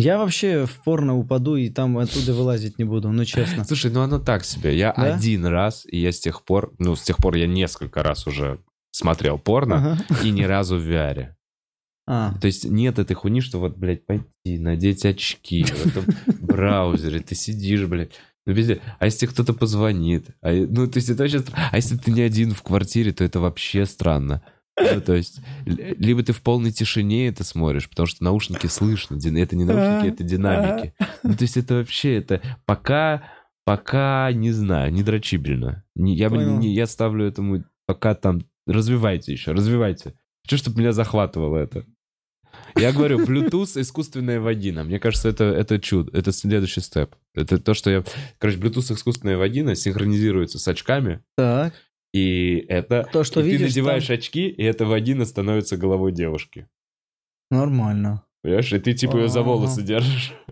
[0.00, 3.64] Я вообще в порно упаду и там оттуда вылазить не буду, ну честно.
[3.64, 4.76] Слушай, ну оно так себе.
[4.76, 5.14] Я Да?
[5.14, 8.60] один раз, и я с тех пор, ну, с тех пор я несколько раз уже
[8.92, 10.20] смотрел порно, Ага.
[10.24, 11.28] и ни разу в VR.
[12.06, 16.04] А, То есть нет этой хуйни, что вот, блядь, пойти, надеть очки в этом
[16.40, 18.12] браузере, ты сидишь, блядь,
[18.46, 18.80] ну, везде.
[18.98, 20.26] А если кто-то позвонит?
[20.40, 21.42] А, ну, то есть это вообще...
[21.70, 24.42] А если ты не один в квартире, то это вообще странно.
[24.80, 29.16] Ну, то есть, либо ты в полной тишине это смотришь, потому что наушники слышно.
[29.16, 30.94] Это не наушники, это динамики.
[31.22, 33.22] Ну, то есть это вообще, это пока,
[33.64, 35.84] пока, не знаю, не дрочибельно.
[35.94, 40.14] Не- я, не, я ставлю этому, пока там, развивайте еще, развивайте.
[40.44, 41.84] Хочу, чтобы меня захватывало это.
[42.76, 44.84] Я говорю, Bluetooth искусственная вагина.
[44.84, 46.16] Мне кажется, это, это чудо.
[46.16, 47.14] Это следующий степ.
[47.34, 48.04] Это то, что я...
[48.38, 51.20] Короче, Bluetooth искусственная вагина синхронизируется с очками.
[51.36, 51.74] так.
[52.12, 53.08] И это...
[53.12, 56.66] То, что и ты видишь надеваешь там- очки, и эта вагина становится головой девушки.
[57.50, 58.24] Нормально.
[58.42, 58.72] Понимаешь?
[58.72, 60.32] И ты типа ее за волосы держишь.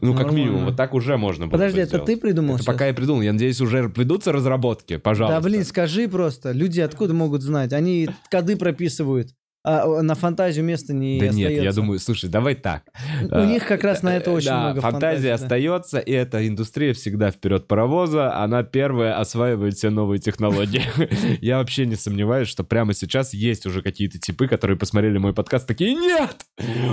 [0.00, 2.94] Ну, как минимум, вот так уже можно было Подожди, это ты придумал Это пока я
[2.94, 3.22] придумал.
[3.22, 4.96] Я надеюсь, уже ведутся разработки.
[4.96, 5.40] Пожалуйста.
[5.40, 6.52] Да блин, скажи просто.
[6.52, 7.72] Люди откуда могут знать?
[7.72, 11.80] Они коды прописывают, а на фантазию места не Да нет, я остается.
[11.80, 12.84] думаю, слушай, давай так.
[13.30, 15.34] У них как раз на это очень да, много фантазия фантазий, да.
[15.34, 20.82] остается, и эта индустрия всегда вперед паровоза, она первая осваивает все новые технологии.
[21.40, 25.66] Я вообще не сомневаюсь, что прямо сейчас есть уже какие-то типы, которые посмотрели мой подкаст,
[25.66, 26.46] такие, нет,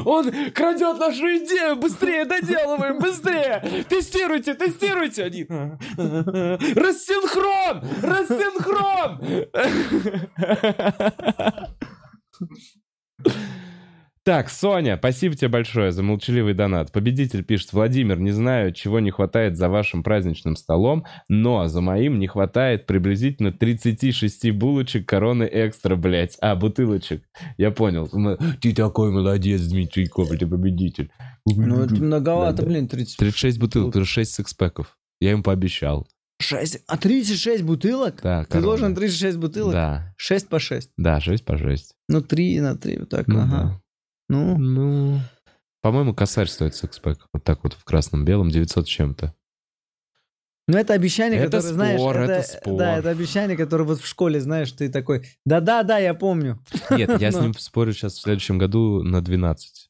[0.05, 5.23] он крадет нашу идею, быстрее доделываем, быстрее, тестируйте, тестируйте.
[5.23, 5.45] Они,
[6.75, 9.19] рассинхрон, рассинхрон.
[14.23, 16.91] Так, Соня, спасибо тебе большое за молчаливый донат.
[16.91, 22.19] Победитель пишет, Владимир, не знаю, чего не хватает за вашим праздничным столом, но за моим
[22.19, 26.37] не хватает приблизительно 36 булочек короны экстра, блядь.
[26.41, 27.23] А, бутылочек.
[27.57, 28.07] Я понял.
[28.61, 31.09] Ты такой молодец, Дмитрий Коваль, ты победитель.
[31.45, 33.17] Ну, это многовато, блин, 30.
[33.17, 34.97] 36 бутылок, это 6 секспеков.
[35.19, 36.07] Я им пообещал.
[36.41, 36.79] 6.
[36.87, 38.21] А 36 бутылок?
[38.21, 38.65] Да, Ты корона.
[38.67, 39.73] должен 36 бутылок?
[39.73, 40.91] Да, 6 по 6.
[40.97, 41.95] да, 6 по 6.
[42.07, 43.49] Ну, 3 на 3, вот так, Ну, ага.
[43.51, 43.81] да.
[44.29, 45.19] Ну, Ну,
[45.81, 47.27] по-моему, косарь стоит секспэк.
[47.33, 49.33] Вот так вот в красном-белом, 900 с чем-то.
[50.67, 52.77] ну это обещание, Это которое, знаешь, спор, это, это спор.
[52.77, 56.59] да, это обещание, которое вот в школе, знаешь, ты такой, да-да-да, я помню.
[56.91, 57.41] Нет, я с Ну.
[57.43, 59.88] ним спорю сейчас в следующем году на 12.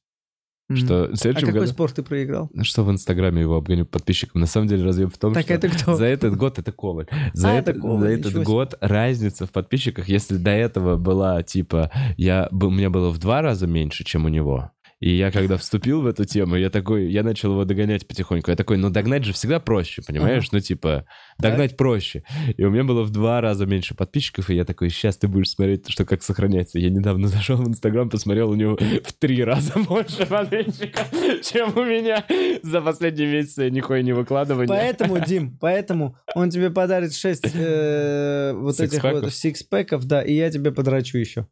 [0.75, 1.67] Что в А какой году...
[1.67, 2.49] спор ты проиграл?
[2.61, 4.41] Что в Инстаграме его обгоню подписчикам.
[4.41, 5.95] На самом деле разъем в том, Так что это кто?
[5.95, 7.07] за этот год это Коваль.
[7.33, 8.43] За, А, это- это Коваль, за этот себе.
[8.43, 13.41] год разница в подписчиках, если до этого была типа, я, у меня было в два
[13.41, 17.23] раза меньше, чем у него, И я когда вступил в эту тему, я такой, я
[17.23, 18.51] начал его догонять потихоньку.
[18.51, 20.51] Я такой, ну догнать же всегда проще, понимаешь?
[20.51, 21.05] Ну типа,
[21.37, 22.23] догнать проще.
[22.57, 25.51] И у меня было в два раза меньше подписчиков, и я такой, сейчас ты будешь
[25.51, 26.79] смотреть, что как сохраняется.
[26.79, 31.09] Я недавно зашел в Инстаграм, посмотрел, у него в три раза больше подписчиков,
[31.43, 32.25] чем у меня
[32.61, 34.67] за последние месяцы нихуя не выкладывания.
[34.67, 40.51] Поэтому, Дим, поэтому он тебе подарит 6 э, вот этих вот сикспэков, да, и я
[40.51, 41.47] тебе подрачу еще.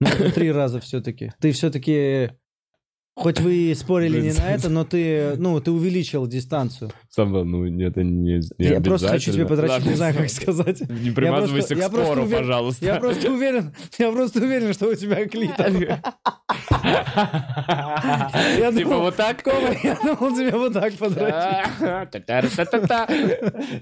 [0.00, 1.32] Ну, три раза все-таки.
[1.40, 2.30] Ты все-таки,
[3.18, 6.90] хоть вы и спорили не на это, но ты, ну, ты увеличил дистанцию.
[7.18, 10.80] Сам, ну, это не, не Я просто хочу тебе подрачить, Ладно, не знаю, как сказать.
[10.88, 12.86] Не примазывайся Я к просто- я просто спору, уверен- пожалуйста.
[12.86, 15.72] Я просто уверен, я просто уверен, что у тебя клитор.
[18.58, 19.42] Я Типа думал, вот так?
[19.42, 20.92] Кома, я думал тебе вот так.
[22.12, 23.06] Та-та-та-та-та.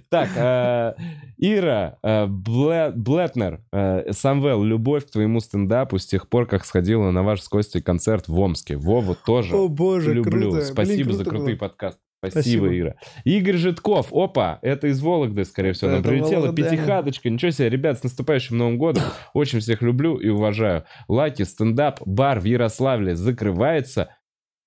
[0.08, 0.92] Так, э,
[1.38, 7.22] Ира, э, Блетнер, э, Самвел, любовь к твоему стендапу с тех пор, как сходила на
[7.22, 8.76] ваш с Костей концерт в Омске.
[8.76, 10.50] Вову тоже О боже, люблю.
[10.52, 10.64] круто.
[10.64, 11.68] Спасибо Блин, за круто крутые было.
[11.68, 12.00] подкасты.
[12.18, 12.78] Спасибо, Спасибо.
[12.78, 12.94] Ира.
[13.24, 17.28] Игорь Житков, опа, это из Вологды, скорее всего, нам прилетела пятихаточка.
[17.30, 19.05] Ничего себе, ребят, с наступающим Новым годом.
[19.34, 20.84] Очень всех люблю и уважаю.
[21.09, 24.16] Лаки, стендап, бар в Ярославле закрывается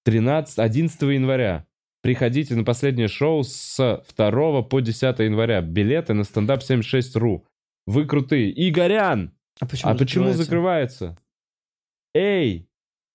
[0.05, 1.65] 13, 11 января.
[2.01, 5.61] Приходите на последнее шоу с 2 по 10 января.
[5.61, 7.43] Билеты на стендап 76.ru.
[7.85, 8.53] Вы крутые.
[8.69, 9.34] Игорян!
[9.59, 11.17] А почему, а почему закрывается?
[12.13, 12.68] Эй!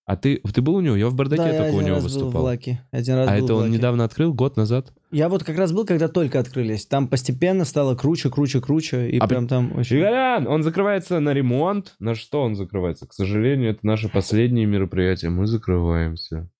[0.06, 0.96] А ты, ты был у него?
[0.96, 2.42] Я в бардаке Да, я только у него раз был в выступал.
[2.44, 2.86] Лаке.
[2.90, 3.72] Один раз А был это в он Лаке.
[3.72, 4.92] недавно открыл, год назад?
[5.10, 6.84] Я вот как раз был, когда только открылись.
[6.86, 9.08] Там постепенно стало круче, круче, круче.
[9.10, 9.96] И А прям там очень...
[9.98, 11.94] Игорян, он закрывается на ремонт.
[12.00, 13.06] На что он закрывается?
[13.06, 15.30] К сожалению, это наше последнее мероприятие.
[15.30, 16.50] Мы закрываемся.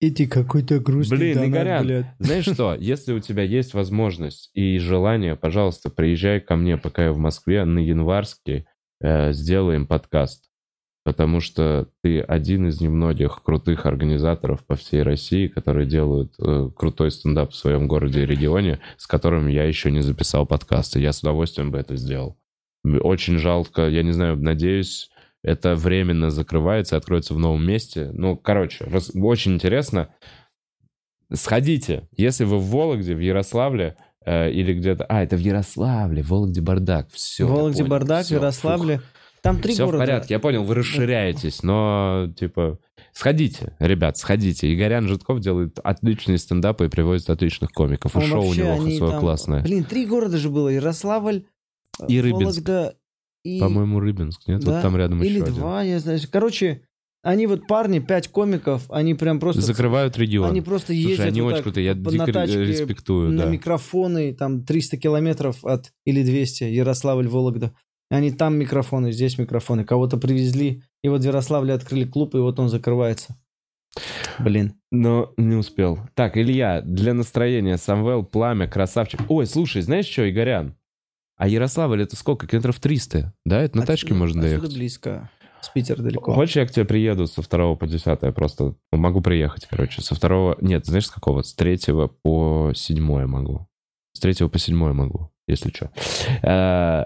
[0.00, 2.06] Иди какой-то грустный Блин, донат, Игорян, блядь.
[2.18, 7.12] Знаешь что, если у тебя есть возможность и желание, пожалуйста, приезжай ко мне, пока я
[7.12, 8.66] в Москве, на январский,
[9.00, 10.47] э, сделаем подкаст.
[11.08, 17.10] Потому что ты один из немногих крутых организаторов по всей России, которые делают э, крутой
[17.10, 21.00] стендап в своем городе и регионе, с которым я еще не записал подкасты.
[21.00, 22.36] Я с удовольствием бы это сделал.
[22.84, 25.08] Очень жалко, я не знаю, надеюсь,
[25.42, 28.10] это временно закрывается, откроется в новом месте.
[28.12, 30.10] Ну, короче, раз- очень интересно.
[31.32, 35.04] Сходите, если вы в Вологде, в Ярославле э, или где-то...
[35.04, 37.08] А, это в Ярославле, в Вологде бардак.
[37.12, 37.46] Все.
[37.46, 39.00] В Вологде бардак, в Ярославле.
[39.42, 40.04] Там три Все в города.
[40.04, 42.78] порядке, я понял, вы расширяетесь, но, типа,
[43.12, 44.72] сходите, ребят, сходите.
[44.74, 48.14] Игорян Житков делает отличные стендапы и привозит отличных комиков.
[48.14, 49.62] И Он шоу у него свое там- классное.
[49.62, 50.68] Блин, три города же было.
[50.68, 51.44] Ярославль,
[52.08, 52.42] И э, Рыбинск.
[52.68, 52.94] Вологда
[53.44, 53.60] и...
[53.60, 54.60] По-моему, Рыбинск, нет?
[54.64, 55.54] Да, Вот там рядом Или еще один.
[55.54, 56.18] два, я знаю.
[56.30, 56.82] Короче,
[57.22, 59.60] они вот парни, пять комиков, они прям просто...
[59.60, 60.50] Закрывают регион.
[60.50, 63.50] Они просто Слушай, ездят они вот очень крутые, я дико тачке респектую, на да.
[63.50, 67.72] микрофоны, там 300 километров от, или 200, Ярославль, Вологда.
[68.10, 69.84] Они там микрофоны, здесь микрофоны.
[69.84, 73.36] Кого-то привезли, и вот в Ярославле открыли клуб, и вот он закрывается.
[74.38, 74.74] Блин.
[74.90, 75.98] Но не успел.
[76.14, 79.20] Так, Илья, для настроения, Самвел, Пламя, красавчик.
[79.28, 80.74] Ой, слушай, знаешь что, Игорян?
[81.36, 82.46] А Ярославль это сколько?
[82.46, 83.32] Километров 300?
[83.44, 84.76] Да, это на тачке Отсюда- можно отсюда доехать?
[84.76, 85.30] близко.
[85.60, 86.32] С Питера далеко.
[86.34, 88.18] Хочешь, я к тебе приеду со 2 по 10?
[88.22, 90.02] Я просто могу приехать, короче.
[90.02, 90.56] Со 2...
[90.60, 91.42] Нет, знаешь, с какого?
[91.42, 91.78] С 3
[92.22, 93.66] по 7 могу.
[94.12, 95.90] С 3 по 7 могу, если что.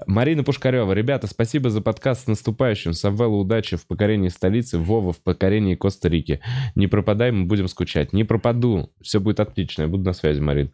[0.06, 0.92] Марина Пушкарева.
[0.92, 2.92] Ребята, спасибо за подкаст с наступающим.
[2.92, 6.40] Самвелу удачи в покорении столицы, Вова в покорении Коста-Рики.
[6.74, 8.12] Не пропадай, мы будем скучать.
[8.12, 8.90] Не пропаду.
[9.00, 9.82] Все будет отлично.
[9.82, 10.72] Я буду на связи, Марин.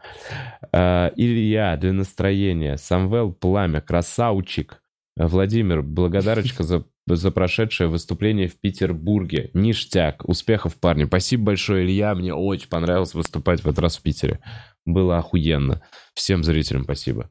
[0.73, 2.77] Э, Илья, для настроения.
[2.77, 4.83] Самвел, пламя, красавчик.
[5.17, 9.51] Владимир, благодарочка за, за прошедшее выступление в Петербурге.
[9.53, 10.29] Ништяк.
[10.29, 11.05] Успехов, парни.
[11.05, 12.15] Спасибо большое, Илья.
[12.15, 14.39] Мне очень понравилось выступать в этот раз в Питере.
[14.87, 15.83] Было охуенно.
[16.15, 17.31] Всем зрителям спасибо.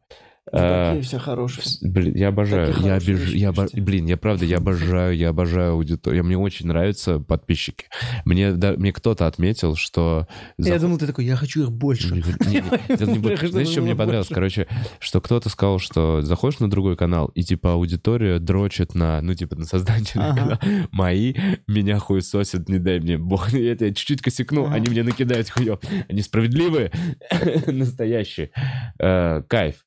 [0.51, 1.63] Такие все хорошие.
[1.81, 2.73] Блин, я обожаю.
[2.81, 3.29] Я обиж...
[3.33, 3.81] я обо- пишите.
[3.81, 6.23] Блин, я правда, я обожаю, я обожаю аудиторию.
[6.23, 7.85] Мне очень нравятся подписчики.
[8.25, 10.27] Мне, да- мне кто-то отметил, что...
[10.57, 12.13] Я заход- думал, ты такой, я хочу их больше.
[12.13, 14.29] не, не, не, Знаешь, что мне понравилось?
[14.29, 14.67] Короче,
[14.99, 19.55] что кто-то сказал, что заходишь на другой канал, и типа аудитория дрочит на, ну типа
[19.55, 20.35] на Ага.
[20.35, 20.59] канала.
[20.91, 21.33] Мои
[21.67, 23.49] меня хуесосят, не дай мне бог.
[23.51, 25.79] Я тебя чуть-чуть косякну, они мне накидают хуев.
[26.09, 26.91] Они справедливые,
[27.67, 28.51] настоящие.
[28.99, 29.86] Э, Кайф.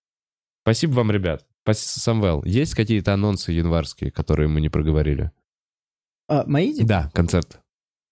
[0.62, 1.46] Спасибо вам, ребят.
[1.64, 5.30] Спас- Самвел, есть какие-то анонсы январские, которые мы не проговорили?
[6.28, 6.84] А, мои дети?
[6.86, 7.60] Да, концерт.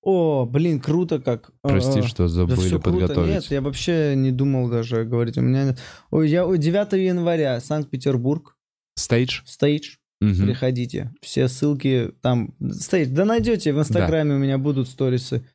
[0.03, 1.51] О, блин, круто как.
[1.63, 2.79] Прости, А, что Да забыли круто.
[2.91, 3.31] подготовить.
[3.35, 5.37] Нет, я вообще не думал даже говорить.
[5.39, 5.77] У меня...
[6.11, 6.47] Ой, я...
[6.47, 8.57] ой, 9 января, Санкт-Петербург,
[8.97, 9.43] Stage?
[9.45, 9.97] Stage.
[10.21, 10.47] Мгм.
[10.47, 11.13] Приходите.
[11.21, 12.55] Все ссылки там.
[12.73, 13.11] Stage.
[13.11, 15.47] Да найдете, в Инстаграме у меня будут сторисы.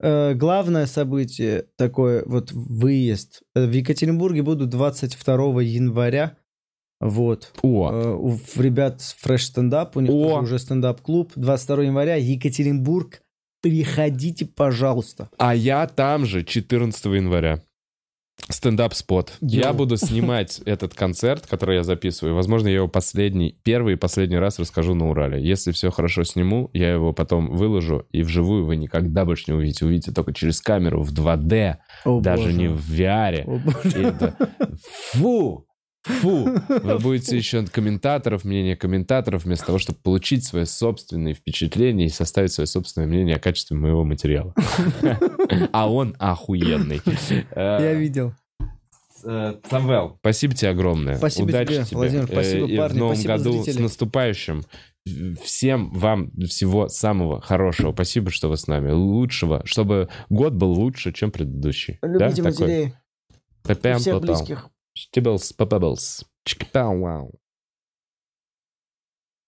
[0.00, 3.42] Э, главное событие такое, вот выезд.
[3.54, 6.36] Э, В Екатеринбурге буду 22 января.
[7.00, 7.52] Вот.
[7.62, 10.40] О, Э, у ребят Stand Up, у них О!
[10.40, 11.32] уже стендап-клуб.
[11.36, 13.22] 22 января, Екатеринбург,
[13.62, 15.30] приходите, пожалуйста.
[15.38, 17.62] А я там же 14 января.
[18.48, 19.34] Стендап-спот.
[19.40, 22.34] Я буду снимать этот концерт, который я записываю.
[22.34, 25.42] Возможно, я его последний, первый и последний раз расскажу на Урале.
[25.46, 29.84] Если все хорошо сниму, я его потом выложу, и вживую вы никогда больше не увидите.
[29.84, 32.54] Увидите только через камеру в 2D, О, даже боже.
[32.54, 33.42] не в VR.
[33.44, 34.02] О, боже.
[34.02, 34.34] Это-
[35.12, 35.67] Фу!
[36.20, 36.48] Фу!
[36.68, 42.52] Вы будете еще комментаторов, мнение комментаторов, вместо того, чтобы получить свои собственные впечатления и составить
[42.52, 44.54] свое собственное мнение о качестве моего материала.
[45.72, 47.00] А он охуенный.
[47.54, 48.34] Я видел.
[49.24, 51.16] Э, Самвел, спасибо тебе огромное.
[51.16, 51.96] Спасибо Удачи тебе, тебе.
[51.96, 54.62] Владимир, Э, спасибо, и парни, в новом спасибо, году с наступающим.
[55.42, 57.92] Всем вам всего самого хорошего.
[57.92, 58.90] Спасибо, что вы с нами.
[58.90, 61.98] Лучшего, чтобы год был лучше, чем предыдущий.
[62.02, 62.48] Любите да?
[62.48, 64.68] Матерей, всех близких.
[64.98, 66.24] Stibbles, Pop Bubbles.
[66.44, 67.30] Chick-pow-wow.